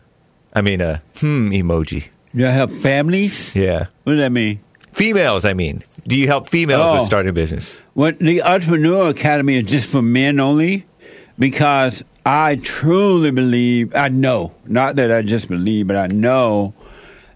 I 0.53 0.63
mean, 0.63 0.81
a 0.81 1.03
hmm 1.21 1.51
emoji. 1.51 2.09
You 2.35 2.47
help 2.47 2.71
families? 2.73 3.55
Yeah. 3.55 3.87
What 4.05 4.15
does 4.15 4.21
that 4.23 4.33
mean? 4.33 4.61
Females, 4.93 5.45
I 5.45 5.53
mean. 5.53 5.85
Do 6.09 6.17
you 6.17 6.27
help 6.27 6.49
females 6.49 6.81
Oh. 6.91 6.97
with 6.99 7.07
starting 7.07 7.29
a 7.31 7.33
business? 7.35 7.81
What 7.95 8.19
the 8.19 8.43
Entrepreneur 8.43 9.09
Academy 9.11 9.57
is 9.59 9.65
just 9.69 9.89
for 9.91 10.01
men 10.03 10.41
only 10.41 10.87
because 11.39 12.03
I 12.25 12.57
truly 12.57 13.31
believe, 13.31 13.95
I 13.95 14.09
know, 14.09 14.53
not 14.67 14.97
that 14.97 15.13
I 15.13 15.23
just 15.23 15.49
believe, 15.49 15.87
but 15.87 15.97
I 15.97 16.07
know 16.09 16.73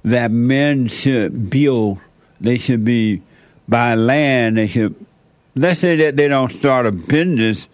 that 0.05 0.31
men 0.31 0.89
should 0.89 1.51
build, 1.51 1.99
they 2.41 2.59
should 2.59 2.85
be 2.85 3.23
buy 3.69 3.95
land, 3.95 4.57
they 4.57 4.67
should, 4.67 4.95
let's 5.55 5.81
say 5.81 5.97
that 5.97 6.17
they 6.17 6.29
don't 6.29 6.53
start 6.53 6.87
a 6.87 6.93
business, 6.93 7.69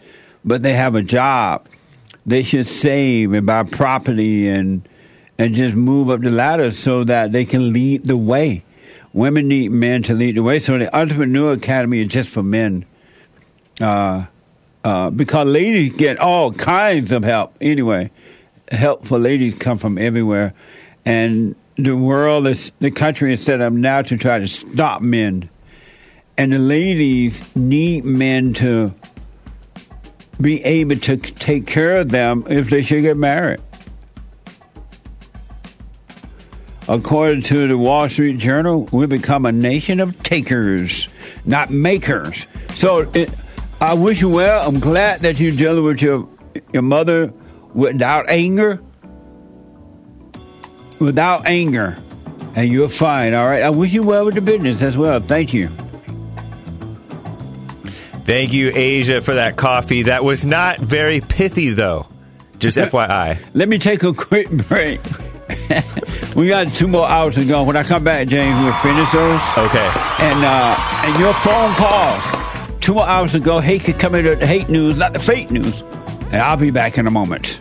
but 0.44 0.62
they 0.62 0.74
have 0.74 0.94
a 0.94 1.02
job. 1.02 1.66
They 2.24 2.42
should 2.42 2.66
save 2.66 3.32
and 3.32 3.46
buy 3.46 3.62
property 3.62 4.48
and 4.48 4.86
and 5.38 5.54
just 5.54 5.76
move 5.76 6.10
up 6.10 6.20
the 6.20 6.30
ladder 6.30 6.72
so 6.72 7.04
that 7.04 7.32
they 7.32 7.44
can 7.44 7.72
lead 7.72 8.04
the 8.04 8.16
way. 8.16 8.64
Women 9.12 9.48
need 9.48 9.70
men 9.70 10.02
to 10.04 10.14
lead 10.14 10.36
the 10.36 10.42
way. 10.42 10.60
So 10.60 10.78
the 10.78 10.94
Entrepreneur 10.96 11.52
Academy 11.52 12.00
is 12.00 12.08
just 12.08 12.30
for 12.30 12.42
men. 12.42 12.84
Uh, 13.80 14.26
uh, 14.84 15.10
because 15.10 15.46
ladies 15.46 15.92
get 15.94 16.18
all 16.18 16.52
kinds 16.52 17.12
of 17.12 17.22
help 17.22 17.54
anyway. 17.60 18.10
Help 18.70 19.06
for 19.06 19.18
ladies 19.18 19.54
come 19.56 19.78
from 19.78 19.98
everywhere. 19.98 20.54
And 21.04 21.54
the 21.76 21.96
world 21.96 22.46
is, 22.46 22.72
the 22.80 22.90
country 22.90 23.32
is 23.32 23.42
set 23.42 23.60
up 23.60 23.72
now 23.72 24.02
to 24.02 24.16
try 24.16 24.38
to 24.38 24.48
stop 24.48 25.02
men. 25.02 25.48
And 26.38 26.52
the 26.52 26.58
ladies 26.58 27.42
need 27.54 28.04
men 28.04 28.54
to 28.54 28.94
be 30.40 30.62
able 30.64 30.96
to 30.96 31.16
take 31.16 31.66
care 31.66 31.98
of 31.98 32.10
them 32.10 32.44
if 32.48 32.68
they 32.68 32.82
should 32.82 33.02
get 33.02 33.16
married. 33.16 33.60
According 36.88 37.42
to 37.42 37.66
the 37.66 37.76
Wall 37.76 38.08
Street 38.08 38.38
Journal, 38.38 38.88
we 38.92 39.06
become 39.06 39.44
a 39.44 39.52
nation 39.52 39.98
of 39.98 40.22
takers, 40.22 41.08
not 41.44 41.70
makers. 41.70 42.46
So 42.74 43.10
it, 43.12 43.28
I 43.80 43.94
wish 43.94 44.20
you 44.20 44.28
well. 44.28 44.68
I'm 44.68 44.78
glad 44.78 45.20
that 45.20 45.40
you're 45.40 45.56
dealing 45.56 45.84
with 45.84 46.00
your 46.00 46.28
your 46.72 46.82
mother 46.82 47.32
without 47.74 48.28
anger. 48.28 48.80
Without 50.98 51.46
anger. 51.46 51.96
And 52.54 52.70
you're 52.70 52.88
fine, 52.88 53.34
all 53.34 53.46
right? 53.46 53.62
I 53.62 53.70
wish 53.70 53.92
you 53.92 54.02
well 54.02 54.24
with 54.24 54.34
the 54.34 54.40
business 54.40 54.80
as 54.80 54.96
well. 54.96 55.20
Thank 55.20 55.52
you. 55.52 55.68
Thank 58.24 58.52
you, 58.52 58.72
Asia, 58.74 59.20
for 59.20 59.34
that 59.34 59.56
coffee. 59.56 60.04
That 60.04 60.24
was 60.24 60.44
not 60.44 60.78
very 60.78 61.20
pithy, 61.20 61.70
though. 61.70 62.06
Just 62.58 62.78
FYI. 62.78 63.38
Let 63.54 63.68
me 63.68 63.78
take 63.78 64.02
a 64.02 64.12
quick 64.14 64.48
break. 64.68 65.00
we 66.34 66.48
got 66.48 66.74
two 66.74 66.88
more 66.88 67.06
hours 67.06 67.34
to 67.34 67.44
go. 67.44 67.62
When 67.62 67.76
I 67.76 67.82
come 67.82 68.02
back, 68.02 68.28
James, 68.28 68.60
we'll 68.60 68.72
finish 68.80 69.12
those. 69.12 69.40
Okay. 69.58 69.90
And 70.20 70.44
uh, 70.44 70.76
and 71.04 71.16
your 71.18 71.34
phone 71.34 71.74
calls. 71.74 72.24
Two 72.80 72.94
more 72.94 73.06
hours 73.06 73.32
to 73.32 73.40
go. 73.40 73.60
Hate 73.60 73.82
could 73.84 73.98
come 73.98 74.12
the 74.12 74.46
Hake 74.46 74.68
news, 74.68 74.96
not 74.96 75.12
the 75.12 75.18
fake 75.20 75.50
news. 75.50 75.82
And 76.32 76.36
I'll 76.36 76.56
be 76.56 76.70
back 76.70 76.98
in 76.98 77.06
a 77.06 77.10
moment. 77.10 77.60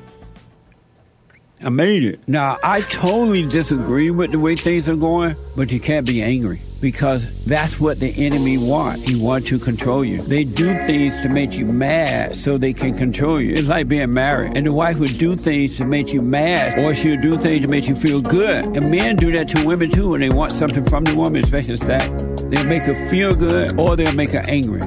I 1.66 1.70
made 1.70 2.04
it. 2.04 2.20
Now, 2.28 2.60
I 2.64 2.82
totally 2.82 3.42
disagree 3.48 4.12
with 4.12 4.32
the 4.32 4.38
way 4.38 4.56
things 4.56 4.88
are 4.88 4.96
going, 4.96 5.36
but 5.58 5.72
you 5.72 5.80
can't 5.80 6.06
be 6.06 6.22
angry 6.22 6.60
because 6.80 7.44
that's 7.46 7.80
what 7.80 8.00
the 8.00 8.14
enemy 8.24 8.60
want. 8.60 9.10
He 9.10 9.20
wants 9.20 9.50
to 9.50 9.58
control 9.58 10.06
you. 10.06 10.22
They 10.22 10.44
do 10.44 10.68
things 10.82 11.20
to 11.24 11.30
make 11.30 11.58
you 11.58 11.66
mad 11.66 12.36
so 12.36 12.60
they 12.60 12.72
can 12.72 12.96
control 12.96 13.42
you. 13.42 13.54
It's 13.54 13.68
like 13.68 13.88
being 13.88 14.14
married. 14.14 14.56
And 14.56 14.68
the 14.68 14.74
wife 14.74 15.00
would 15.00 15.18
do 15.18 15.36
things 15.36 15.78
to 15.78 15.86
make 15.86 16.14
you 16.14 16.22
mad 16.22 16.78
or 16.78 16.94
she'll 16.94 17.20
do 17.20 17.36
things 17.40 17.64
to 17.64 17.68
make 17.68 17.88
you 17.88 17.96
feel 17.96 18.22
good. 18.22 18.66
And 18.78 18.92
men 18.92 19.16
do 19.16 19.32
that 19.32 19.48
to 19.50 19.66
women 19.66 19.90
too 19.90 20.12
when 20.12 20.22
they 20.22 20.30
want 20.30 20.52
something 20.52 20.86
from 20.86 21.06
the 21.06 21.16
woman, 21.16 21.44
especially 21.44 21.78
sex. 21.78 22.24
They'll 22.44 22.68
make 22.68 22.84
her 22.84 23.10
feel 23.10 23.36
good 23.36 23.80
or 23.80 23.96
they'll 23.96 24.14
make 24.14 24.34
her 24.34 24.46
angry. 24.48 24.82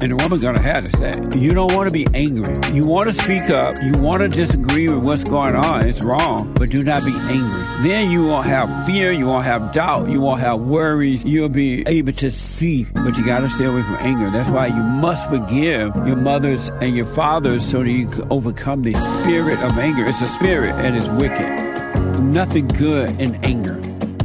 And 0.00 0.12
the 0.12 0.16
woman's 0.22 0.42
gonna 0.42 0.62
have 0.62 0.84
to 0.84 0.96
say, 0.96 1.12
you 1.36 1.54
don't 1.54 1.74
want 1.74 1.88
to 1.88 1.92
be 1.92 2.06
angry. 2.14 2.54
You 2.72 2.86
want 2.86 3.08
to 3.08 3.12
speak 3.12 3.50
up. 3.50 3.76
You 3.82 3.92
want 3.98 4.20
to 4.20 4.28
disagree 4.28 4.86
with 4.86 5.02
what's 5.02 5.24
going 5.24 5.56
on. 5.56 5.88
It's 5.88 6.04
wrong, 6.04 6.54
but 6.54 6.70
do 6.70 6.82
not 6.82 7.04
be 7.04 7.12
angry. 7.12 7.62
Then 7.82 8.08
you 8.08 8.24
won't 8.24 8.46
have 8.46 8.86
fear. 8.86 9.10
You 9.10 9.26
won't 9.26 9.44
have 9.44 9.72
doubt. 9.72 10.08
You 10.08 10.20
won't 10.20 10.40
have 10.40 10.60
worries. 10.60 11.24
You'll 11.24 11.48
be 11.48 11.82
able 11.88 12.12
to 12.12 12.30
see, 12.30 12.84
but 12.94 13.18
you 13.18 13.26
got 13.26 13.40
to 13.40 13.50
stay 13.50 13.64
away 13.64 13.82
from 13.82 13.96
anger. 13.96 14.30
That's 14.30 14.48
why 14.48 14.68
you 14.68 14.82
must 14.82 15.28
forgive 15.28 15.96
your 16.06 16.16
mothers 16.16 16.68
and 16.80 16.96
your 16.96 17.06
fathers 17.06 17.68
so 17.68 17.82
that 17.82 17.90
you 17.90 18.06
can 18.06 18.24
overcome 18.30 18.82
the 18.82 18.94
spirit 18.94 19.58
of 19.60 19.76
anger. 19.78 20.06
It's 20.06 20.22
a 20.22 20.28
spirit 20.28 20.76
and 20.76 20.96
it's 20.96 21.08
wicked. 21.08 22.22
Nothing 22.22 22.68
good 22.68 23.20
in 23.20 23.34
anger 23.44 23.80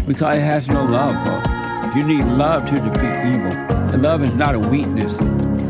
because 0.05 0.38
it 0.38 0.41
has 0.41 0.69
no 0.69 0.86
love, 0.86 1.15
folks. 1.26 1.95
You 1.95 2.03
need 2.03 2.26
love 2.26 2.65
to 2.67 2.76
defeat 2.76 3.34
evil. 3.34 3.53
And 3.93 4.01
love 4.03 4.24
is 4.24 4.34
not 4.36 4.53
a 4.53 4.59
weakness. 4.59 5.17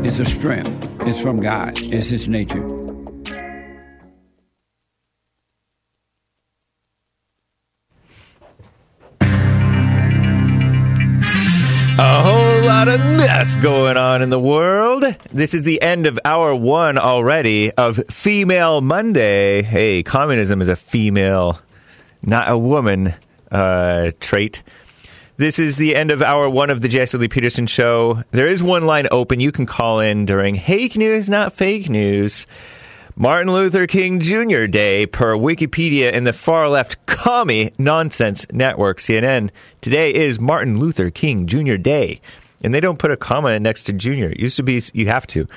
It's 0.06 0.18
a 0.18 0.24
strength. 0.26 0.86
It's 1.08 1.18
from 1.18 1.40
God. 1.40 1.80
It's 1.82 2.10
His 2.10 2.28
nature. 2.28 2.62
A 11.96 12.22
whole 12.22 12.66
lot 12.66 12.88
of 12.88 13.00
mess 13.00 13.56
going 13.56 13.96
on 13.96 14.20
in 14.20 14.28
the 14.28 14.38
world. 14.38 15.04
This 15.32 15.54
is 15.54 15.62
the 15.62 15.80
end 15.80 16.06
of 16.06 16.18
hour 16.22 16.54
one 16.54 16.98
already 16.98 17.72
of 17.72 17.96
Female 18.10 18.82
Monday. 18.82 19.62
Hey, 19.62 20.02
communism 20.02 20.60
is 20.60 20.68
a 20.68 20.76
female, 20.76 21.58
not 22.22 22.50
a 22.50 22.58
woman 22.58 23.14
uh, 23.50 24.10
trait. 24.20 24.62
This 25.36 25.58
is 25.58 25.76
the 25.76 25.96
end 25.96 26.12
of 26.12 26.22
hour 26.22 26.48
one 26.48 26.70
of 26.70 26.80
the 26.80 26.86
Jesse 26.86 27.18
Lee 27.18 27.26
Peterson 27.26 27.66
show. 27.66 28.22
There 28.30 28.46
is 28.46 28.62
one 28.62 28.86
line 28.86 29.08
open. 29.10 29.40
You 29.40 29.50
can 29.50 29.66
call 29.66 29.98
in 29.98 30.26
during 30.26 30.54
Hake 30.54 30.94
News, 30.94 31.28
not 31.28 31.52
fake 31.52 31.88
news. 31.88 32.46
Martin 33.16 33.52
Luther 33.52 33.88
King 33.88 34.20
Jr. 34.20 34.66
Day 34.66 35.06
per 35.06 35.34
Wikipedia 35.34 36.12
and 36.12 36.24
the 36.24 36.32
far 36.32 36.68
left 36.68 37.04
commie 37.06 37.72
nonsense 37.78 38.46
network 38.52 38.98
CNN. 38.98 39.50
Today 39.80 40.14
is 40.14 40.38
Martin 40.38 40.78
Luther 40.78 41.10
King 41.10 41.48
Jr. 41.48 41.78
Day. 41.78 42.20
And 42.62 42.72
they 42.72 42.78
don't 42.78 43.00
put 43.00 43.10
a 43.10 43.16
comma 43.16 43.58
next 43.58 43.82
to 43.84 43.92
Jr. 43.92 44.26
It 44.26 44.38
used 44.38 44.58
to 44.58 44.62
be 44.62 44.84
you 44.92 45.08
have 45.08 45.26
to. 45.28 45.48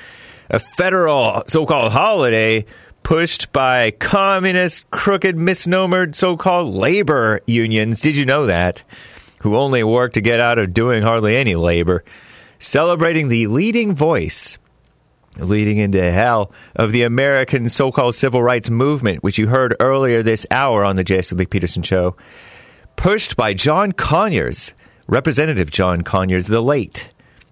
A 0.50 0.58
federal 0.58 1.44
so 1.46 1.66
called 1.66 1.92
holiday 1.92 2.64
pushed 3.04 3.52
by 3.52 3.92
communist, 3.92 4.90
crooked, 4.90 5.36
misnomered 5.36 6.16
so 6.16 6.36
called 6.36 6.74
labor 6.74 7.42
unions. 7.46 8.00
Did 8.00 8.16
you 8.16 8.26
know 8.26 8.46
that? 8.46 8.82
Who 9.40 9.56
only 9.56 9.82
work 9.84 10.14
to 10.14 10.20
get 10.20 10.40
out 10.40 10.58
of 10.58 10.74
doing 10.74 11.02
hardly 11.02 11.36
any 11.36 11.54
labor. 11.54 12.04
Celebrating 12.58 13.28
the 13.28 13.46
leading 13.46 13.94
voice 13.94 14.58
leading 15.38 15.78
into 15.78 16.10
hell 16.10 16.50
of 16.76 16.92
the 16.92 17.02
American 17.02 17.68
so 17.68 17.92
called 17.92 18.14
civil 18.14 18.42
rights 18.42 18.70
movement, 18.70 19.22
which 19.22 19.38
you 19.38 19.46
heard 19.46 19.76
earlier 19.80 20.22
this 20.22 20.46
hour 20.50 20.84
on 20.84 20.96
the 20.96 21.04
Jesse 21.04 21.34
Lee 21.36 21.46
Peterson 21.46 21.82
show, 21.82 22.16
pushed 22.96 23.36
by 23.36 23.54
John 23.54 23.92
Conyers, 23.92 24.72
Representative 25.06 25.70
John 25.70 26.02
Conyers, 26.02 26.46
the 26.46 26.60
late 26.60 27.10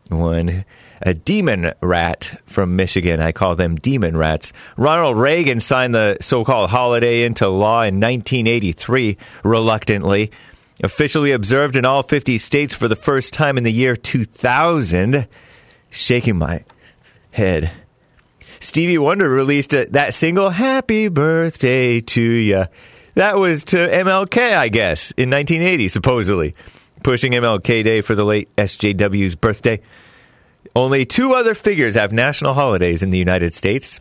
one. 0.09 0.65
A 1.03 1.13
demon 1.13 1.75
rat 1.83 2.41
from 2.47 2.75
Michigan. 2.75 3.21
I 3.21 3.31
call 3.31 3.55
them 3.55 3.77
demon 3.77 4.17
rats. 4.17 4.55
Ronald 4.79 5.19
Reagan 5.19 5.61
signed 5.61 5.95
the 5.95 6.17
so 6.23 6.43
called 6.43 6.71
holiday 6.71 7.25
into 7.25 7.49
law 7.49 7.83
in 7.83 8.01
1983, 8.01 9.19
reluctantly. 9.45 10.31
Officially 10.83 11.33
observed 11.33 11.77
in 11.77 11.85
all 11.85 12.03
50 12.03 12.39
states 12.39 12.75
for 12.75 12.89
the 12.89 12.97
first 12.97 13.33
time 13.33 13.57
in 13.57 13.65
the 13.65 13.73
year 13.73 13.97
2000. 13.97 15.27
Shaking 15.91 16.37
my 16.37 16.65
head. 17.31 17.71
Stevie 18.61 18.99
Wonder 18.99 19.29
released 19.29 19.73
a, 19.75 19.87
that 19.91 20.15
single, 20.15 20.51
Happy 20.51 21.09
Birthday 21.09 22.01
to 22.01 22.23
Ya. 22.23 22.67
That 23.15 23.39
was 23.39 23.65
to 23.65 23.77
MLK, 23.77 24.55
I 24.57 24.69
guess, 24.69 25.13
in 25.13 25.31
1980, 25.31 25.89
supposedly. 25.89 26.55
Pushing 27.03 27.33
MLK 27.33 27.85
Day 27.85 28.01
for 28.01 28.15
the 28.15 28.25
late 28.25 28.55
SJW's 28.57 29.37
birthday. 29.37 29.81
Only 30.75 31.07
two 31.07 31.33
other 31.33 31.55
figures 31.55 31.95
have 31.95 32.13
national 32.13 32.53
holidays 32.53 33.03
in 33.03 33.11
the 33.11 33.19
United 33.19 33.55
States, 33.55 34.01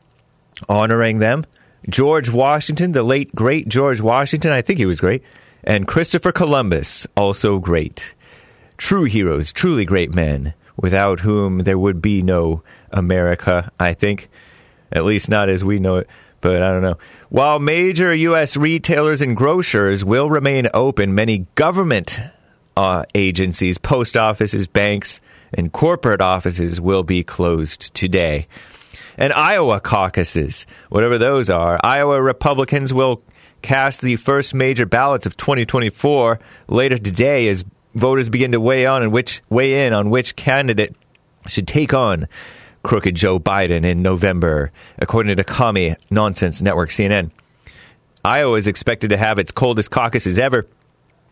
honoring 0.67 1.19
them 1.19 1.45
George 1.89 2.29
Washington, 2.29 2.91
the 2.91 3.03
late 3.03 3.33
great 3.33 3.67
George 3.69 4.01
Washington, 4.01 4.51
I 4.51 4.61
think 4.61 4.79
he 4.79 4.85
was 4.85 4.99
great, 4.99 5.23
and 5.65 5.87
Christopher 5.87 6.31
Columbus, 6.31 7.07
also 7.17 7.59
great. 7.59 8.13
True 8.77 9.05
heroes, 9.05 9.51
truly 9.51 9.83
great 9.83 10.13
men, 10.13 10.53
without 10.77 11.21
whom 11.21 11.59
there 11.59 11.77
would 11.77 12.01
be 12.01 12.21
no 12.21 12.63
America, 12.91 13.71
I 13.79 13.93
think. 13.95 14.29
At 14.91 15.05
least 15.05 15.29
not 15.29 15.49
as 15.49 15.63
we 15.63 15.79
know 15.79 15.97
it, 15.97 16.09
but 16.39 16.61
I 16.61 16.69
don't 16.71 16.83
know. 16.83 16.97
While 17.29 17.59
major 17.59 18.13
U.S. 18.13 18.55
retailers 18.55 19.21
and 19.21 19.35
grocers 19.35 20.05
will 20.05 20.29
remain 20.29 20.69
open, 20.73 21.15
many 21.15 21.47
government 21.55 22.19
uh, 22.77 23.05
agencies, 23.15 23.77
post 23.77 24.15
offices, 24.15 24.67
banks, 24.67 25.19
and 25.53 25.71
corporate 25.71 26.21
offices 26.21 26.79
will 26.79 27.03
be 27.03 27.23
closed 27.23 27.93
today. 27.93 28.45
And 29.17 29.33
Iowa 29.33 29.79
caucuses, 29.79 30.67
whatever 30.89 31.17
those 31.17 31.49
are, 31.49 31.79
Iowa 31.83 32.21
Republicans 32.21 32.93
will 32.93 33.23
cast 33.65 34.01
the 34.01 34.15
first 34.15 34.53
major 34.53 34.85
ballots 34.85 35.25
of 35.25 35.35
2024 35.35 36.39
later 36.67 36.97
today 36.99 37.47
as 37.47 37.65
voters 37.95 38.29
begin 38.29 38.51
to 38.51 38.61
weigh 38.61 38.85
on 38.85 39.01
and 39.01 39.11
which 39.11 39.41
weigh 39.49 39.87
in 39.87 39.91
on 39.91 40.11
which 40.11 40.35
candidate 40.35 40.95
should 41.47 41.67
take 41.67 41.93
on 41.93 42.27
crooked 42.83 43.15
Joe 43.15 43.39
Biden 43.39 43.83
in 43.83 44.03
November, 44.03 44.71
according 44.99 45.35
to 45.35 45.43
commie 45.43 45.95
nonsense 46.11 46.61
network 46.61 46.89
CNN. 46.91 47.31
Iowa 48.23 48.55
is 48.57 48.67
expected 48.67 49.09
to 49.09 49.17
have 49.17 49.39
its 49.39 49.51
coldest 49.51 49.89
caucuses 49.89 50.37
ever. 50.37 50.67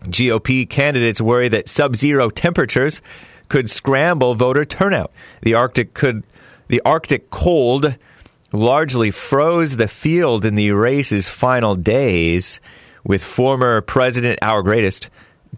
GOP 0.05 0.67
candidates 0.67 1.21
worry 1.21 1.49
that 1.49 1.69
sub-zero 1.69 2.29
temperatures 2.29 3.03
could 3.47 3.69
scramble 3.69 4.33
voter 4.33 4.65
turnout. 4.65 5.11
The 5.43 5.53
Arctic 5.53 5.93
could 5.93 6.23
the 6.67 6.81
Arctic 6.81 7.29
cold 7.29 7.95
largely 8.53 9.11
froze 9.11 9.75
the 9.75 9.87
field 9.87 10.45
in 10.45 10.55
the 10.55 10.71
race's 10.71 11.27
final 11.27 11.75
days 11.75 12.61
with 13.03 13.23
former 13.23 13.81
president 13.81 14.39
our 14.41 14.61
greatest 14.61 15.09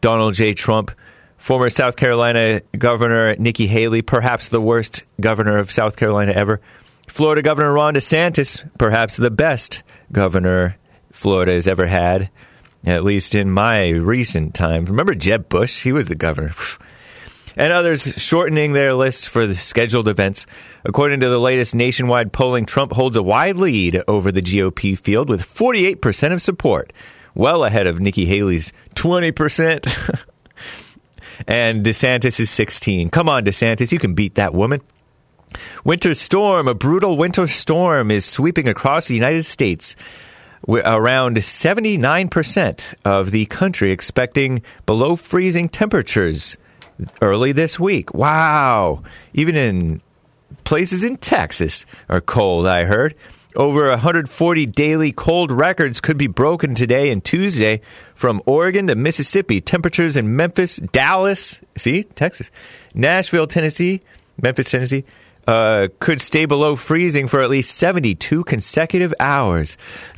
Donald 0.02 0.34
J 0.34 0.54
Trump 0.54 0.92
former 1.38 1.70
South 1.70 1.96
Carolina 1.96 2.62
Governor 2.78 3.36
Nikki 3.36 3.68
Haley, 3.68 4.02
perhaps 4.02 4.50
the 4.50 4.62
worst 4.62 5.04
governor 5.20 5.58
of 5.58 5.72
South 5.72 5.96
Carolina 5.96 6.32
ever. 6.32 6.62
Florida 7.08 7.42
Governor 7.42 7.72
Ron 7.72 7.94
DeSantis, 7.94 8.68
perhaps 8.80 9.16
the 9.16 9.30
best 9.30 9.84
governor 10.12 10.78
Florida 11.12 11.54
has 11.54 11.68
ever 11.68 11.86
had, 11.86 12.30
at 12.86 13.04
least 13.04 13.36
in 13.36 13.52
my 13.52 13.90
recent 13.90 14.56
time. 14.56 14.86
Remember 14.86 15.14
Jeb 15.14 15.50
Bush? 15.50 15.84
He 15.84 15.92
was 15.92 16.08
the 16.08 16.16
governor. 16.16 16.54
And 17.58 17.72
others 17.72 18.04
shortening 18.22 18.74
their 18.74 18.94
list 18.94 19.30
for 19.30 19.48
the 19.48 19.56
scheduled 19.56 20.10
events. 20.10 20.46
According 20.84 21.22
to 21.22 21.30
the 21.30 21.40
latest 21.40 21.74
nationwide 21.74 22.34
polling, 22.34 22.66
Trump 22.66 22.92
holds 22.92 23.16
a 23.16 23.24
wide 23.24 23.56
lead 23.56 24.04
over 24.08 24.32
the 24.32 24.42
GOP 24.42 24.98
field 24.98 25.30
with 25.30 25.42
48% 25.42 26.34
of 26.34 26.42
support, 26.42 26.92
well 27.34 27.64
ahead 27.64 27.88
of 27.88 28.00
Nikki 28.00 28.26
Haley's 28.26 28.74
20%. 28.96 30.26
and 31.48 31.86
DeSantis 31.86 32.40
is 32.40 32.50
16. 32.50 33.10
Come 33.10 33.30
on, 33.30 33.46
DeSantis, 33.46 33.92
you 33.92 34.00
can 34.00 34.14
beat 34.14 34.36
that 34.36 34.54
woman. 34.54 34.82
Winter 35.84 36.16
storm, 36.16 36.68
a 36.68 36.74
brutal 36.74 37.18
winter 37.18 37.48
storm 37.48 38.12
is 38.12 38.26
sweeping 38.26 38.68
across 38.68 39.08
the 39.08 39.14
United 39.14 39.46
States. 39.46 39.96
Around 40.68 41.38
79% 41.38 42.94
of 43.06 43.32
the 43.32 43.46
country 43.46 43.92
expecting 43.92 44.64
below 44.86 45.16
freezing 45.16 45.70
temperatures 45.70 46.58
early 47.22 47.52
this 47.52 47.80
week. 47.80 48.14
Wow. 48.14 49.04
Even 49.34 49.56
in 49.56 50.02
places 50.64 51.04
in 51.04 51.18
Texas 51.18 51.86
are 52.10 52.22
cold, 52.22 52.68
I 52.68 52.86
heard. 52.86 53.16
Over 53.58 53.90
140 53.90 54.66
daily 54.66 55.14
cold 55.14 55.50
records 55.50 56.02
could 56.02 56.18
be 56.18 56.28
broken 56.28 56.76
today 56.76 57.10
and 57.10 57.24
Tuesday 57.24 57.80
from 58.14 58.42
Oregon 58.46 58.88
to 58.88 58.96
Mississippi. 58.96 59.62
Temperatures 59.62 60.18
in 60.18 60.36
Memphis, 60.36 60.76
Dallas, 60.76 61.62
see, 61.78 62.04
Texas, 62.04 62.52
Nashville, 62.94 63.48
Tennessee, 63.48 64.02
Memphis, 64.42 64.72
Tennessee, 64.72 65.06
uh, 65.48 65.88
could 66.00 66.20
stay 66.20 66.46
below 66.46 66.76
freezing 66.76 67.30
for 67.30 67.42
at 67.42 67.50
least 67.50 67.78
72 67.78 68.44
consecutive 68.44 69.14
hours. 69.22 69.78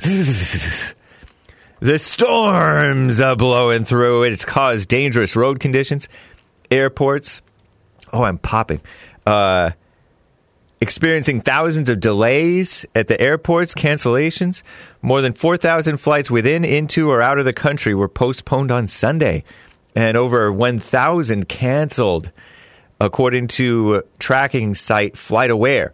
the 1.80 1.98
storms 1.98 3.20
are 3.20 3.36
blowing 3.36 3.84
through. 3.84 4.24
It's 4.24 4.44
caused 4.44 4.88
dangerous 4.88 5.36
road 5.36 5.60
conditions. 5.60 6.08
Airports. 6.70 7.42
Oh, 8.12 8.22
I'm 8.22 8.38
popping. 8.38 8.80
Uh, 9.26 9.70
experiencing 10.80 11.40
thousands 11.40 11.88
of 11.88 12.00
delays 12.00 12.86
at 12.94 13.08
the 13.08 13.20
airports, 13.20 13.74
cancellations. 13.74 14.62
More 15.02 15.20
than 15.20 15.32
4,000 15.32 15.98
flights 15.98 16.30
within, 16.30 16.64
into, 16.64 17.10
or 17.10 17.20
out 17.20 17.38
of 17.38 17.44
the 17.44 17.52
country 17.52 17.94
were 17.94 18.08
postponed 18.08 18.70
on 18.70 18.86
Sunday, 18.86 19.44
and 19.94 20.16
over 20.16 20.52
1,000 20.52 21.48
canceled, 21.48 22.30
according 23.00 23.48
to 23.48 24.02
tracking 24.18 24.74
site 24.74 25.14
FlightAware. 25.14 25.92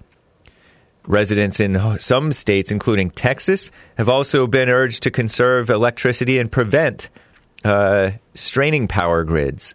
Residents 1.06 1.60
in 1.60 1.98
some 1.98 2.32
states, 2.32 2.70
including 2.70 3.10
Texas, 3.10 3.70
have 3.98 4.08
also 4.08 4.46
been 4.46 4.70
urged 4.70 5.02
to 5.02 5.10
conserve 5.10 5.68
electricity 5.68 6.38
and 6.38 6.50
prevent 6.50 7.10
uh, 7.62 8.12
straining 8.34 8.88
power 8.88 9.22
grids. 9.24 9.74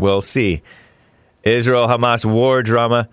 We'll 0.00 0.22
see. 0.22 0.62
Israel 1.42 1.86
Hamas 1.86 2.24
war 2.24 2.62
drama 2.62 3.08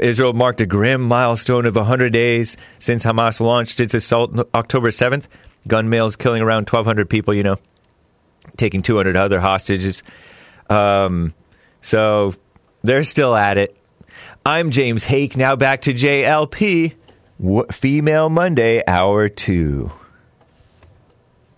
Israel 0.00 0.32
marked 0.32 0.60
a 0.60 0.66
grim 0.66 1.02
milestone 1.02 1.66
of 1.66 1.74
100 1.74 2.12
days 2.12 2.56
since 2.78 3.04
Hamas 3.04 3.40
launched 3.40 3.80
its 3.80 3.94
assault 3.94 4.32
October 4.54 4.90
7th. 4.90 5.26
Gun 5.66 5.88
males 5.88 6.14
killing 6.14 6.42
around 6.42 6.70
1,200 6.70 7.10
people, 7.10 7.34
you 7.34 7.42
know, 7.42 7.56
taking 8.56 8.82
200 8.82 9.16
other 9.16 9.40
hostages. 9.40 10.02
Um, 10.70 11.34
so 11.82 12.34
they're 12.82 13.04
still 13.04 13.34
at 13.34 13.58
it. 13.58 13.76
I'm 14.46 14.70
James 14.70 15.02
Hake. 15.02 15.36
Now 15.36 15.56
back 15.56 15.82
to 15.82 15.92
JLP, 15.92 16.94
Female 17.72 18.28
Monday, 18.28 18.82
Hour 18.86 19.28
2. 19.28 19.90